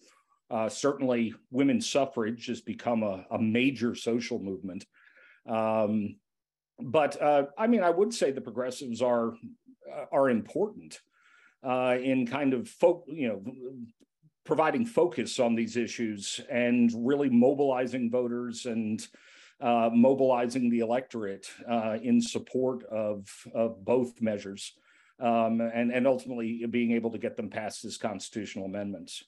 uh, 0.49 0.69
certainly 0.69 1.33
women's 1.51 1.89
suffrage 1.89 2.47
has 2.47 2.61
become 2.61 3.03
a, 3.03 3.25
a 3.31 3.39
major 3.39 3.95
social 3.95 4.39
movement. 4.39 4.85
Um, 5.47 6.17
but 6.79 7.21
uh, 7.21 7.45
I 7.57 7.67
mean, 7.67 7.83
I 7.83 7.89
would 7.89 8.13
say 8.13 8.31
the 8.31 8.41
progressives 8.41 9.01
are 9.01 9.33
uh, 9.91 10.05
are 10.11 10.29
important 10.29 10.99
uh, 11.63 11.97
in 12.01 12.27
kind 12.27 12.53
of 12.53 12.69
folk, 12.69 13.05
you 13.07 13.27
know, 13.27 13.41
providing 14.45 14.85
focus 14.85 15.39
on 15.39 15.55
these 15.55 15.75
issues 15.75 16.39
and 16.49 16.91
really 16.95 17.29
mobilizing 17.29 18.11
voters 18.11 18.65
and 18.65 19.07
uh, 19.59 19.89
mobilizing 19.93 20.69
the 20.69 20.79
electorate 20.79 21.47
uh, 21.69 21.97
in 22.01 22.21
support 22.21 22.83
of 22.85 23.27
of 23.53 23.83
both 23.83 24.21
measures, 24.21 24.73
um, 25.19 25.61
and 25.61 25.91
and 25.91 26.07
ultimately 26.07 26.65
being 26.69 26.91
able 26.91 27.11
to 27.11 27.17
get 27.17 27.37
them 27.37 27.49
passed 27.49 27.85
as 27.85 27.97
constitutional 27.97 28.65
amendments. 28.65 29.23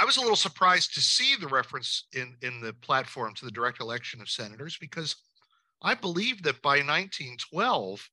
I 0.00 0.04
was 0.04 0.16
a 0.16 0.20
little 0.20 0.36
surprised 0.36 0.94
to 0.94 1.00
see 1.00 1.36
the 1.36 1.48
reference 1.48 2.06
in, 2.14 2.36
in 2.42 2.60
the 2.60 2.72
platform 2.72 3.34
to 3.34 3.44
the 3.44 3.50
direct 3.50 3.80
election 3.80 4.20
of 4.20 4.28
senators 4.28 4.76
because 4.80 5.16
I 5.82 5.94
believe 5.94 6.42
that 6.42 6.62
by 6.62 6.76
1912, 6.76 8.08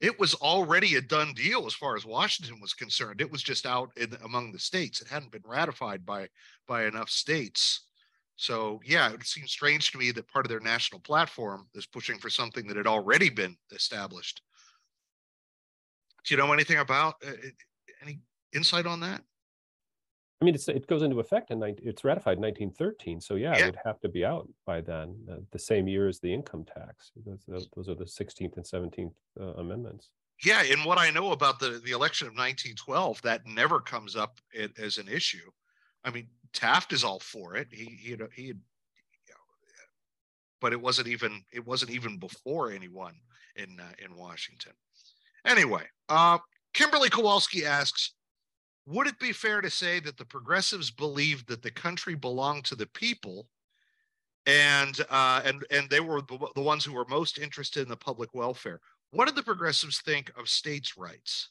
it 0.00 0.18
was 0.18 0.34
already 0.34 0.96
a 0.96 1.00
done 1.00 1.32
deal 1.34 1.66
as 1.66 1.74
far 1.74 1.96
as 1.96 2.04
Washington 2.04 2.60
was 2.60 2.74
concerned. 2.74 3.20
It 3.20 3.30
was 3.30 3.42
just 3.42 3.66
out 3.66 3.90
in, 3.96 4.16
among 4.24 4.52
the 4.52 4.58
states. 4.58 5.00
It 5.00 5.08
hadn't 5.08 5.32
been 5.32 5.42
ratified 5.44 6.04
by 6.04 6.28
by 6.66 6.84
enough 6.84 7.10
states. 7.10 7.86
So 8.36 8.80
yeah, 8.84 9.12
it 9.12 9.24
seems 9.24 9.52
strange 9.52 9.92
to 9.92 9.98
me 9.98 10.10
that 10.12 10.28
part 10.28 10.44
of 10.44 10.50
their 10.50 10.60
national 10.60 11.00
platform 11.00 11.68
is 11.74 11.86
pushing 11.86 12.18
for 12.18 12.30
something 12.30 12.66
that 12.66 12.76
had 12.76 12.86
already 12.86 13.30
been 13.30 13.56
established. 13.72 14.42
Do 16.24 16.34
you 16.34 16.38
know 16.38 16.52
anything 16.52 16.78
about 16.78 17.14
uh, 17.26 17.32
any 18.02 18.20
insight 18.54 18.86
on 18.86 19.00
that? 19.00 19.22
I 20.40 20.44
mean, 20.44 20.54
it 20.54 20.86
goes 20.88 21.02
into 21.02 21.20
effect 21.20 21.50
in 21.50 21.58
19, 21.58 21.88
it's 21.88 22.04
ratified 22.04 22.36
in 22.36 22.42
1913. 22.42 23.20
So 23.20 23.36
yeah, 23.36 23.56
yeah, 23.56 23.62
it 23.62 23.66
would 23.66 23.78
have 23.84 24.00
to 24.00 24.08
be 24.08 24.24
out 24.24 24.48
by 24.66 24.80
then, 24.80 25.16
uh, 25.30 25.36
the 25.52 25.58
same 25.58 25.86
year 25.86 26.08
as 26.08 26.18
the 26.20 26.32
income 26.32 26.64
tax. 26.64 27.12
Those, 27.24 27.68
those 27.74 27.88
are 27.88 27.94
the 27.94 28.04
16th 28.04 28.56
and 28.56 28.64
17th 28.64 29.12
uh, 29.40 29.44
amendments. 29.54 30.10
Yeah, 30.44 30.62
and 30.62 30.84
what 30.84 30.98
I 30.98 31.10
know 31.10 31.30
about 31.30 31.60
the 31.60 31.80
the 31.84 31.92
election 31.92 32.26
of 32.26 32.32
1912, 32.32 33.22
that 33.22 33.46
never 33.46 33.80
comes 33.80 34.16
up 34.16 34.40
as 34.78 34.98
an 34.98 35.08
issue. 35.08 35.50
I 36.04 36.10
mean, 36.10 36.28
Taft 36.52 36.92
is 36.92 37.04
all 37.04 37.20
for 37.20 37.56
it. 37.56 37.68
He 37.70 37.84
he 37.84 38.10
had, 38.12 38.20
he 38.34 38.48
had 38.48 38.56
you 38.56 39.30
know, 39.30 39.40
but 40.60 40.72
it 40.72 40.80
wasn't 40.80 41.08
even 41.08 41.42
it 41.52 41.66
wasn't 41.66 41.90
even 41.90 42.18
before 42.18 42.70
anyone 42.70 43.14
in 43.56 43.78
uh, 43.80 43.92
in 44.04 44.16
Washington. 44.16 44.72
Anyway, 45.44 45.82
uh, 46.08 46.38
Kimberly 46.72 47.10
Kowalski 47.10 47.66
asks, 47.66 48.14
would 48.86 49.06
it 49.06 49.18
be 49.18 49.32
fair 49.32 49.60
to 49.60 49.70
say 49.70 50.00
that 50.00 50.16
the 50.16 50.24
progressives 50.24 50.90
believed 50.90 51.48
that 51.48 51.62
the 51.62 51.70
country 51.70 52.14
belonged 52.14 52.64
to 52.66 52.74
the 52.74 52.86
people 52.86 53.46
and 54.46 55.00
uh, 55.10 55.40
and 55.44 55.64
and 55.70 55.88
they 55.88 56.00
were 56.00 56.20
the, 56.22 56.38
the 56.54 56.62
ones 56.62 56.84
who 56.84 56.92
were 56.92 57.06
most 57.08 57.38
interested 57.38 57.82
in 57.82 57.88
the 57.88 57.96
public 57.96 58.34
welfare 58.34 58.80
what 59.10 59.26
did 59.26 59.36
the 59.36 59.42
progressives 59.42 60.00
think 60.00 60.30
of 60.38 60.48
states 60.48 60.96
rights 60.98 61.50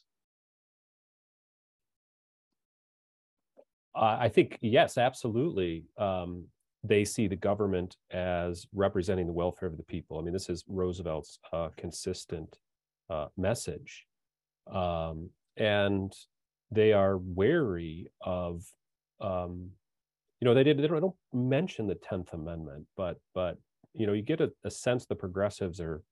uh, 3.96 4.16
i 4.20 4.28
think 4.28 4.58
yes 4.60 4.98
absolutely 4.98 5.84
um, 5.98 6.44
they 6.84 7.04
see 7.04 7.26
the 7.26 7.36
government 7.36 7.96
as 8.10 8.66
representing 8.74 9.26
the 9.26 9.32
welfare 9.32 9.68
of 9.68 9.78
the 9.78 9.82
people. 9.82 10.18
I 10.18 10.22
mean, 10.22 10.34
this 10.34 10.50
is 10.50 10.64
Roosevelt's 10.68 11.38
uh, 11.50 11.70
consistent 11.78 12.58
uh, 13.08 13.28
message. 13.38 14.06
Um, 14.70 15.30
and 15.56 16.12
they 16.70 16.92
are 16.92 17.18
wary 17.18 18.08
of, 18.20 18.64
um, 19.20 19.70
you 20.40 20.44
know, 20.44 20.52
they 20.52 20.62
did. 20.62 20.76
They 20.76 20.86
don't, 20.86 20.96
they 20.96 21.00
don't, 21.00 21.14
mention 21.32 21.86
the 21.86 21.94
Tenth 21.94 22.32
Amendment, 22.34 22.86
but 22.96 23.18
but 23.34 23.56
you 23.94 24.06
know, 24.06 24.12
you 24.12 24.22
get 24.22 24.40
a, 24.40 24.52
a 24.64 24.70
sense 24.70 25.06
the 25.06 25.14
progressives 25.14 25.80
are 25.80 26.02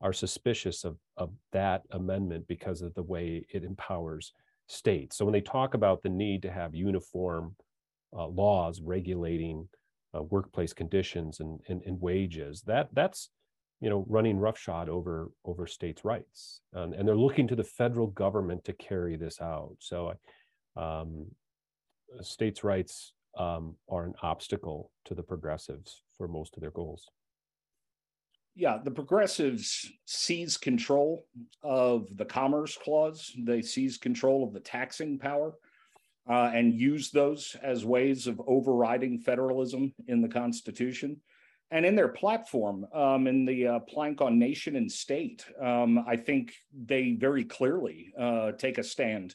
are 0.00 0.12
suspicious 0.12 0.84
of 0.84 0.96
of 1.16 1.30
that 1.52 1.82
amendment 1.92 2.46
because 2.48 2.82
of 2.82 2.94
the 2.94 3.02
way 3.02 3.46
it 3.52 3.62
empowers 3.62 4.32
states. 4.72 5.16
So 5.16 5.24
when 5.24 5.32
they 5.32 5.40
talk 5.40 5.74
about 5.74 6.02
the 6.02 6.08
need 6.08 6.42
to 6.42 6.50
have 6.50 6.74
uniform 6.74 7.54
uh, 8.16 8.26
laws 8.26 8.80
regulating 8.80 9.68
uh, 10.14 10.22
workplace 10.22 10.72
conditions 10.72 11.40
and, 11.40 11.60
and, 11.68 11.82
and 11.86 12.00
wages, 12.00 12.62
that 12.62 12.88
that's 12.92 13.30
you 13.80 13.90
know 13.90 14.04
running 14.08 14.38
roughshod 14.38 14.88
over 14.88 15.30
over 15.44 15.66
states' 15.66 16.04
rights, 16.04 16.60
and, 16.72 16.94
and 16.94 17.06
they're 17.06 17.16
looking 17.16 17.48
to 17.48 17.56
the 17.56 17.64
federal 17.64 18.08
government 18.08 18.64
to 18.64 18.72
carry 18.72 19.16
this 19.16 19.40
out. 19.40 19.76
So, 19.78 20.14
um, 20.76 21.26
states' 22.20 22.64
rights 22.64 23.12
um, 23.38 23.76
are 23.88 24.04
an 24.04 24.14
obstacle 24.22 24.90
to 25.06 25.14
the 25.14 25.22
progressives 25.22 26.02
for 26.16 26.28
most 26.28 26.56
of 26.56 26.60
their 26.60 26.70
goals 26.70 27.08
yeah, 28.54 28.78
the 28.82 28.90
progressives 28.90 29.90
seize 30.04 30.56
control 30.56 31.26
of 31.62 32.16
the 32.16 32.24
Commerce 32.24 32.76
Clause. 32.76 33.32
They 33.38 33.62
seize 33.62 33.96
control 33.96 34.44
of 34.44 34.52
the 34.52 34.60
taxing 34.60 35.18
power 35.18 35.54
uh, 36.28 36.50
and 36.54 36.74
use 36.74 37.10
those 37.10 37.56
as 37.62 37.84
ways 37.84 38.26
of 38.26 38.40
overriding 38.46 39.18
federalism 39.18 39.94
in 40.06 40.20
the 40.20 40.28
Constitution. 40.28 41.20
And 41.70 41.86
in 41.86 41.96
their 41.96 42.08
platform, 42.08 42.86
um, 42.92 43.26
in 43.26 43.46
the 43.46 43.66
uh, 43.66 43.78
plank 43.80 44.20
on 44.20 44.38
nation 44.38 44.76
and 44.76 44.92
state, 44.92 45.46
um, 45.58 46.04
I 46.06 46.16
think 46.16 46.52
they 46.72 47.12
very 47.12 47.44
clearly 47.44 48.12
uh, 48.18 48.52
take 48.52 48.76
a 48.76 48.84
stand 48.84 49.34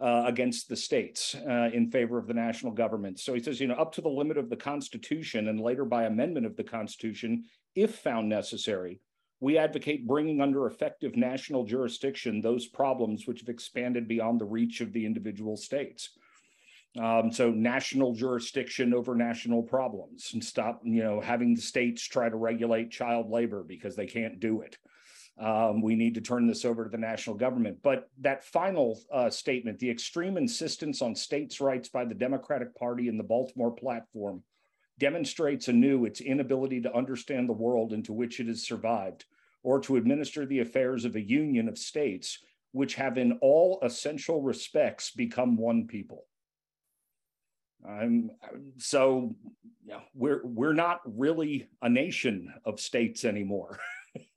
uh, 0.00 0.24
against 0.26 0.68
the 0.68 0.76
states 0.76 1.36
uh, 1.46 1.68
in 1.74 1.90
favor 1.90 2.18
of 2.18 2.26
the 2.26 2.34
national 2.34 2.72
government. 2.72 3.20
So 3.20 3.34
he 3.34 3.40
says, 3.40 3.60
you 3.60 3.66
know, 3.66 3.74
up 3.74 3.92
to 3.92 4.00
the 4.00 4.08
limit 4.08 4.38
of 4.38 4.48
the 4.48 4.56
Constitution 4.56 5.48
and 5.48 5.60
later 5.60 5.84
by 5.84 6.04
amendment 6.04 6.46
of 6.46 6.56
the 6.56 6.64
Constitution, 6.64 7.44
if 7.74 7.96
found 7.96 8.28
necessary, 8.28 9.00
we 9.40 9.58
advocate 9.58 10.06
bringing 10.06 10.40
under 10.40 10.66
effective 10.66 11.16
national 11.16 11.64
jurisdiction 11.64 12.40
those 12.40 12.66
problems 12.66 13.26
which 13.26 13.40
have 13.40 13.48
expanded 13.48 14.08
beyond 14.08 14.40
the 14.40 14.44
reach 14.46 14.80
of 14.80 14.92
the 14.92 15.04
individual 15.04 15.56
states. 15.56 16.10
Um, 16.98 17.32
so 17.32 17.50
national 17.50 18.14
jurisdiction 18.14 18.94
over 18.94 19.16
national 19.16 19.62
problems 19.62 20.30
and 20.32 20.44
stop, 20.44 20.80
you 20.84 21.02
know, 21.02 21.20
having 21.20 21.54
the 21.54 21.60
states 21.60 22.02
try 22.02 22.28
to 22.28 22.36
regulate 22.36 22.90
child 22.90 23.30
labor 23.30 23.64
because 23.64 23.96
they 23.96 24.06
can't 24.06 24.38
do 24.38 24.60
it. 24.60 24.78
Um, 25.36 25.82
we 25.82 25.96
need 25.96 26.14
to 26.14 26.20
turn 26.20 26.46
this 26.46 26.64
over 26.64 26.84
to 26.84 26.90
the 26.90 26.96
national 26.96 27.34
government. 27.36 27.78
But 27.82 28.08
that 28.20 28.44
final 28.44 29.00
uh, 29.12 29.28
statement, 29.28 29.80
the 29.80 29.90
extreme 29.90 30.36
insistence 30.36 31.02
on 31.02 31.16
states' 31.16 31.60
rights 31.60 31.88
by 31.88 32.04
the 32.04 32.14
Democratic 32.14 32.74
Party 32.76 33.08
and 33.08 33.18
the 33.18 33.24
Baltimore 33.24 33.72
platform, 33.72 34.44
demonstrates 34.98 35.68
anew 35.68 36.04
its 36.04 36.20
inability 36.20 36.80
to 36.82 36.94
understand 36.94 37.48
the 37.48 37.52
world 37.52 37.92
into 37.92 38.12
which 38.12 38.40
it 38.40 38.46
has 38.46 38.66
survived 38.66 39.24
or 39.62 39.80
to 39.80 39.96
administer 39.96 40.46
the 40.46 40.60
affairs 40.60 41.04
of 41.04 41.16
a 41.16 41.20
union 41.20 41.68
of 41.68 41.78
states 41.78 42.38
which 42.72 42.94
have 42.94 43.18
in 43.18 43.38
all 43.40 43.78
essential 43.82 44.42
respects 44.42 45.10
become 45.10 45.56
one 45.56 45.86
people. 45.86 46.24
Um, 47.86 48.30
so 48.78 49.34
know, 49.86 50.02
we're 50.14 50.40
we're 50.44 50.74
not 50.74 51.00
really 51.04 51.68
a 51.82 51.88
nation 51.88 52.52
of 52.64 52.80
states 52.80 53.24
anymore. 53.24 53.78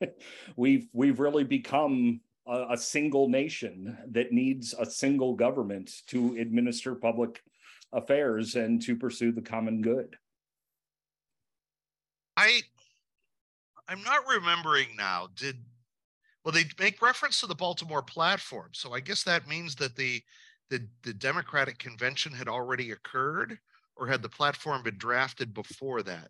we've 0.55 0.87
we've 0.93 1.19
really 1.19 1.43
become 1.43 2.21
a, 2.47 2.67
a, 2.71 2.77
single 2.77 3.29
nation 3.29 3.97
that 4.11 4.31
needs 4.31 4.73
a 4.77 4.85
single 4.85 5.35
government 5.35 5.91
to 6.07 6.35
administer 6.39 6.95
public 6.95 7.41
affairs 7.93 8.55
and 8.55 8.81
to 8.81 8.95
pursue 8.95 9.31
the 9.31 9.41
common 9.41 9.81
good. 9.81 10.15
I 12.37 12.61
I'm 13.89 14.03
not 14.03 14.27
remembering 14.29 14.89
now. 14.95 15.27
Did 15.35 15.57
well 16.45 16.53
they 16.53 16.65
make 16.79 17.01
reference 17.01 17.41
to 17.41 17.47
the 17.47 17.55
Baltimore 17.55 18.03
platform. 18.03 18.69
So 18.73 18.93
I 18.93 18.99
guess 18.99 19.23
that 19.23 19.47
means 19.47 19.75
that 19.75 19.95
the 19.95 20.21
the, 20.69 20.87
the 21.03 21.13
Democratic 21.13 21.79
convention 21.79 22.33
had 22.33 22.49
already 22.49 22.91
occurred, 22.91 23.57
or 23.95 24.05
had 24.07 24.21
the 24.21 24.29
platform 24.29 24.83
been 24.83 24.97
drafted 24.97 25.53
before 25.53 26.03
that? 26.03 26.29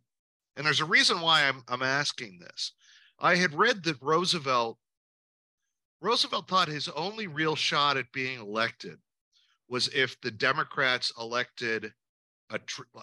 And 0.56 0.66
there's 0.66 0.80
a 0.80 0.86
reason 0.86 1.22
why 1.22 1.48
I'm 1.48 1.64
I'm 1.68 1.84
asking 1.84 2.40
this. 2.40 2.72
I 3.20 3.36
had 3.36 3.54
read 3.54 3.84
that 3.84 4.02
Roosevelt 4.02 4.78
Roosevelt 6.00 6.48
thought 6.48 6.68
his 6.68 6.88
only 6.90 7.28
real 7.28 7.56
shot 7.56 7.98
at 7.98 8.12
being 8.12 8.40
elected 8.40 8.98
was 9.68 9.90
if 9.90 10.20
the 10.22 10.32
Democrats 10.32 11.12
elected 11.20 11.92
a, 12.52 12.60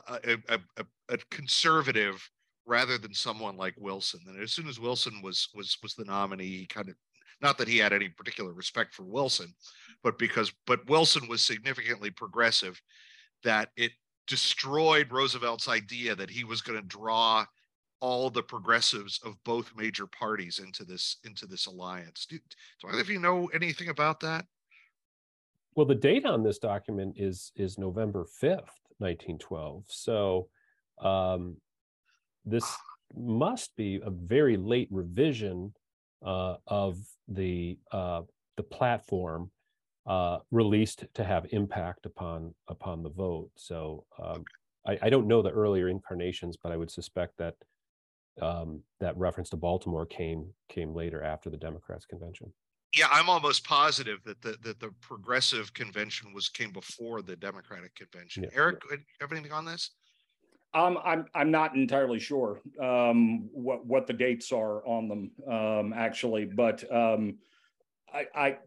a, 0.08 0.38
a, 0.48 0.84
a 1.10 1.18
conservative 1.30 2.30
rather 2.66 2.98
than 2.98 3.14
someone 3.14 3.56
like 3.56 3.74
Wilson. 3.78 4.20
And 4.26 4.42
as 4.42 4.52
soon 4.52 4.68
as 4.68 4.80
Wilson 4.80 5.20
was 5.22 5.48
was 5.54 5.76
was 5.82 5.94
the 5.94 6.04
nominee, 6.04 6.58
he 6.58 6.66
kind 6.66 6.88
of 6.88 6.94
not 7.40 7.58
that 7.58 7.68
he 7.68 7.78
had 7.78 7.92
any 7.92 8.08
particular 8.08 8.52
respect 8.52 8.94
for 8.94 9.04
Wilson, 9.04 9.54
but 10.02 10.18
because 10.18 10.52
but 10.66 10.88
Wilson 10.88 11.28
was 11.28 11.42
significantly 11.42 12.10
progressive, 12.10 12.80
that 13.42 13.70
it 13.76 13.92
destroyed 14.26 15.12
Roosevelt's 15.12 15.68
idea 15.68 16.14
that 16.14 16.30
he 16.30 16.44
was 16.44 16.62
going 16.62 16.80
to 16.80 16.86
draw 16.86 17.44
all 18.00 18.30
the 18.30 18.42
progressives 18.42 19.20
of 19.24 19.42
both 19.44 19.76
major 19.76 20.06
parties 20.06 20.58
into 20.58 20.84
this 20.84 21.18
into 21.24 21.46
this 21.46 21.66
alliance. 21.66 22.26
Do, 22.28 22.38
do 22.38 22.88
either 22.88 23.00
of 23.00 23.10
you 23.10 23.18
know 23.18 23.50
anything 23.54 23.88
about 23.88 24.20
that? 24.20 24.46
Well, 25.74 25.86
the 25.86 25.94
date 25.94 26.24
on 26.24 26.42
this 26.42 26.58
document 26.58 27.16
is 27.18 27.52
is 27.56 27.78
November 27.78 28.24
fifth, 28.24 28.78
nineteen 29.00 29.38
twelve. 29.38 29.84
So 29.88 30.48
um, 31.00 31.56
this 32.44 32.76
must 33.16 33.74
be 33.76 34.00
a 34.04 34.10
very 34.10 34.56
late 34.56 34.88
revision 34.90 35.72
uh, 36.24 36.56
of 36.66 36.98
the 37.28 37.78
uh, 37.92 38.22
the 38.56 38.62
platform 38.62 39.50
uh, 40.06 40.38
released 40.50 41.04
to 41.14 41.24
have 41.24 41.46
impact 41.50 42.06
upon 42.06 42.54
upon 42.68 43.02
the 43.02 43.10
vote. 43.10 43.50
So 43.56 44.04
um, 44.22 44.44
I, 44.86 44.98
I, 45.02 45.10
don't 45.10 45.26
know 45.26 45.42
the 45.42 45.50
earlier 45.50 45.88
incarnations, 45.88 46.56
but 46.62 46.72
I 46.72 46.76
would 46.76 46.90
suspect 46.90 47.38
that 47.38 47.54
um, 48.40 48.82
that 49.00 49.16
reference 49.16 49.50
to 49.50 49.56
Baltimore 49.56 50.06
came 50.06 50.46
came 50.68 50.94
later 50.94 51.22
after 51.22 51.50
the 51.50 51.56
Democrats 51.56 52.04
convention. 52.06 52.52
Yeah, 52.96 53.08
I'm 53.10 53.28
almost 53.28 53.64
positive 53.64 54.22
that 54.24 54.40
the 54.42 54.56
that 54.62 54.78
the 54.78 54.90
progressive 55.00 55.72
convention 55.74 56.32
was 56.32 56.48
came 56.48 56.70
before 56.70 57.22
the 57.22 57.36
Democratic 57.36 57.94
convention. 57.94 58.44
Yeah. 58.44 58.50
Eric, 58.54 58.82
have 59.20 59.32
anything 59.32 59.52
on 59.52 59.64
this? 59.64 59.90
Um, 60.74 60.98
I'm 61.04 61.26
I'm 61.34 61.50
not 61.52 61.76
entirely 61.76 62.18
sure 62.18 62.60
um, 62.82 63.48
what 63.52 63.86
what 63.86 64.06
the 64.08 64.12
dates 64.12 64.50
are 64.50 64.84
on 64.86 65.08
them 65.08 65.30
um, 65.48 65.92
actually, 65.92 66.46
but 66.46 66.82
um, 66.92 67.38
I, 68.12 68.26
I 68.34 68.58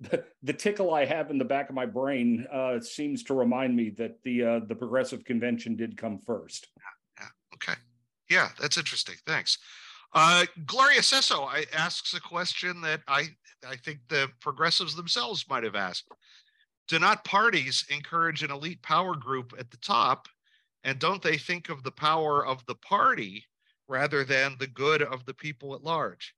the, 0.00 0.24
the, 0.42 0.52
tickle 0.52 0.94
I 0.94 1.04
have 1.04 1.30
in 1.30 1.36
the 1.36 1.44
back 1.44 1.68
of 1.68 1.74
my 1.74 1.86
brain 1.86 2.46
uh, 2.52 2.80
seems 2.80 3.22
to 3.24 3.34
remind 3.34 3.76
me 3.76 3.90
that 3.90 4.22
the 4.22 4.44
uh, 4.44 4.60
the 4.66 4.74
progressive 4.74 5.24
convention 5.24 5.76
did 5.76 5.98
come 5.98 6.18
first. 6.18 6.68
Yeah, 6.78 7.24
yeah. 7.24 7.28
Okay. 7.54 7.78
Yeah, 8.30 8.48
that's 8.58 8.78
interesting. 8.78 9.16
Thanks. 9.26 9.58
Uh, 10.14 10.46
Gloria 10.64 11.02
Sesso 11.02 11.48
asks 11.74 12.14
a 12.14 12.20
question 12.20 12.80
that 12.80 13.02
I 13.06 13.28
I 13.68 13.76
think 13.76 14.00
the 14.08 14.28
progressives 14.40 14.94
themselves 14.94 15.44
might 15.48 15.64
have 15.64 15.74
asked. 15.74 16.08
Do 16.88 16.98
not 16.98 17.24
parties 17.24 17.84
encourage 17.90 18.42
an 18.42 18.50
elite 18.50 18.82
power 18.82 19.14
group 19.14 19.54
at 19.58 19.70
the 19.70 19.78
top 19.78 20.28
and 20.84 20.98
don't 20.98 21.22
they 21.22 21.38
think 21.38 21.68
of 21.70 21.82
the 21.82 21.90
power 21.90 22.46
of 22.46 22.64
the 22.66 22.74
party 22.74 23.44
rather 23.88 24.22
than 24.22 24.56
the 24.58 24.66
good 24.66 25.02
of 25.02 25.24
the 25.24 25.34
people 25.34 25.74
at 25.74 25.82
large? 25.82 26.34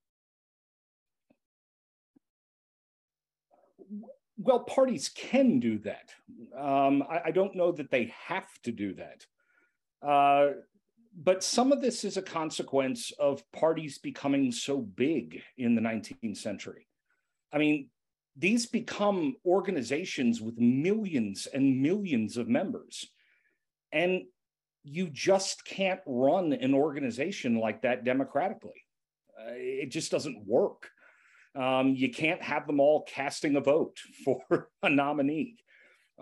Well, 4.38 4.60
parties 4.60 5.08
can 5.08 5.60
do 5.60 5.78
that. 5.80 6.10
Um, 6.56 7.02
I, 7.10 7.22
I, 7.26 7.30
don't 7.30 7.54
know 7.56 7.72
that 7.72 7.90
they 7.90 8.12
have 8.26 8.48
to 8.64 8.72
do 8.72 8.94
that. 8.94 9.26
Uh, 10.06 10.52
but 11.16 11.42
some 11.42 11.72
of 11.72 11.80
this 11.80 12.04
is 12.04 12.18
a 12.18 12.22
consequence 12.22 13.12
of 13.18 13.50
parties 13.52 13.98
becoming 13.98 14.52
so 14.52 14.78
big 14.78 15.42
in 15.56 15.74
the 15.74 15.80
19th 15.80 16.36
century. 16.36 16.86
I 17.52 17.58
mean, 17.58 17.88
these 18.36 18.66
become 18.66 19.36
organizations 19.46 20.42
with 20.42 20.58
millions 20.58 21.46
and 21.46 21.80
millions 21.80 22.36
of 22.36 22.48
members. 22.48 23.06
And 23.92 24.24
you 24.88 25.08
just 25.10 25.64
can't 25.64 26.00
run 26.06 26.52
an 26.52 26.72
organization 26.72 27.58
like 27.58 27.82
that 27.82 28.04
democratically. 28.04 28.84
Uh, 29.38 29.52
it 29.54 29.90
just 29.90 30.12
doesn't 30.12 30.46
work. 30.46 30.88
Um, 31.56 31.94
you 31.96 32.10
can't 32.10 32.40
have 32.42 32.66
them 32.66 32.78
all 32.80 33.02
casting 33.02 33.56
a 33.56 33.60
vote 33.60 33.98
for 34.24 34.70
a 34.82 34.88
nominee. 34.88 35.56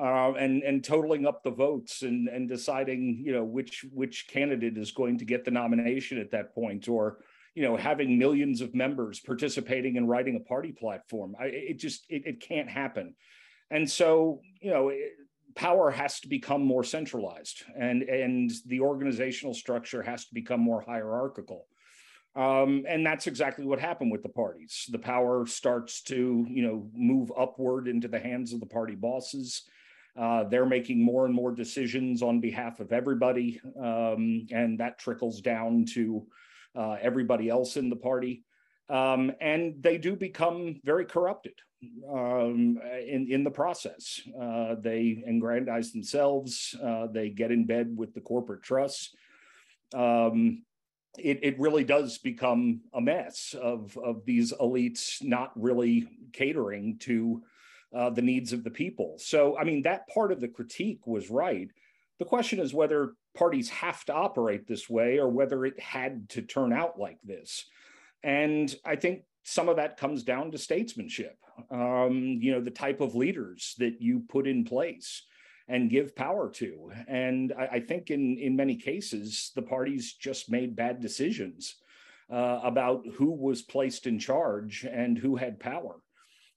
uh, 0.01 0.33
and 0.33 0.63
and 0.63 0.83
totaling 0.83 1.27
up 1.27 1.43
the 1.43 1.51
votes 1.51 2.03
and 2.03 2.29
and 2.29 2.49
deciding 2.49 3.23
you 3.25 3.33
know 3.33 3.45
which 3.45 3.85
which 3.93 4.27
candidate 4.29 4.77
is 4.77 4.91
going 4.91 5.19
to 5.19 5.25
get 5.25 5.45
the 5.45 5.51
nomination 5.51 6.19
at 6.19 6.33
that 6.33 6.53
point 6.55 6.89
or 6.89 7.19
you 7.55 7.63
know 7.63 7.77
having 7.77 8.19
millions 8.19 8.61
of 8.61 8.75
members 8.75 9.21
participating 9.21 9.97
in 9.97 10.07
writing 10.07 10.37
a 10.37 10.49
party 10.49 10.73
platform 10.73 11.37
I, 11.39 11.45
it 11.47 11.79
just 11.79 12.05
it, 12.09 12.27
it 12.27 12.41
can't 12.41 12.69
happen 12.69 13.15
and 13.71 13.89
so 13.89 14.41
you 14.61 14.71
know 14.71 14.89
it, 14.89 15.13
power 15.55 15.91
has 15.91 16.21
to 16.21 16.29
become 16.29 16.63
more 16.63 16.85
centralized 16.85 17.63
and 17.79 18.03
and 18.03 18.51
the 18.67 18.81
organizational 18.81 19.55
structure 19.55 20.03
has 20.03 20.27
to 20.27 20.35
become 20.35 20.61
more 20.61 20.81
hierarchical. 20.81 21.67
Um, 22.37 22.85
and 22.89 23.07
that's 23.07 23.29
exactly 23.29 23.65
what 23.65 23.79
happened 23.79 24.11
with 24.11 24.25
the 24.25 24.29
parties. 24.29 24.87
The 24.91 24.99
power 24.99 25.47
starts 25.47 26.03
to 26.03 26.47
you 26.49 26.63
know 26.63 26.91
move 26.93 27.31
upward 27.39 27.87
into 27.87 28.09
the 28.09 28.19
hands 28.19 28.53
of 28.53 28.61
the 28.61 28.67
party 28.67 28.97
bosses. 28.97 29.63
Uh, 30.17 30.45
they're 30.45 30.67
making 30.67 31.03
more 31.03 31.27
and 31.27 31.35
more 31.35 31.53
decisions 31.53 32.23
on 32.23 32.41
behalf 32.41 32.79
of 32.81 32.93
everybody, 32.93 33.61
um, 33.81 34.47
and 34.51 34.79
that 34.79 34.99
trickles 34.99 35.41
down 35.41 35.85
to 35.95 36.27
uh, 36.77 36.97
everybody 37.01 37.49
else 37.49 37.77
in 37.77 37.89
the 37.89 37.97
party. 37.97 38.45
Um, 38.89 39.33
and 39.41 39.75
they 39.81 39.99
do 39.99 40.15
become 40.15 40.81
very 40.85 41.07
corrupted 41.07 41.55
um, 42.11 42.79
in, 43.07 43.27
in 43.31 43.45
the 43.45 43.51
process. 43.51 44.21
Uh, 44.41 44.77
they 44.81 45.23
aggrandize 45.27 45.93
themselves, 45.93 46.75
uh, 46.83 47.07
they 47.07 47.31
get 47.31 47.51
in 47.51 47.67
bed 47.67 47.97
with 47.97 48.15
the 48.15 48.21
corporate 48.21 48.63
trusts. 48.63 49.15
Um, 49.95 50.63
it, 51.19 51.41
it 51.43 51.61
really 51.61 51.85
does 51.85 52.19
become 52.19 52.81
a 52.93 53.01
mess 53.01 53.55
of, 53.61 53.97
of 53.99 54.25
these 54.25 54.53
elites 54.53 55.23
not 55.23 55.53
really 55.55 56.09
catering 56.33 56.99
to 56.99 57.43
uh, 57.95 58.11
the 58.11 58.23
needs 58.23 58.53
of 58.53 58.65
the 58.65 58.71
people. 58.71 59.15
So, 59.19 59.57
I 59.57 59.65
mean, 59.65 59.83
that 59.83 60.09
part 60.09 60.33
of 60.33 60.41
the 60.41 60.49
critique 60.49 61.07
was 61.07 61.31
right. 61.31 61.69
The 62.19 62.25
question 62.25 62.59
is 62.59 62.75
whether 62.75 63.13
parties 63.37 63.69
have 63.71 64.05
to 64.07 64.15
operate 64.15 64.67
this 64.67 64.91
way 64.91 65.19
or 65.19 65.29
whether 65.29 65.65
it 65.65 65.79
had 65.79 66.29
to 66.31 66.43
turn 66.43 66.73
out 66.73 66.99
like 66.99 67.19
this. 67.23 67.67
And 68.23 68.75
I 68.85 68.97
think 68.97 69.23
some 69.45 69.69
of 69.69 69.77
that 69.77 69.99
comes 69.99 70.23
down 70.23 70.51
to 70.53 70.59
statesmanship, 70.59 71.37
um, 71.71 72.39
you 72.41 72.53
know, 72.53 72.61
the 72.61 72.71
type 72.71 73.01
of 73.01 73.15
leaders 73.15 73.75
that 73.79 74.01
you 74.01 74.21
put 74.29 74.47
in 74.47 74.65
place 74.65 75.27
and 75.69 75.91
give 75.91 76.15
power 76.15 76.51
to. 76.51 76.91
And 77.09 77.53
I, 77.59 77.67
I 77.73 77.81
think 77.81 78.11
in, 78.11 78.39
in 78.39 78.57
many 78.57 78.77
cases, 78.77 79.53
the 79.55 79.63
parties 79.63 80.15
just 80.15 80.51
made 80.51 80.77
bad 80.77 81.01
decisions 81.01 81.77
uh, 82.31 82.61
about 82.63 83.05
who 83.15 83.31
was 83.31 83.63
placed 83.63 84.07
in 84.07 84.19
charge 84.19 84.87
and 84.91 85.17
who 85.17 85.37
had 85.37 85.61
power 85.61 85.97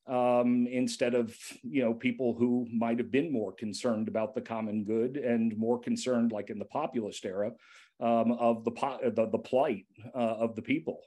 um, 0.08 0.68
instead 0.68 1.14
of 1.14 1.36
you 1.64 1.84
know 1.84 1.93
people 1.93 2.34
who 2.34 2.68
might 2.72 2.98
have 2.98 3.12
been 3.12 3.32
more 3.32 3.52
concerned 3.52 4.08
about 4.08 4.34
the 4.34 4.41
common 4.41 4.84
good 4.84 5.18
and 5.18 5.58
more 5.58 5.80
concerned, 5.80 6.32
like 6.32 6.50
in 6.50 6.60
the 6.60 6.66
populist 6.66 7.26
era, 7.26 7.52
um, 8.00 8.32
of 8.34 8.64
the, 8.64 8.72
the, 9.16 9.28
the 9.30 9.38
plight 9.38 9.86
uh, 10.16 10.18
of 10.18 10.56
the 10.56 10.62
people. 10.62 11.02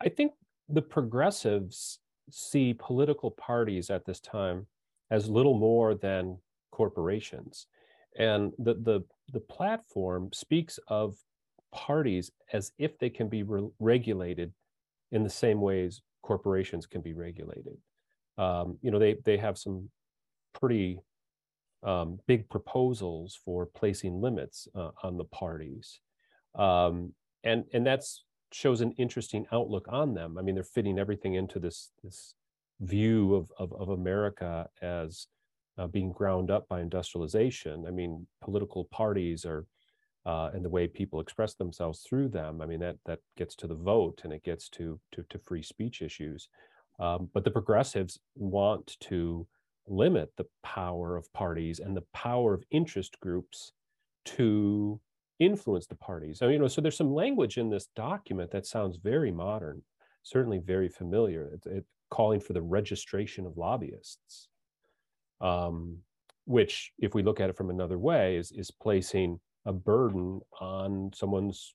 I 0.00 0.08
think 0.08 0.32
the 0.68 0.82
progressives 0.82 1.98
see 2.30 2.74
political 2.74 3.30
parties 3.30 3.90
at 3.90 4.04
this 4.04 4.20
time 4.20 4.66
as 5.10 5.28
little 5.28 5.56
more 5.56 5.94
than 5.94 6.38
corporations, 6.72 7.66
and 8.18 8.52
the 8.58 8.74
the 8.74 9.04
the 9.32 9.40
platform 9.40 10.30
speaks 10.32 10.78
of 10.88 11.16
parties 11.72 12.30
as 12.52 12.72
if 12.78 12.98
they 12.98 13.10
can 13.10 13.28
be 13.28 13.42
re- 13.42 13.68
regulated 13.78 14.52
in 15.12 15.22
the 15.22 15.30
same 15.30 15.60
ways 15.60 16.02
corporations 16.22 16.86
can 16.86 17.00
be 17.00 17.12
regulated. 17.12 17.76
Um, 18.38 18.78
you 18.82 18.90
know, 18.90 18.98
they 18.98 19.16
they 19.24 19.36
have 19.36 19.56
some 19.56 19.88
pretty 20.52 21.00
um, 21.82 22.18
big 22.26 22.48
proposals 22.48 23.38
for 23.44 23.66
placing 23.66 24.20
limits 24.20 24.66
uh, 24.74 24.90
on 25.02 25.16
the 25.16 25.24
parties, 25.24 26.00
um, 26.56 27.14
and 27.44 27.64
and 27.72 27.86
that's 27.86 28.24
shows 28.52 28.80
an 28.80 28.92
interesting 28.92 29.46
outlook 29.52 29.86
on 29.88 30.14
them. 30.14 30.38
I 30.38 30.42
mean, 30.42 30.54
they're 30.54 30.64
fitting 30.64 30.98
everything 30.98 31.34
into 31.34 31.58
this 31.58 31.90
this 32.02 32.34
view 32.80 33.34
of 33.34 33.50
of, 33.58 33.72
of 33.72 33.88
America 33.88 34.68
as 34.82 35.26
uh, 35.78 35.86
being 35.86 36.12
ground 36.12 36.50
up 36.50 36.68
by 36.68 36.80
industrialization. 36.80 37.84
I 37.86 37.90
mean, 37.90 38.26
political 38.42 38.84
parties 38.86 39.44
are 39.44 39.66
uh, 40.24 40.50
and 40.52 40.64
the 40.64 40.70
way 40.70 40.88
people 40.88 41.20
express 41.20 41.54
themselves 41.54 42.00
through 42.00 42.28
them. 42.28 42.60
I 42.60 42.66
mean, 42.66 42.80
that 42.80 42.96
that 43.06 43.20
gets 43.36 43.54
to 43.56 43.66
the 43.66 43.74
vote 43.74 44.22
and 44.24 44.32
it 44.32 44.42
gets 44.42 44.68
to 44.70 44.98
to, 45.12 45.24
to 45.30 45.38
free 45.38 45.62
speech 45.62 46.02
issues. 46.02 46.48
Um, 46.98 47.28
but 47.32 47.44
the 47.44 47.50
progressives 47.50 48.18
want 48.34 48.96
to 49.00 49.46
limit 49.86 50.32
the 50.36 50.46
power 50.64 51.16
of 51.16 51.32
parties 51.32 51.78
and 51.78 51.96
the 51.96 52.04
power 52.12 52.54
of 52.54 52.64
interest 52.70 53.20
groups 53.20 53.72
to 54.24 55.00
influence 55.38 55.86
the 55.86 55.94
parties. 55.96 56.38
So, 56.38 56.48
you 56.48 56.58
know, 56.58 56.68
so 56.68 56.80
there's 56.80 56.96
some 56.96 57.12
language 57.12 57.58
in 57.58 57.70
this 57.70 57.88
document 57.94 58.50
that 58.50 58.66
sounds 58.66 58.96
very 58.96 59.30
modern, 59.30 59.82
certainly 60.22 60.58
very 60.58 60.88
familiar. 60.88 61.50
It, 61.54 61.66
it 61.70 61.84
calling 62.10 62.40
for 62.40 62.52
the 62.52 62.62
registration 62.62 63.46
of 63.46 63.56
lobbyists, 63.56 64.48
um, 65.40 65.98
which, 66.44 66.92
if 66.98 67.14
we 67.14 67.22
look 67.22 67.40
at 67.40 67.50
it 67.50 67.56
from 67.56 67.70
another 67.70 67.98
way, 67.98 68.36
is 68.36 68.52
is 68.52 68.70
placing 68.70 69.40
a 69.64 69.72
burden 69.72 70.40
on 70.60 71.10
someone's 71.14 71.74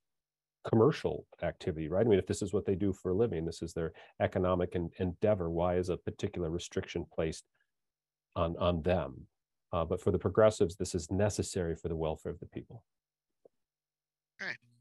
commercial 0.70 1.26
activity, 1.44 1.90
right? 1.90 2.06
I 2.06 2.10
mean, 2.10 2.20
if 2.20 2.28
this 2.28 2.42
is 2.42 2.54
what 2.54 2.66
they 2.66 2.76
do 2.76 2.94
for 2.94 3.12
a 3.12 3.16
living, 3.16 3.46
this 3.46 3.62
is 3.62 3.74
their 3.74 3.92
economic 4.22 4.78
endeavor, 5.00 5.50
why 5.50 5.76
is 5.76 5.90
a 5.90 5.98
particular 5.98 6.50
restriction 6.50 7.06
placed 7.14 7.44
on, 8.36 8.56
on 8.58 8.82
them? 8.84 9.28
Uh, 9.74 9.86
but 9.86 10.02
for 10.02 10.12
the 10.12 10.20
progressives, 10.20 10.76
this 10.76 10.94
is 10.96 11.10
necessary 11.12 11.76
for 11.76 11.90
the 11.90 11.96
welfare 11.96 12.32
of 12.32 12.40
the 12.40 12.46
people. 12.46 12.84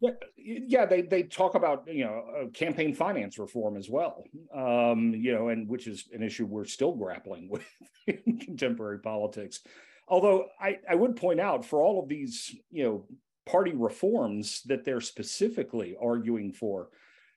Yeah, 0.00 0.10
yeah, 0.36 0.86
they 0.86 1.02
they 1.02 1.24
talk 1.24 1.54
about 1.54 1.84
you 1.86 2.04
know 2.04 2.24
uh, 2.34 2.48
campaign 2.50 2.94
finance 2.94 3.38
reform 3.38 3.76
as 3.76 3.90
well, 3.90 4.24
um, 4.54 5.14
you 5.14 5.34
know, 5.34 5.48
and 5.48 5.68
which 5.68 5.86
is 5.86 6.08
an 6.12 6.22
issue 6.22 6.46
we're 6.46 6.64
still 6.64 6.92
grappling 6.92 7.48
with 7.50 7.64
in 8.06 8.38
contemporary 8.38 9.00
politics. 9.00 9.60
Although 10.08 10.46
I, 10.60 10.78
I 10.88 10.96
would 10.96 11.16
point 11.16 11.38
out 11.38 11.64
for 11.64 11.82
all 11.82 12.02
of 12.02 12.08
these, 12.08 12.54
you 12.70 12.82
know, 12.82 13.06
party 13.46 13.72
reforms 13.74 14.62
that 14.66 14.84
they're 14.84 15.00
specifically 15.00 15.96
arguing 16.00 16.52
for, 16.52 16.88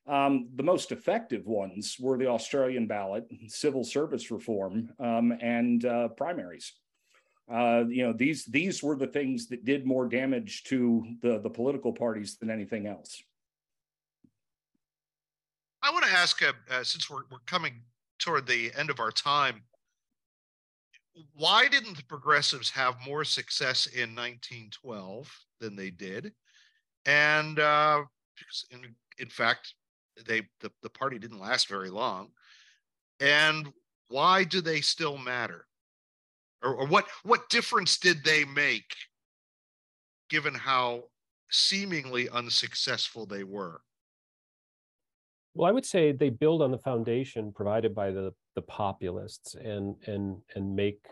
um, 0.08 0.50
the 0.56 0.64
most 0.64 0.92
effective 0.92 1.46
ones 1.46 1.98
were 2.00 2.18
the 2.18 2.28
Australian 2.28 2.88
ballot, 2.88 3.26
civil 3.48 3.84
service 3.84 4.32
reform, 4.32 4.90
um, 5.00 5.34
and 5.40 5.86
uh, 5.86 6.08
primaries. 6.10 6.74
Uh, 7.52 7.84
you 7.90 8.04
know, 8.04 8.14
these 8.14 8.46
these 8.46 8.82
were 8.82 8.96
the 8.96 9.08
things 9.08 9.48
that 9.48 9.66
did 9.66 9.86
more 9.86 10.08
damage 10.08 10.64
to 10.64 11.06
the 11.22 11.40
the 11.40 11.50
political 11.50 11.92
parties 11.92 12.38
than 12.38 12.50
anything 12.50 12.88
else. 12.88 13.22
I 15.82 15.92
want 15.92 16.06
to 16.06 16.12
ask, 16.12 16.42
uh, 16.42 16.54
uh, 16.72 16.84
since 16.84 17.10
we're 17.10 17.24
we're 17.30 17.40
coming 17.46 17.82
toward 18.18 18.48
the 18.48 18.72
end 18.78 18.90
of 18.90 19.02
our 19.02 19.12
time, 19.12 19.64
why 21.34 21.68
didn't 21.68 21.98
the 21.98 22.06
progressives 22.06 22.70
have 22.70 22.96
more 23.06 23.26
success 23.26 23.88
in 23.88 24.16
1912 24.16 25.30
than 25.60 25.76
they 25.76 25.90
did? 25.90 26.32
And 27.06 27.60
uh, 27.60 28.04
because 28.38 28.66
in, 28.72 28.96
in 29.20 29.30
fact, 29.30 29.74
they 30.26 30.44
the, 30.62 30.72
the 30.82 30.90
party 30.90 31.20
didn't 31.20 31.40
last 31.40 31.68
very 31.68 31.90
long. 31.90 32.30
And 33.20 33.72
why 34.08 34.44
do 34.44 34.62
they 34.62 34.82
still 34.82 35.18
matter? 35.18 35.66
Or, 36.64 36.76
or 36.76 36.88
what 36.88 37.06
what 37.24 37.50
difference 37.50 37.98
did 37.98 38.24
they 38.24 38.46
make 38.46 38.96
given 40.30 40.54
how 40.54 41.04
seemingly 41.52 42.30
unsuccessful 42.30 43.26
they 43.26 43.44
were? 43.44 43.82
Well, 45.54 45.70
I 45.70 45.72
would 45.72 45.86
say 45.86 46.12
they 46.12 46.30
build 46.30 46.62
on 46.62 46.72
the 46.72 46.78
foundation 46.78 47.52
provided 47.52 47.94
by 47.94 48.12
the 48.12 48.34
the 48.56 48.62
populists 48.62 49.56
and 49.56 49.96
and 50.08 50.38
and 50.56 50.76
make 50.76 51.06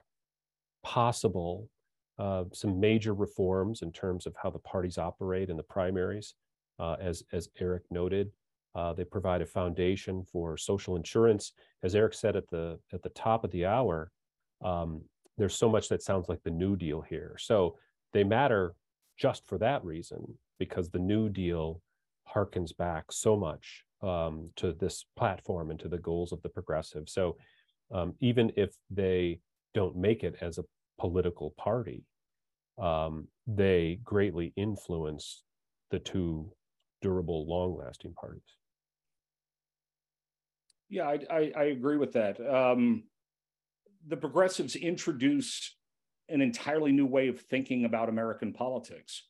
possible 0.84 1.70
uh, 2.18 2.46
some 2.54 2.80
major 2.80 3.14
reforms 3.14 3.82
in 3.82 3.92
terms 3.92 4.26
of 4.26 4.36
how 4.42 4.50
the 4.50 4.60
parties 4.60 4.98
operate 4.98 5.50
in 5.50 5.58
the 5.58 5.64
primaries, 5.64 6.36
uh, 6.80 6.96
as 7.00 7.24
as 7.34 7.50
Eric 7.60 7.84
noted. 7.92 8.32
Uh, 8.74 8.94
they 8.94 9.04
provide 9.04 9.42
a 9.42 9.46
foundation 9.46 10.24
for 10.32 10.56
social 10.58 10.96
insurance, 10.96 11.54
as 11.84 11.94
Eric 11.94 12.14
said 12.14 12.36
at 12.36 12.48
the 12.50 12.80
at 12.94 13.02
the 13.04 13.10
top 13.10 13.44
of 13.44 13.52
the 13.52 13.66
hour. 13.66 14.12
Um, 14.64 15.02
there's 15.42 15.58
so 15.58 15.68
much 15.68 15.90
that 15.90 16.04
sounds 16.04 16.30
like 16.30 16.44
the 16.44 16.52
New 16.52 16.76
Deal 16.76 17.02
here, 17.02 17.36
so 17.40 17.76
they 18.14 18.24
matter 18.24 18.76
just 19.18 19.48
for 19.48 19.58
that 19.58 19.84
reason 19.84 20.38
because 20.60 20.92
the 20.92 21.00
New 21.00 21.30
Deal 21.30 21.82
harkens 22.32 22.78
back 22.78 23.06
so 23.12 23.36
much 23.36 23.84
um, 24.04 24.52
to 24.58 24.72
this 24.74 25.04
platform 25.18 25.72
and 25.72 25.80
to 25.80 25.88
the 25.88 25.98
goals 25.98 26.32
of 26.32 26.44
the 26.44 26.50
progressive. 26.50 27.10
So 27.10 27.38
um, 27.92 28.14
even 28.20 28.52
if 28.56 28.70
they 28.92 29.40
don't 29.74 29.96
make 29.96 30.24
it 30.24 30.36
as 30.42 30.60
a 30.60 30.64
political 31.00 31.56
party, 31.58 32.04
um, 32.78 33.28
they 33.48 34.00
greatly 34.04 34.54
influence 34.56 35.44
the 35.90 35.98
two 35.98 36.52
durable, 37.02 37.48
long-lasting 37.48 38.14
parties. 38.14 38.44
Yeah, 40.88 41.08
I, 41.08 41.20
I, 41.32 41.52
I 41.58 41.64
agree 41.64 41.98
with 41.98 42.14
that. 42.14 42.40
Um, 42.40 43.06
the 44.08 44.18
progressives 44.18 44.76
introduced 44.76 45.76
an 46.30 46.42
entirely 46.42 46.92
new 46.92 47.06
way 47.06 47.28
of 47.28 47.42
thinking 47.42 47.86
about 47.86 48.10
American 48.10 48.54
politics. 48.54 49.24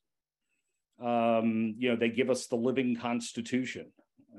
Um, 1.03 1.75
you 1.77 1.89
know, 1.89 1.95
they 1.95 2.09
give 2.09 2.29
us 2.29 2.47
the 2.47 2.55
living 2.55 2.95
constitution. 2.95 3.91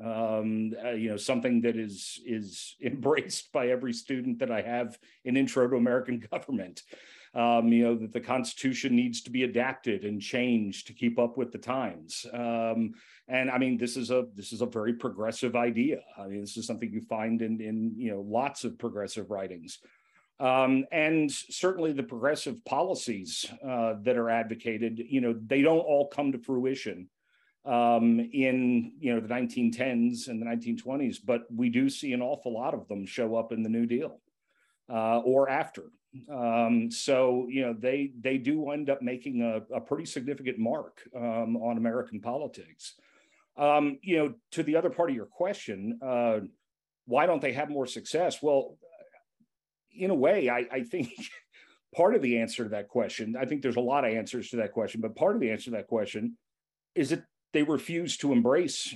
Um, 0.03 0.73
uh, 0.83 0.93
you 0.93 1.11
know, 1.11 1.17
something 1.17 1.61
that 1.63 1.77
is 1.77 2.21
is 2.25 2.77
embraced 2.85 3.53
by 3.53 3.69
every 3.69 3.93
student 3.93 4.39
that 4.39 4.51
I 4.51 4.63
have 4.63 4.99
in 5.25 5.37
Intro 5.37 5.69
to 5.69 5.77
American 5.77 6.21
Government. 6.33 6.83
Um, 7.35 7.69
you 7.69 7.85
know 7.85 7.95
that 7.97 8.13
the 8.13 8.21
Constitution 8.21 8.95
needs 8.95 9.23
to 9.23 9.31
be 9.31 9.45
adapted 9.45 10.05
and 10.05 10.21
changed 10.21 10.87
to 10.87 10.93
keep 10.93 11.19
up 11.19 11.39
with 11.39 11.51
the 11.51 11.59
times. 11.59 12.27
Um, 12.33 12.93
and 13.27 13.51
I 13.51 13.57
mean, 13.57 13.79
this 13.79 13.97
is 13.97 14.11
a 14.11 14.27
this 14.35 14.53
is 14.53 14.61
a 14.61 14.67
very 14.67 14.93
progressive 14.93 15.57
idea. 15.57 16.01
I 16.19 16.27
mean, 16.27 16.43
this 16.43 16.59
is 16.59 16.67
something 16.67 16.91
you 16.91 17.01
find 17.01 17.41
in 17.41 17.61
in 17.61 17.95
you 17.97 18.11
know 18.11 18.21
lots 18.21 18.65
of 18.65 18.79
progressive 18.79 19.31
writings. 19.31 19.79
Um, 20.43 20.87
and 20.91 21.31
certainly 21.31 21.93
the 21.93 22.03
progressive 22.03 22.65
policies 22.65 23.47
uh, 23.65 23.95
that 24.03 24.17
are 24.17 24.29
advocated, 24.29 24.99
you 24.99 25.21
know, 25.21 25.39
they 25.47 25.63
don't 25.63 25.79
all 25.79 26.09
come 26.09 26.33
to 26.33 26.39
fruition 26.39 27.09
um, 27.65 28.19
in 28.19 28.93
you 28.99 29.15
know 29.15 29.21
the 29.21 29.29
1910s 29.29 30.27
and 30.27 30.43
the 30.43 30.47
1920s, 30.47 31.19
but 31.25 31.43
we 31.55 31.69
do 31.69 31.89
see 31.89 32.13
an 32.13 32.23
awful 32.23 32.53
lot 32.53 32.75
of 32.75 32.89
them 32.89 33.07
show 33.07 33.37
up 33.37 33.53
in 33.53 33.63
the 33.63 33.69
New 33.69 33.87
Deal 33.87 34.21
uh, 34.91 35.21
or 35.21 35.49
after. 35.49 35.85
Um, 36.29 36.91
so 36.91 37.47
you 37.49 37.63
know 37.63 37.73
they 37.79 38.11
they 38.21 38.37
do 38.37 38.71
end 38.71 38.91
up 38.91 39.01
making 39.01 39.43
a, 39.43 39.77
a 39.77 39.81
pretty 39.81 40.07
significant 40.07 40.59
mark 40.59 41.03
um, 41.17 41.57
on 41.57 41.77
American 41.77 42.21
politics. 42.21 42.95
Um, 43.57 43.99
you 44.03 44.17
know, 44.17 44.35
to 44.53 44.65
the 44.65 44.75
other 44.75 44.91
part 44.91 45.11
of 45.11 45.17
your 45.17 45.27
question, 45.27 46.01
uh, 46.03 46.41
why 47.07 47.27
don't 47.27 47.41
they 47.41 47.53
have 47.53 47.71
more 47.71 47.87
success? 47.87 48.43
Well, 48.43 48.77
in 49.95 50.11
a 50.11 50.15
way, 50.15 50.49
I, 50.49 50.67
I 50.71 50.83
think 50.83 51.11
part 51.95 52.15
of 52.15 52.23
the 52.23 52.39
answer 52.39 52.65
to 52.65 52.71
that 52.71 52.89
question, 52.89 53.37
I 53.39 53.45
think 53.45 53.63
there's 53.63 53.77
a 53.77 53.81
lot 53.81 54.05
of 54.05 54.13
answers 54.13 54.51
to 54.51 54.57
that 54.57 54.73
question, 54.73 55.01
but 55.01 55.17
part 55.17 55.35
of 55.35 55.41
the 55.41 55.51
answer 55.51 55.67
to 55.67 55.71
that 55.73 55.89
question 55.89 56.37
is 56.95 57.11
that 57.11 57.25
they 57.53 57.63
refuse 57.63 58.17
to 58.19 58.33
embrace 58.33 58.95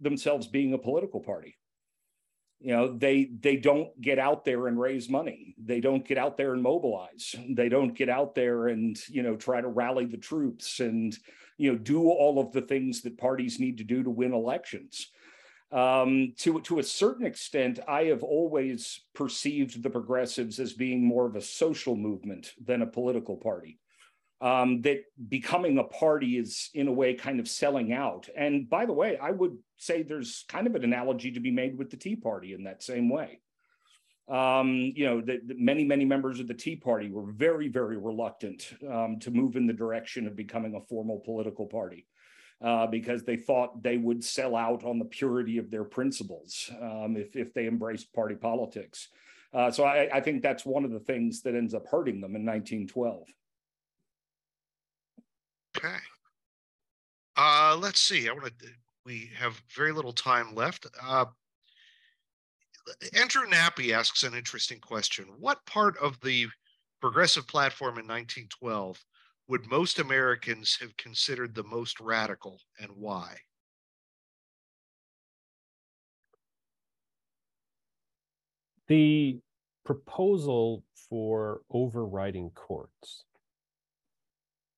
themselves 0.00 0.46
being 0.46 0.72
a 0.74 0.78
political 0.78 1.20
party. 1.20 1.56
You 2.60 2.72
know, 2.72 2.96
they 2.96 3.30
they 3.40 3.56
don't 3.56 3.88
get 4.00 4.18
out 4.18 4.44
there 4.44 4.68
and 4.68 4.80
raise 4.80 5.10
money. 5.10 5.54
They 5.62 5.80
don't 5.80 6.06
get 6.06 6.16
out 6.16 6.38
there 6.38 6.54
and 6.54 6.62
mobilize. 6.62 7.34
They 7.50 7.68
don't 7.68 7.94
get 7.94 8.08
out 8.08 8.34
there 8.34 8.68
and 8.68 8.96
you 9.08 9.22
know 9.22 9.36
try 9.36 9.60
to 9.60 9.68
rally 9.68 10.06
the 10.06 10.16
troops 10.16 10.80
and 10.80 11.16
you 11.58 11.72
know 11.72 11.78
do 11.78 12.08
all 12.08 12.38
of 12.38 12.52
the 12.52 12.62
things 12.62 13.02
that 13.02 13.18
parties 13.18 13.60
need 13.60 13.78
to 13.78 13.84
do 13.84 14.02
to 14.02 14.10
win 14.10 14.32
elections. 14.32 15.10
Um, 15.74 16.34
to 16.38 16.60
to 16.60 16.78
a 16.78 16.84
certain 16.84 17.26
extent, 17.26 17.80
I 17.88 18.04
have 18.04 18.22
always 18.22 19.00
perceived 19.12 19.82
the 19.82 19.90
progressives 19.90 20.60
as 20.60 20.72
being 20.72 21.04
more 21.04 21.26
of 21.26 21.34
a 21.34 21.40
social 21.40 21.96
movement 21.96 22.52
than 22.64 22.82
a 22.82 22.86
political 22.86 23.36
party. 23.36 23.80
Um, 24.40 24.82
that 24.82 25.00
becoming 25.28 25.78
a 25.78 25.84
party 25.84 26.38
is 26.38 26.70
in 26.74 26.86
a 26.86 26.92
way 26.92 27.14
kind 27.14 27.40
of 27.40 27.48
selling 27.48 27.92
out. 27.92 28.28
And 28.36 28.68
by 28.68 28.86
the 28.86 28.92
way, 28.92 29.16
I 29.16 29.30
would 29.30 29.56
say 29.78 30.02
there's 30.02 30.44
kind 30.48 30.66
of 30.66 30.74
an 30.76 30.84
analogy 30.84 31.32
to 31.32 31.40
be 31.40 31.50
made 31.50 31.76
with 31.76 31.90
the 31.90 31.96
Tea 31.96 32.16
Party 32.16 32.52
in 32.52 32.64
that 32.64 32.82
same 32.82 33.08
way. 33.08 33.40
Um, 34.28 34.92
you 34.94 35.06
know, 35.06 35.20
the 35.22 35.40
many, 35.56 35.84
many 35.84 36.04
members 36.04 36.40
of 36.40 36.46
the 36.46 36.54
Tea 36.54 36.76
Party 36.76 37.10
were 37.10 37.32
very, 37.32 37.68
very 37.68 37.96
reluctant 37.96 38.70
um, 38.88 39.18
to 39.20 39.30
move 39.30 39.56
in 39.56 39.66
the 39.66 39.72
direction 39.72 40.26
of 40.26 40.36
becoming 40.36 40.74
a 40.74 40.86
formal 40.88 41.20
political 41.20 41.66
party 41.66 42.06
uh, 42.64 42.86
because 42.86 43.22
they 43.22 43.36
thought 43.36 43.82
they 43.82 43.98
would 43.98 44.24
sell 44.24 44.56
out 44.56 44.84
on 44.84 44.98
the 44.98 45.04
purity 45.04 45.58
of 45.58 45.70
their 45.70 45.84
principles 45.84 46.70
um, 46.80 47.14
if, 47.16 47.36
if 47.36 47.52
they 47.52 47.66
embraced 47.66 48.12
party 48.14 48.34
politics. 48.34 49.08
Uh, 49.52 49.70
so 49.70 49.84
I, 49.84 50.08
I, 50.12 50.20
think 50.20 50.42
that's 50.42 50.64
one 50.64 50.84
of 50.84 50.90
the 50.90 50.98
things 50.98 51.42
that 51.42 51.54
ends 51.54 51.74
up 51.74 51.86
hurting 51.86 52.22
them 52.22 52.34
in 52.34 52.44
1912. 52.44 53.28
Okay. 55.76 55.96
Uh, 57.36 57.76
let's 57.78 58.00
see. 58.00 58.28
I 58.28 58.32
want 58.32 58.46
to. 58.46 58.52
We 59.04 59.30
have 59.36 59.60
very 59.76 59.92
little 59.92 60.14
time 60.14 60.54
left. 60.54 60.86
Uh, 61.02 61.26
Andrew 63.12 63.46
Nappy 63.46 63.92
asks 63.92 64.22
an 64.22 64.34
interesting 64.34 64.78
question. 64.78 65.26
What 65.38 65.64
part 65.66 65.98
of 65.98 66.18
the 66.20 66.46
progressive 67.02 67.46
platform 67.46 67.98
in 67.98 68.06
1912 68.06 69.04
would 69.48 69.70
most 69.70 69.98
Americans 69.98 70.78
have 70.80 70.96
considered 70.96 71.54
the 71.54 71.64
most 71.64 72.00
radical 72.00 72.60
and 72.80 72.90
why? 72.94 73.36
The 78.88 79.38
proposal 79.84 80.82
for 81.08 81.60
overriding 81.70 82.50
courts. 82.50 83.24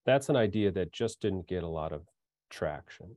That's 0.05 0.29
an 0.29 0.35
idea 0.35 0.71
that 0.71 0.91
just 0.91 1.21
didn't 1.21 1.47
get 1.47 1.63
a 1.63 1.67
lot 1.67 1.91
of 1.91 2.03
traction. 2.49 3.15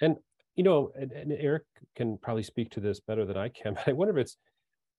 And, 0.00 0.16
you 0.56 0.64
know, 0.64 0.90
and, 0.98 1.12
and 1.12 1.32
Eric 1.32 1.64
can 1.94 2.18
probably 2.18 2.42
speak 2.42 2.70
to 2.70 2.80
this 2.80 3.00
better 3.00 3.24
than 3.24 3.36
I 3.36 3.48
can, 3.48 3.74
but 3.74 3.88
I 3.88 3.92
wonder 3.92 4.18
if 4.18 4.22
it's 4.22 4.36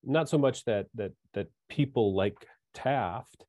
not 0.03 0.29
so 0.29 0.37
much 0.37 0.65
that 0.65 0.87
that 0.95 1.13
that 1.33 1.47
people 1.69 2.13
like 2.13 2.45
Taft 2.73 3.45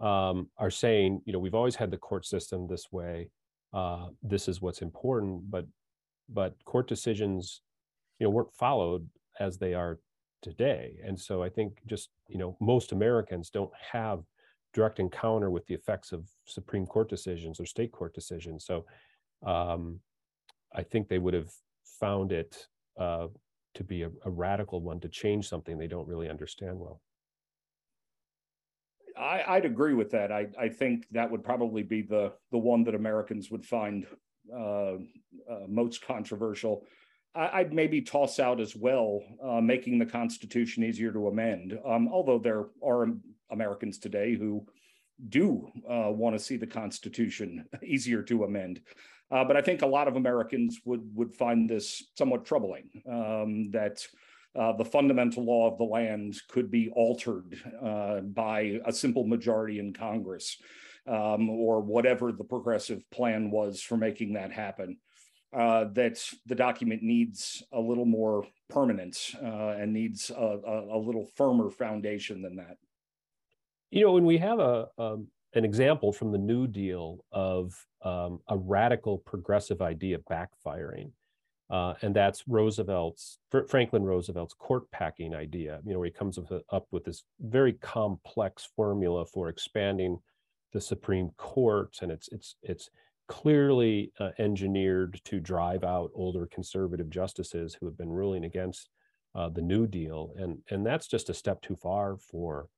um, 0.00 0.48
are 0.58 0.70
saying, 0.70 1.22
you 1.24 1.32
know, 1.32 1.38
we've 1.38 1.54
always 1.54 1.76
had 1.76 1.90
the 1.90 1.96
court 1.96 2.24
system 2.24 2.66
this 2.66 2.92
way. 2.92 3.30
Uh, 3.72 4.08
this 4.22 4.48
is 4.48 4.60
what's 4.62 4.82
important, 4.82 5.50
but 5.50 5.66
but 6.30 6.54
court 6.64 6.88
decisions, 6.88 7.62
you 8.18 8.24
know, 8.24 8.30
weren't 8.30 8.54
followed 8.54 9.08
as 9.40 9.58
they 9.58 9.74
are 9.74 9.98
today. 10.42 10.96
And 11.04 11.18
so 11.18 11.42
I 11.42 11.48
think 11.48 11.78
just 11.86 12.10
you 12.28 12.38
know 12.38 12.56
most 12.60 12.92
Americans 12.92 13.50
don't 13.50 13.72
have 13.92 14.22
direct 14.74 15.00
encounter 15.00 15.50
with 15.50 15.66
the 15.66 15.74
effects 15.74 16.12
of 16.12 16.28
Supreme 16.44 16.86
Court 16.86 17.08
decisions 17.08 17.58
or 17.58 17.66
state 17.66 17.92
court 17.92 18.14
decisions. 18.14 18.64
So 18.64 18.84
um, 19.44 20.00
I 20.74 20.82
think 20.82 21.08
they 21.08 21.18
would 21.18 21.34
have 21.34 21.50
found 22.00 22.32
it 22.32 22.68
uh, 22.98 23.28
to 23.74 23.84
be 23.84 24.02
a, 24.02 24.10
a 24.24 24.30
radical 24.30 24.80
one 24.80 25.00
to 25.00 25.08
change 25.08 25.48
something 25.48 25.78
they 25.78 25.86
don't 25.86 26.08
really 26.08 26.28
understand 26.28 26.78
well. 26.78 27.00
I, 29.18 29.56
would 29.56 29.64
agree 29.64 29.94
with 29.94 30.10
that. 30.10 30.30
I, 30.30 30.46
I 30.58 30.68
think 30.68 31.06
that 31.12 31.30
would 31.30 31.44
probably 31.44 31.82
be 31.82 32.02
the 32.02 32.32
the 32.50 32.58
one 32.58 32.84
that 32.84 32.94
Americans 32.94 33.50
would 33.50 33.64
find 33.64 34.06
uh, 34.54 34.94
uh, 34.94 35.66
most 35.68 36.04
controversial. 36.04 36.84
I, 37.34 37.62
would 37.62 37.72
maybe 37.72 38.00
toss 38.00 38.40
out 38.40 38.60
as 38.60 38.74
well 38.74 39.20
uh, 39.44 39.60
making 39.60 39.98
the 39.98 40.06
Constitution 40.06 40.82
easier 40.82 41.12
to 41.12 41.28
amend. 41.28 41.78
Um, 41.86 42.08
although 42.10 42.38
there 42.38 42.66
are 42.84 43.06
Americans 43.50 43.98
today 43.98 44.34
who 44.34 44.66
do 45.28 45.68
uh, 45.88 46.10
want 46.10 46.36
to 46.36 46.42
see 46.42 46.56
the 46.56 46.66
Constitution 46.66 47.64
easier 47.82 48.22
to 48.22 48.44
amend. 48.44 48.80
Uh, 49.30 49.44
but 49.44 49.56
I 49.56 49.62
think 49.62 49.82
a 49.82 49.86
lot 49.86 50.08
of 50.08 50.16
Americans 50.16 50.80
would 50.84 51.02
would 51.14 51.34
find 51.34 51.68
this 51.68 52.02
somewhat 52.16 52.46
troubling. 52.46 52.90
Um, 53.10 53.70
that 53.72 54.06
uh, 54.56 54.72
the 54.72 54.84
fundamental 54.84 55.44
law 55.44 55.70
of 55.70 55.78
the 55.78 55.84
land 55.84 56.36
could 56.48 56.70
be 56.70 56.90
altered 56.90 57.60
uh, 57.82 58.20
by 58.20 58.80
a 58.84 58.92
simple 58.92 59.26
majority 59.26 59.78
in 59.78 59.92
Congress, 59.92 60.56
um, 61.06 61.48
or 61.48 61.80
whatever 61.80 62.32
the 62.32 62.44
progressive 62.44 63.08
plan 63.10 63.50
was 63.50 63.80
for 63.80 63.96
making 63.96 64.34
that 64.34 64.52
happen. 64.52 64.98
Uh, 65.50 65.86
that 65.94 66.22
the 66.44 66.54
document 66.54 67.02
needs 67.02 67.62
a 67.72 67.80
little 67.80 68.04
more 68.04 68.46
permanence 68.68 69.34
uh, 69.42 69.76
and 69.78 69.94
needs 69.94 70.28
a, 70.28 70.34
a, 70.34 70.96
a, 70.96 70.98
little 70.98 71.26
firmer 71.36 71.70
foundation 71.70 72.42
than 72.42 72.56
that. 72.56 72.76
You 73.90 74.04
know, 74.04 74.12
when 74.12 74.26
we 74.26 74.36
have 74.36 74.58
a 74.58 74.88
um, 74.98 75.28
an 75.54 75.64
example 75.64 76.12
from 76.12 76.32
the 76.32 76.38
New 76.38 76.66
Deal 76.66 77.24
of 77.32 77.74
um, 78.02 78.40
a 78.48 78.58
radical 78.58 79.18
progressive 79.18 79.80
idea 79.80 80.18
backfiring, 80.30 81.12
uh, 81.70 81.94
and 82.02 82.14
that's 82.14 82.48
Roosevelt's 82.48 83.38
Franklin 83.68 84.02
Roosevelt's 84.02 84.54
court 84.54 84.90
packing 84.90 85.34
idea. 85.34 85.80
You 85.84 85.92
know, 85.92 85.98
where 85.98 86.06
he 86.06 86.12
comes 86.12 86.38
up 86.70 86.86
with 86.90 87.04
this 87.04 87.24
very 87.40 87.74
complex 87.74 88.68
formula 88.74 89.26
for 89.26 89.48
expanding 89.48 90.18
the 90.72 90.80
Supreme 90.80 91.30
Court, 91.36 91.98
and 92.00 92.10
it's 92.10 92.28
it's 92.32 92.56
it's 92.62 92.90
clearly 93.28 94.12
uh, 94.18 94.30
engineered 94.38 95.20
to 95.24 95.40
drive 95.40 95.84
out 95.84 96.10
older 96.14 96.46
conservative 96.46 97.10
justices 97.10 97.76
who 97.78 97.84
have 97.84 97.98
been 97.98 98.08
ruling 98.08 98.44
against 98.44 98.88
uh, 99.34 99.50
the 99.50 99.62
New 99.62 99.86
Deal, 99.86 100.32
and 100.38 100.58
and 100.70 100.86
that's 100.86 101.06
just 101.06 101.28
a 101.28 101.34
step 101.34 101.60
too 101.60 101.76
far 101.76 102.16
for 102.16 102.68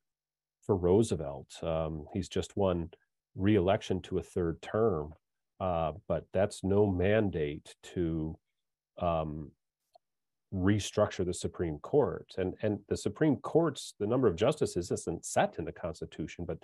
for 0.63 0.77
Roosevelt. 0.77 1.49
Um, 1.63 2.07
he's 2.13 2.29
just 2.29 2.57
won 2.57 2.91
re-election 3.37 4.03
to 4.03 4.19
a 4.19 4.23
third 4.23 4.61
term, 4.61 5.15
uh, 5.61 5.93
but 6.09 6.27
that's 6.33 6.65
no 6.65 6.87
mandate 6.87 7.77
to 7.95 8.37
um, 9.01 9.51
restructure 10.55 11.25
the 11.25 11.35
Supreme 11.35 11.79
Court. 11.79 12.33
And 12.39 12.55
and 12.63 12.81
the 12.89 12.97
Supreme 12.97 13.37
Court's 13.37 13.95
the 13.99 14.07
number 14.07 14.29
of 14.29 14.37
justices 14.37 14.91
isn't 14.91 15.25
set 15.25 15.57
in 15.59 15.65
the 15.65 15.73
Constitution, 15.73 16.45
but 16.45 16.59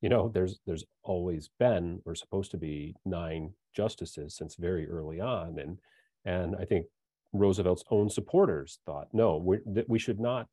you 0.00 0.08
know 0.08 0.28
there's 0.28 0.60
there's 0.66 0.84
always 1.02 1.48
been 1.58 2.00
or 2.04 2.14
supposed 2.14 2.50
to 2.52 2.58
be 2.58 2.94
nine 3.04 3.52
justices 3.74 4.36
since 4.36 4.56
very 4.56 4.88
early 4.88 5.20
on, 5.20 5.58
and 5.58 5.78
and 6.24 6.56
I 6.56 6.64
think 6.64 6.86
Roosevelt's 7.32 7.84
own 7.90 8.10
supporters 8.10 8.78
thought 8.84 9.08
no 9.12 9.38
we 9.38 9.58
we 9.88 9.98
should 9.98 10.20
not 10.20 10.48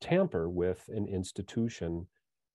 tamper 0.00 0.48
with 0.48 0.88
an 0.88 1.06
institution 1.06 2.06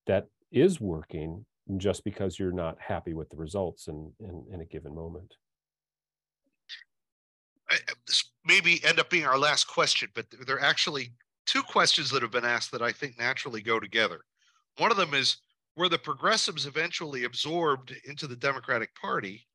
that 0.08 0.28
is 0.52 0.82
working 0.82 1.46
just 1.78 2.04
because 2.04 2.38
you're 2.38 2.52
not 2.52 2.78
happy 2.80 3.14
with 3.14 3.30
the 3.30 3.38
results 3.38 3.88
in, 3.88 4.12
in, 4.20 4.46
in 4.52 4.62
a 4.62 4.66
given 4.66 4.94
moment. 4.94 5.36
This 8.08 8.24
maybe 8.46 8.84
end 8.86 9.00
up 9.00 9.10
being 9.10 9.26
our 9.26 9.38
last 9.38 9.66
question, 9.66 10.10
but 10.14 10.26
there 10.46 10.58
are 10.58 10.64
actually 10.64 11.12
two 11.46 11.64
questions 11.64 12.10
that 12.12 12.22
have 12.22 12.32
been 12.32 12.46
asked 12.46 12.72
that 12.72 12.82
I 12.82 12.92
think 12.92 13.18
naturally 13.18 13.62
go 13.62 13.80
together. 13.80 14.22
One 14.78 14.92
of 14.92 14.98
them 14.98 15.14
is 15.14 15.38
were 15.76 15.90
the 15.90 15.98
progressives 15.98 16.66
eventually 16.66 17.26
absorbed 17.26 17.94
into 18.06 18.28
the 18.28 18.36
Democratic 18.36 18.96
Party? 18.96 19.48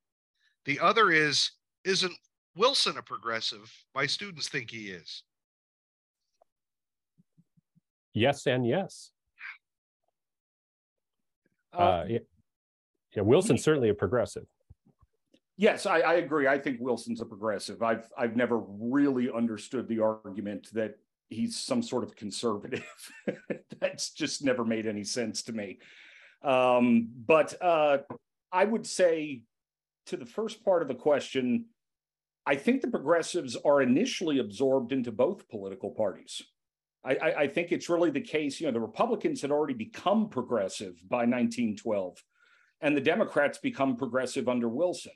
The 0.64 0.78
other 0.80 1.10
is 1.10 1.52
isn't 1.84 2.14
Wilson 2.56 2.98
a 2.98 3.02
progressive? 3.02 3.72
My 3.94 4.06
students 4.06 4.48
think 4.48 4.70
he 4.70 4.90
is. 4.90 5.22
Yes, 8.12 8.46
and 8.46 8.66
yes. 8.66 9.12
Uh, 11.72 12.04
yeah, 12.08 12.18
yeah, 13.14 13.22
Wilson's 13.22 13.62
certainly 13.62 13.88
a 13.88 13.94
progressive. 13.94 14.46
Yes, 15.60 15.84
I, 15.84 15.98
I, 16.00 16.14
agree. 16.14 16.48
I 16.48 16.56
think 16.56 16.78
Wilson's 16.80 17.20
a 17.20 17.26
progressive. 17.26 17.82
I've 17.82 18.10
I've 18.16 18.34
never 18.34 18.60
really 18.60 19.30
understood 19.30 19.88
the 19.88 20.00
argument 20.00 20.68
that 20.72 20.94
he's 21.28 21.58
some 21.58 21.82
sort 21.82 22.02
of 22.02 22.16
conservative. 22.16 22.82
That's 23.78 24.14
just 24.14 24.42
never 24.42 24.64
made 24.64 24.86
any 24.86 25.04
sense 25.04 25.42
to 25.42 25.52
me. 25.52 25.78
Um, 26.42 27.10
but 27.26 27.62
uh, 27.62 27.98
I 28.50 28.64
would 28.64 28.86
say 28.86 29.42
to 30.06 30.16
the 30.16 30.24
first 30.24 30.64
part 30.64 30.80
of 30.80 30.88
the 30.88 30.94
question, 30.94 31.66
I 32.46 32.54
think 32.54 32.80
the 32.80 32.88
progressives 32.88 33.54
are 33.54 33.82
initially 33.82 34.38
absorbed 34.38 34.92
into 34.92 35.12
both 35.12 35.46
political 35.50 35.90
parties. 35.90 36.40
I, 37.04 37.16
I, 37.16 37.38
I, 37.40 37.48
think 37.48 37.70
it's 37.70 37.90
really 37.90 38.10
the 38.10 38.22
case, 38.22 38.60
you 38.60 38.66
know, 38.66 38.72
the 38.72 38.80
Republicans 38.80 39.42
had 39.42 39.50
already 39.50 39.74
become 39.74 40.30
progressive 40.30 40.94
by 41.06 41.26
1912, 41.26 42.16
and 42.80 42.96
the 42.96 43.02
Democrats 43.02 43.58
become 43.58 43.96
progressive 43.96 44.48
under 44.48 44.70
Wilson. 44.70 45.12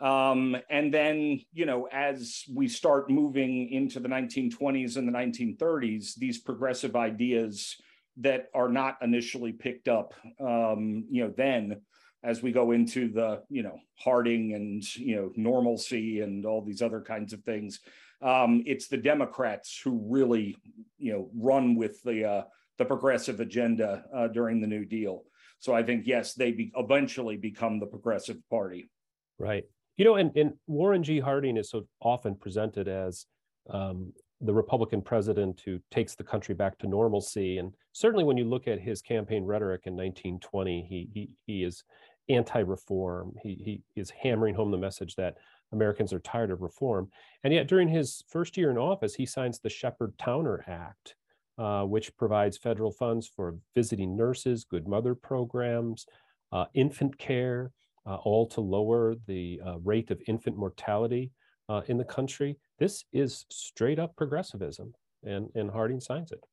Um, 0.00 0.56
and 0.70 0.92
then, 0.92 1.40
you 1.52 1.66
know, 1.66 1.88
as 1.92 2.44
we 2.52 2.68
start 2.68 3.10
moving 3.10 3.70
into 3.70 4.00
the 4.00 4.08
1920s 4.08 4.96
and 4.96 5.06
the 5.06 5.12
1930s, 5.12 6.14
these 6.16 6.38
progressive 6.38 6.96
ideas 6.96 7.76
that 8.18 8.46
are 8.54 8.68
not 8.68 8.98
initially 9.02 9.52
picked 9.52 9.88
up, 9.88 10.14
um, 10.40 11.04
you 11.10 11.24
know, 11.24 11.32
then 11.36 11.80
as 12.22 12.42
we 12.42 12.52
go 12.52 12.72
into 12.72 13.08
the, 13.08 13.42
you 13.48 13.62
know, 13.62 13.78
Harding 13.96 14.54
and, 14.54 14.82
you 14.96 15.16
know, 15.16 15.32
normalcy 15.36 16.20
and 16.20 16.44
all 16.44 16.62
these 16.62 16.82
other 16.82 17.00
kinds 17.00 17.32
of 17.32 17.42
things, 17.42 17.80
um, 18.22 18.62
it's 18.66 18.88
the 18.88 18.96
Democrats 18.96 19.80
who 19.82 20.02
really, 20.08 20.56
you 20.98 21.12
know, 21.12 21.30
run 21.34 21.76
with 21.76 22.02
the 22.02 22.24
uh, 22.24 22.42
the 22.78 22.84
progressive 22.84 23.40
agenda 23.40 24.04
uh, 24.14 24.28
during 24.28 24.60
the 24.60 24.66
New 24.66 24.84
Deal. 24.84 25.24
So 25.58 25.74
I 25.74 25.82
think 25.82 26.06
yes, 26.06 26.34
they 26.34 26.50
be 26.52 26.72
eventually 26.76 27.36
become 27.36 27.78
the 27.78 27.86
progressive 27.86 28.38
party. 28.50 28.90
Right. 29.38 29.64
You 29.96 30.04
know, 30.04 30.16
and, 30.16 30.36
and 30.36 30.54
Warren 30.66 31.02
G. 31.02 31.20
Harding 31.20 31.56
is 31.56 31.70
so 31.70 31.86
often 32.00 32.34
presented 32.34 32.88
as 32.88 33.26
um, 33.70 34.12
the 34.40 34.52
Republican 34.52 35.00
president 35.00 35.62
who 35.64 35.78
takes 35.90 36.14
the 36.14 36.24
country 36.24 36.54
back 36.54 36.78
to 36.78 36.86
normalcy. 36.86 37.58
And 37.58 37.72
certainly 37.92 38.24
when 38.24 38.36
you 38.36 38.44
look 38.44 38.66
at 38.66 38.80
his 38.80 39.00
campaign 39.00 39.44
rhetoric 39.44 39.82
in 39.86 39.94
1920, 39.94 40.86
he, 40.88 41.08
he, 41.14 41.30
he 41.46 41.64
is 41.64 41.84
anti-reform. 42.28 43.34
He, 43.42 43.82
he 43.94 44.00
is 44.00 44.10
hammering 44.10 44.54
home 44.54 44.70
the 44.70 44.78
message 44.78 45.14
that 45.16 45.36
Americans 45.72 46.12
are 46.12 46.20
tired 46.20 46.50
of 46.50 46.62
reform. 46.62 47.08
And 47.42 47.52
yet 47.52 47.68
during 47.68 47.88
his 47.88 48.24
first 48.28 48.56
year 48.56 48.70
in 48.70 48.78
office, 48.78 49.14
he 49.14 49.26
signs 49.26 49.58
the 49.58 49.70
Sheppard-Towner 49.70 50.64
Act, 50.66 51.14
uh, 51.58 51.84
which 51.84 52.16
provides 52.16 52.58
federal 52.58 52.90
funds 52.90 53.28
for 53.28 53.56
visiting 53.74 54.16
nurses, 54.16 54.64
good 54.64 54.88
mother 54.88 55.14
programs, 55.14 56.06
uh, 56.52 56.66
infant 56.74 57.16
care, 57.18 57.72
all 58.06 58.46
to 58.48 58.60
lower 58.60 59.14
the 59.26 59.60
uh, 59.64 59.78
rate 59.78 60.10
of 60.10 60.20
infant 60.26 60.56
mortality 60.56 61.32
uh, 61.68 61.82
in 61.88 61.96
the 61.96 62.04
country. 62.04 62.58
This 62.78 63.04
is 63.12 63.46
straight 63.50 63.98
up 63.98 64.14
progressivism, 64.16 64.94
and, 65.22 65.48
and 65.54 65.70
Harding 65.70 66.00
signs 66.00 66.32
it. 66.32 66.44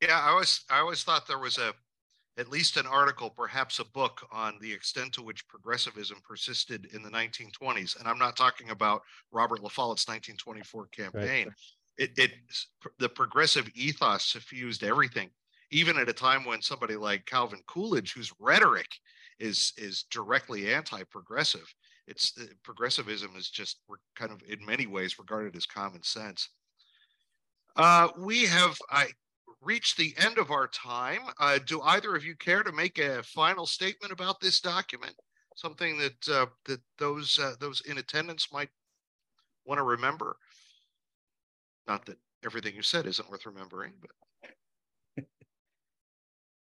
Yeah, 0.00 0.20
I 0.20 0.30
always 0.30 0.64
I 0.68 0.80
always 0.80 1.04
thought 1.04 1.28
there 1.28 1.38
was 1.38 1.58
a 1.58 1.72
at 2.38 2.48
least 2.48 2.76
an 2.76 2.86
article, 2.86 3.28
perhaps 3.30 3.78
a 3.78 3.84
book 3.84 4.26
on 4.32 4.56
the 4.60 4.72
extent 4.72 5.12
to 5.12 5.22
which 5.22 5.46
progressivism 5.48 6.18
persisted 6.26 6.88
in 6.94 7.02
the 7.02 7.10
1920s. 7.10 7.98
And 7.98 8.08
I'm 8.08 8.18
not 8.18 8.36
talking 8.36 8.70
about 8.70 9.02
Robert 9.30 9.62
La 9.62 9.68
Follette's 9.68 10.08
1924 10.08 10.86
campaign. 10.88 11.48
Right. 11.48 11.54
It, 11.98 12.10
it 12.16 12.30
the 12.98 13.08
progressive 13.08 13.68
ethos 13.74 14.24
suffused 14.24 14.82
everything, 14.82 15.28
even 15.72 15.96
at 15.96 16.08
a 16.08 16.12
time 16.12 16.44
when 16.44 16.62
somebody 16.62 16.96
like 16.96 17.26
Calvin 17.26 17.62
Coolidge, 17.66 18.12
whose 18.12 18.32
rhetoric 18.38 18.88
is 19.40 19.72
is 19.76 20.04
directly 20.10 20.72
anti-progressive. 20.72 21.74
It's 22.06 22.32
uh, 22.40 22.44
progressivism 22.62 23.34
is 23.36 23.50
just 23.50 23.78
kind 24.14 24.30
of 24.30 24.42
in 24.48 24.64
many 24.64 24.86
ways 24.86 25.18
regarded 25.18 25.56
as 25.56 25.66
common 25.66 26.02
sense. 26.02 26.50
Uh, 27.76 28.08
we 28.18 28.44
have 28.46 28.78
I 28.90 29.06
reached 29.62 29.96
the 29.96 30.14
end 30.18 30.38
of 30.38 30.50
our 30.50 30.68
time. 30.68 31.20
Uh, 31.40 31.58
do 31.64 31.80
either 31.82 32.14
of 32.14 32.24
you 32.24 32.36
care 32.36 32.62
to 32.62 32.72
make 32.72 32.98
a 32.98 33.22
final 33.22 33.66
statement 33.66 34.12
about 34.12 34.40
this 34.40 34.60
document? 34.60 35.14
Something 35.56 35.98
that 35.98 36.28
uh, 36.28 36.46
that 36.66 36.80
those 36.98 37.38
uh, 37.38 37.54
those 37.58 37.80
in 37.82 37.98
attendance 37.98 38.48
might 38.52 38.70
want 39.64 39.78
to 39.78 39.84
remember. 39.84 40.36
Not 41.86 42.04
that 42.06 42.18
everything 42.44 42.74
you 42.74 42.82
said 42.82 43.06
isn't 43.06 43.30
worth 43.30 43.46
remembering, 43.46 43.92
but 44.00 44.10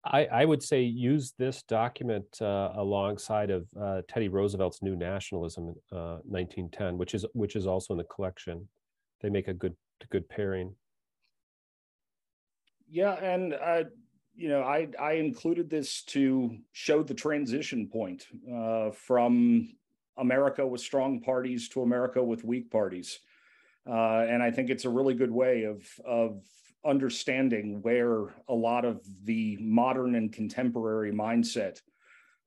I, 0.05 0.25
I, 0.25 0.45
would 0.45 0.61
say 0.61 0.81
use 0.81 1.33
this 1.37 1.63
document 1.63 2.25
uh, 2.41 2.71
alongside 2.75 3.49
of 3.49 3.67
uh, 3.79 4.01
Teddy 4.07 4.27
Roosevelt's 4.27 4.81
New 4.81 4.97
Nationalism, 4.97 5.75
uh, 5.91 6.19
1910, 6.25 6.97
which 6.97 7.13
is 7.13 7.25
which 7.33 7.55
is 7.55 7.65
also 7.65 7.93
in 7.93 7.97
the 7.97 8.03
collection. 8.03 8.67
They 9.21 9.29
make 9.29 9.47
a 9.47 9.53
good 9.53 9.75
good 10.09 10.27
pairing. 10.27 10.75
Yeah, 12.89 13.13
and 13.13 13.53
uh, 13.53 13.83
you 14.35 14.49
know, 14.49 14.61
I 14.63 14.89
I 14.99 15.13
included 15.13 15.69
this 15.69 16.03
to 16.05 16.57
show 16.73 17.01
the 17.01 17.13
transition 17.13 17.87
point 17.87 18.27
uh, 18.53 18.91
from 18.91 19.73
America 20.17 20.67
with 20.67 20.81
strong 20.81 21.21
parties 21.21 21.69
to 21.69 21.81
America 21.81 22.21
with 22.21 22.43
weak 22.43 22.69
parties, 22.69 23.19
uh, 23.87 24.25
and 24.27 24.43
I 24.43 24.51
think 24.51 24.69
it's 24.69 24.85
a 24.85 24.89
really 24.89 25.13
good 25.13 25.31
way 25.31 25.63
of 25.63 25.87
of 26.05 26.41
understanding 26.85 27.81
where 27.81 28.33
a 28.47 28.53
lot 28.53 28.85
of 28.85 29.01
the 29.23 29.57
modern 29.61 30.15
and 30.15 30.31
contemporary 30.31 31.11
mindset 31.11 31.79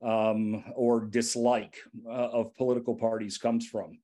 um, 0.02 0.64
or 0.74 1.00
dislike 1.00 1.76
uh, 2.06 2.10
of 2.10 2.54
political 2.56 2.94
parties 2.94 3.38
comes 3.38 3.66
from. 3.66 3.98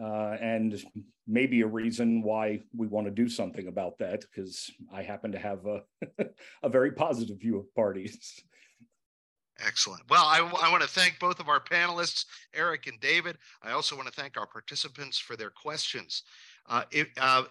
Uh, 0.00 0.36
and 0.40 0.82
maybe 1.26 1.60
a 1.60 1.66
reason 1.66 2.22
why 2.22 2.60
we 2.74 2.86
want 2.86 3.06
to 3.06 3.10
do 3.10 3.28
something 3.28 3.68
about 3.68 3.98
that, 3.98 4.22
because 4.22 4.70
I 4.92 5.02
happen 5.02 5.32
to 5.32 5.38
have 5.38 5.66
a, 5.66 5.82
a 6.62 6.68
very 6.68 6.92
positive 6.92 7.38
view 7.38 7.58
of 7.58 7.74
parties. 7.74 8.42
Excellent. 9.64 10.02
Well, 10.08 10.24
I, 10.24 10.38
I 10.38 10.70
want 10.70 10.82
to 10.82 10.88
thank 10.88 11.18
both 11.20 11.38
of 11.38 11.48
our 11.48 11.60
panelists, 11.60 12.24
Eric 12.54 12.86
and 12.86 12.98
David. 13.00 13.36
I 13.62 13.72
also 13.72 13.94
want 13.94 14.08
to 14.08 14.14
thank 14.14 14.36
our 14.36 14.46
participants 14.46 15.18
for 15.18 15.36
their 15.36 15.50
questions. 15.50 16.22
Uh, 16.68 16.84
it, 16.90 17.08
uh, 17.20 17.44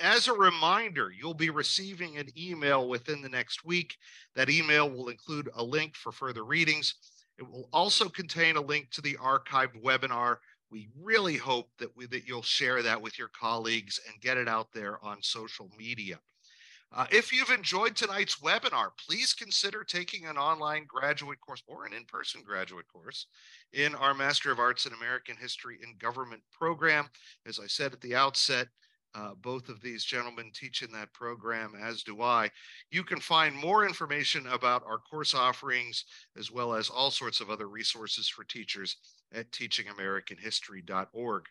as 0.00 0.28
a 0.28 0.32
reminder, 0.32 1.10
you'll 1.10 1.34
be 1.34 1.50
receiving 1.50 2.18
an 2.18 2.28
email 2.36 2.88
within 2.88 3.22
the 3.22 3.28
next 3.28 3.64
week. 3.64 3.96
That 4.34 4.50
email 4.50 4.90
will 4.90 5.08
include 5.08 5.48
a 5.54 5.62
link 5.62 5.96
for 5.96 6.12
further 6.12 6.44
readings. 6.44 6.94
It 7.38 7.48
will 7.48 7.68
also 7.72 8.08
contain 8.08 8.56
a 8.56 8.60
link 8.60 8.90
to 8.90 9.00
the 9.00 9.16
archived 9.16 9.82
webinar. 9.82 10.36
We 10.70 10.88
really 11.00 11.36
hope 11.36 11.70
that, 11.78 11.96
we, 11.96 12.06
that 12.06 12.26
you'll 12.26 12.42
share 12.42 12.82
that 12.82 13.00
with 13.00 13.18
your 13.18 13.28
colleagues 13.28 13.98
and 14.08 14.20
get 14.20 14.36
it 14.36 14.48
out 14.48 14.68
there 14.72 15.02
on 15.04 15.22
social 15.22 15.70
media. 15.78 16.20
Uh, 16.92 17.06
if 17.12 17.32
you've 17.32 17.50
enjoyed 17.50 17.94
tonight's 17.94 18.40
webinar, 18.40 18.90
please 19.06 19.32
consider 19.32 19.84
taking 19.84 20.26
an 20.26 20.36
online 20.36 20.84
graduate 20.88 21.40
course 21.40 21.62
or 21.68 21.86
an 21.86 21.92
in-person 21.92 22.42
graduate 22.44 22.86
course 22.92 23.26
in 23.72 23.94
our 23.94 24.12
Master 24.12 24.50
of 24.50 24.58
Arts 24.58 24.86
in 24.86 24.92
American 24.92 25.36
History 25.36 25.78
and 25.84 25.98
Government 26.00 26.42
program. 26.52 27.08
As 27.46 27.60
I 27.60 27.68
said 27.68 27.92
at 27.92 28.00
the 28.00 28.16
outset, 28.16 28.66
uh, 29.14 29.32
both 29.42 29.68
of 29.68 29.80
these 29.80 30.04
gentlemen 30.04 30.50
teach 30.54 30.82
in 30.82 30.92
that 30.92 31.12
program, 31.12 31.74
as 31.80 32.02
do 32.02 32.22
I. 32.22 32.50
You 32.90 33.02
can 33.02 33.20
find 33.20 33.54
more 33.54 33.86
information 33.86 34.46
about 34.46 34.84
our 34.86 34.98
course 34.98 35.34
offerings, 35.34 36.04
as 36.38 36.50
well 36.50 36.74
as 36.74 36.88
all 36.88 37.10
sorts 37.10 37.40
of 37.40 37.50
other 37.50 37.68
resources 37.68 38.28
for 38.28 38.44
teachers 38.44 38.96
at 39.34 39.50
teachingamericanhistory.org. 39.50 41.44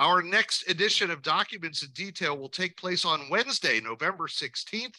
Our 0.00 0.22
next 0.22 0.68
edition 0.68 1.10
of 1.10 1.22
Documents 1.22 1.84
in 1.84 1.90
Detail 1.92 2.36
will 2.36 2.48
take 2.48 2.76
place 2.76 3.04
on 3.04 3.30
Wednesday, 3.30 3.80
November 3.80 4.26
16th. 4.26 4.96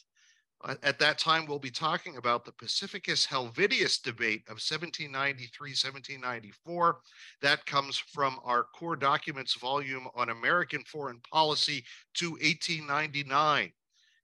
Uh, 0.66 0.76
at 0.82 0.97
that 0.97 1.20
time, 1.20 1.45
we'll 1.45 1.59
be 1.59 1.70
talking 1.70 2.18
about 2.18 2.43
the 2.43 2.51
Pacificus 2.51 3.28
Helvidius 3.28 4.01
debate 4.01 4.41
of 4.47 4.57
1793 4.57 5.70
1794. 5.70 6.97
That 7.41 7.66
comes 7.68 7.97
from 7.97 8.39
our 8.43 8.63
core 8.63 8.95
documents 8.95 9.53
volume 9.53 10.07
on 10.16 10.30
American 10.30 10.84
foreign 10.86 11.20
policy 11.32 11.84
to 12.16 12.32
1899. 12.32 13.72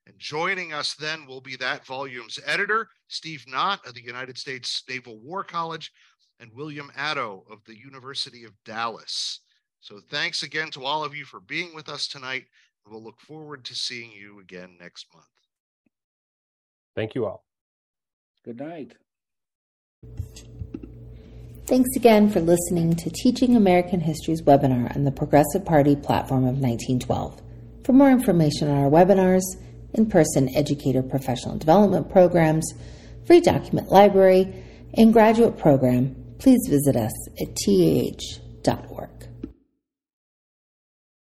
And 0.07 0.17
joining 0.17 0.73
us 0.73 0.95
then 0.95 1.27
will 1.27 1.41
be 1.41 1.55
that 1.57 1.85
volume's 1.85 2.39
editor, 2.43 2.89
Steve 3.07 3.45
Knott 3.47 3.85
of 3.85 3.93
the 3.93 4.03
United 4.03 4.35
States 4.35 4.83
Naval 4.89 5.19
War 5.19 5.43
College, 5.43 5.91
and 6.39 6.51
William 6.55 6.91
Atto 6.95 7.45
of 7.51 7.59
the 7.65 7.77
University 7.77 8.45
of 8.45 8.53
Dallas. 8.65 9.41
So 9.79 9.99
thanks 10.09 10.41
again 10.41 10.71
to 10.71 10.85
all 10.85 11.03
of 11.03 11.15
you 11.15 11.23
for 11.23 11.39
being 11.39 11.75
with 11.75 11.87
us 11.87 12.07
tonight. 12.07 12.45
We'll 12.87 13.03
look 13.03 13.21
forward 13.21 13.63
to 13.65 13.75
seeing 13.75 14.11
you 14.11 14.39
again 14.39 14.75
next 14.79 15.05
month. 15.13 15.40
Thank 16.95 17.15
you 17.15 17.25
all. 17.25 17.43
Good 18.43 18.59
night. 18.59 18.93
Thanks 21.67 21.89
again 21.95 22.29
for 22.29 22.41
listening 22.41 22.95
to 22.97 23.09
Teaching 23.09 23.55
American 23.55 24.01
History's 24.01 24.41
webinar 24.41 24.93
on 24.95 25.05
the 25.05 25.11
Progressive 25.11 25.63
Party 25.63 25.95
platform 25.95 26.43
of 26.43 26.57
1912. 26.57 27.41
For 27.85 27.93
more 27.93 28.09
information 28.09 28.67
on 28.67 28.83
our 28.83 28.89
webinars, 28.89 29.43
in 29.93 30.07
person 30.07 30.49
educator 30.55 31.01
professional 31.01 31.57
development 31.57 32.09
programs, 32.09 32.73
free 33.25 33.41
document 33.41 33.89
library, 33.89 34.53
and 34.95 35.13
graduate 35.13 35.57
program, 35.57 36.15
please 36.39 36.59
visit 36.67 36.95
us 36.95 37.13
at 37.39 37.55
tah.org. 37.55 39.09